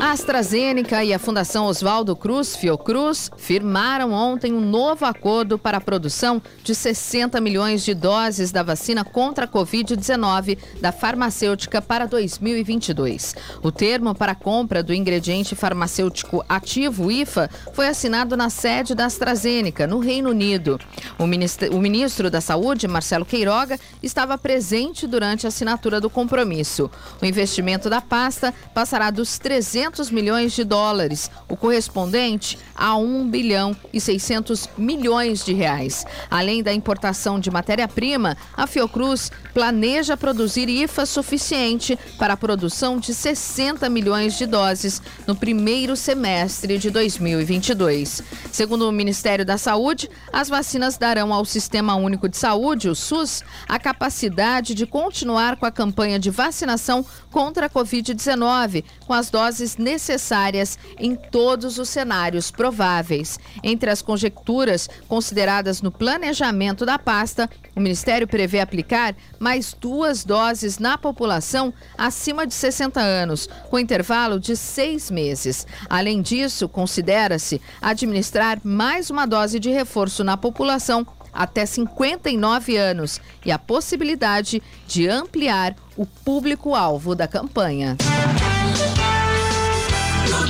A 0.00 0.12
AstraZeneca 0.12 1.02
e 1.02 1.12
a 1.12 1.18
Fundação 1.18 1.66
Oswaldo 1.66 2.14
Cruz, 2.14 2.54
Fiocruz, 2.54 3.32
firmaram 3.36 4.12
ontem 4.12 4.52
um 4.52 4.60
novo 4.60 5.04
acordo 5.04 5.58
para 5.58 5.78
a 5.78 5.80
produção 5.80 6.40
de 6.62 6.72
60 6.72 7.40
milhões 7.40 7.84
de 7.84 7.94
doses 7.94 8.52
da 8.52 8.62
vacina 8.62 9.04
contra 9.04 9.44
a 9.44 9.48
Covid-19 9.48 10.56
da 10.80 10.92
farmacêutica 10.92 11.82
para 11.82 12.06
2022. 12.06 13.34
O 13.60 13.72
termo 13.72 14.14
para 14.14 14.32
a 14.32 14.36
compra 14.36 14.84
do 14.84 14.94
ingrediente 14.94 15.56
farmacêutico 15.56 16.44
ativo, 16.48 17.10
IFA, 17.10 17.50
foi 17.72 17.88
assinado 17.88 18.36
na 18.36 18.50
sede 18.50 18.94
da 18.94 19.06
AstraZeneca, 19.06 19.84
no 19.84 19.98
Reino 19.98 20.30
Unido. 20.30 20.78
O 21.18 21.26
ministro, 21.26 21.74
o 21.76 21.80
ministro 21.80 22.30
da 22.30 22.40
Saúde, 22.40 22.86
Marcelo 22.86 23.26
Queiroga, 23.26 23.80
estava 24.00 24.38
presente 24.38 25.08
durante 25.08 25.44
a 25.44 25.48
assinatura 25.48 26.00
do 26.00 26.08
compromisso. 26.08 26.88
O 27.20 27.26
investimento 27.26 27.90
da 27.90 28.00
pasta 28.00 28.54
passará 28.72 29.10
dos 29.10 29.40
300 29.40 29.87
200 29.88 30.10
milhões 30.10 30.52
de 30.52 30.64
dólares, 30.64 31.30
o 31.48 31.56
correspondente 31.56 32.58
a 32.74 32.96
1 32.96 33.28
bilhão 33.28 33.74
e 33.92 34.00
600 34.00 34.68
milhões 34.76 35.44
de 35.44 35.54
reais. 35.54 36.04
Além 36.30 36.62
da 36.62 36.72
importação 36.72 37.40
de 37.40 37.50
matéria-prima, 37.50 38.36
a 38.56 38.66
Fiocruz 38.66 39.32
planeja 39.54 40.16
produzir 40.16 40.68
IFA 40.68 41.06
suficiente 41.06 41.98
para 42.18 42.34
a 42.34 42.36
produção 42.36 42.98
de 42.98 43.14
60 43.14 43.88
milhões 43.88 44.36
de 44.36 44.46
doses 44.46 45.00
no 45.26 45.34
primeiro 45.34 45.96
semestre 45.96 46.76
de 46.76 46.90
2022. 46.90 48.22
Segundo 48.52 48.88
o 48.88 48.92
Ministério 48.92 49.44
da 49.44 49.56
Saúde, 49.56 50.10
as 50.30 50.48
vacinas 50.48 50.98
darão 50.98 51.32
ao 51.32 51.44
Sistema 51.44 51.94
Único 51.96 52.28
de 52.28 52.36
Saúde, 52.36 52.90
o 52.90 52.94
SUS, 52.94 53.42
a 53.66 53.78
capacidade 53.78 54.74
de 54.74 54.86
continuar 54.86 55.56
com 55.56 55.64
a 55.64 55.72
campanha 55.72 56.18
de 56.18 56.30
vacinação 56.30 57.04
contra 57.30 57.66
a 57.66 57.70
Covid-19, 57.70 58.84
com 59.06 59.14
as 59.14 59.30
doses 59.30 59.77
necessárias 59.78 60.78
em 60.98 61.14
todos 61.14 61.78
os 61.78 61.88
cenários 61.88 62.50
prováveis. 62.50 63.38
Entre 63.62 63.90
as 63.90 64.02
conjecturas 64.02 64.88
consideradas 65.06 65.80
no 65.80 65.90
planejamento 65.90 66.84
da 66.84 66.98
pasta, 66.98 67.48
o 67.74 67.80
Ministério 67.80 68.26
prevê 68.26 68.60
aplicar 68.60 69.14
mais 69.38 69.72
duas 69.72 70.24
doses 70.24 70.78
na 70.78 70.98
população 70.98 71.72
acima 71.96 72.46
de 72.46 72.54
60 72.54 73.00
anos, 73.00 73.48
com 73.70 73.78
intervalo 73.78 74.40
de 74.40 74.56
seis 74.56 75.10
meses. 75.10 75.66
Além 75.88 76.20
disso, 76.20 76.68
considera-se 76.68 77.60
administrar 77.80 78.58
mais 78.64 79.10
uma 79.10 79.26
dose 79.26 79.58
de 79.60 79.70
reforço 79.70 80.24
na 80.24 80.36
população 80.36 81.06
até 81.32 81.64
59 81.64 82.76
anos 82.76 83.20
e 83.44 83.52
a 83.52 83.58
possibilidade 83.58 84.62
de 84.86 85.08
ampliar 85.08 85.76
o 85.96 86.04
público-alvo 86.04 87.14
da 87.14 87.28
campanha. 87.28 87.96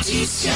Notícia. 0.09 0.53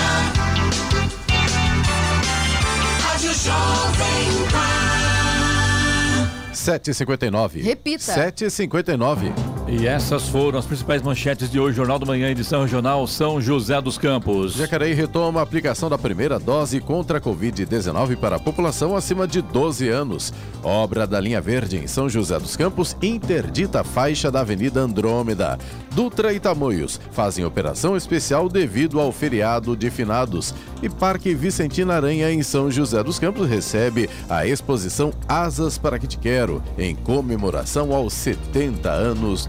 Rádio 3.02 3.34
Jovem 3.34 4.48
Pan. 4.50 6.30
7h59. 6.54 7.62
Repita. 7.62 8.14
7h59. 8.14 9.51
E 9.68 9.86
essas 9.86 10.28
foram 10.28 10.58
as 10.58 10.66
principais 10.66 11.00
manchetes 11.02 11.48
de 11.48 11.58
hoje, 11.58 11.76
Jornal 11.76 11.98
da 11.98 12.04
Manhã, 12.04 12.28
edição 12.28 12.62
regional 12.62 13.06
São 13.06 13.40
José 13.40 13.80
dos 13.80 13.96
Campos. 13.96 14.54
Jacareí 14.54 14.92
retoma 14.92 15.40
a 15.40 15.42
aplicação 15.44 15.88
da 15.88 15.96
primeira 15.96 16.38
dose 16.38 16.80
contra 16.80 17.18
a 17.18 17.20
Covid-19 17.20 18.16
para 18.16 18.36
a 18.36 18.40
população 18.40 18.96
acima 18.96 19.26
de 19.26 19.40
12 19.40 19.88
anos. 19.88 20.32
Obra 20.64 21.06
da 21.06 21.20
linha 21.20 21.40
verde 21.40 21.76
em 21.76 21.86
São 21.86 22.08
José 22.08 22.38
dos 22.38 22.56
Campos 22.56 22.96
interdita 23.00 23.80
a 23.80 23.84
faixa 23.84 24.30
da 24.30 24.40
Avenida 24.40 24.80
Andrômeda. 24.80 25.58
Dutra 25.94 26.32
e 26.32 26.40
Tamoios 26.40 27.00
fazem 27.12 27.44
operação 27.44 27.96
especial 27.96 28.48
devido 28.48 28.98
ao 28.98 29.12
feriado 29.12 29.76
de 29.76 29.90
finados. 29.90 30.54
E 30.82 30.88
Parque 30.88 31.34
Vicentina 31.34 31.94
Aranha 31.94 32.30
em 32.32 32.42
São 32.42 32.70
José 32.70 33.02
dos 33.02 33.18
Campos 33.18 33.48
recebe 33.48 34.10
a 34.28 34.44
exposição 34.46 35.12
Asas 35.28 35.78
para 35.78 35.98
que 35.98 36.06
te 36.06 36.18
quero, 36.18 36.62
em 36.76 36.94
comemoração 36.94 37.94
aos 37.94 38.12
70 38.14 38.90
anos 38.90 39.46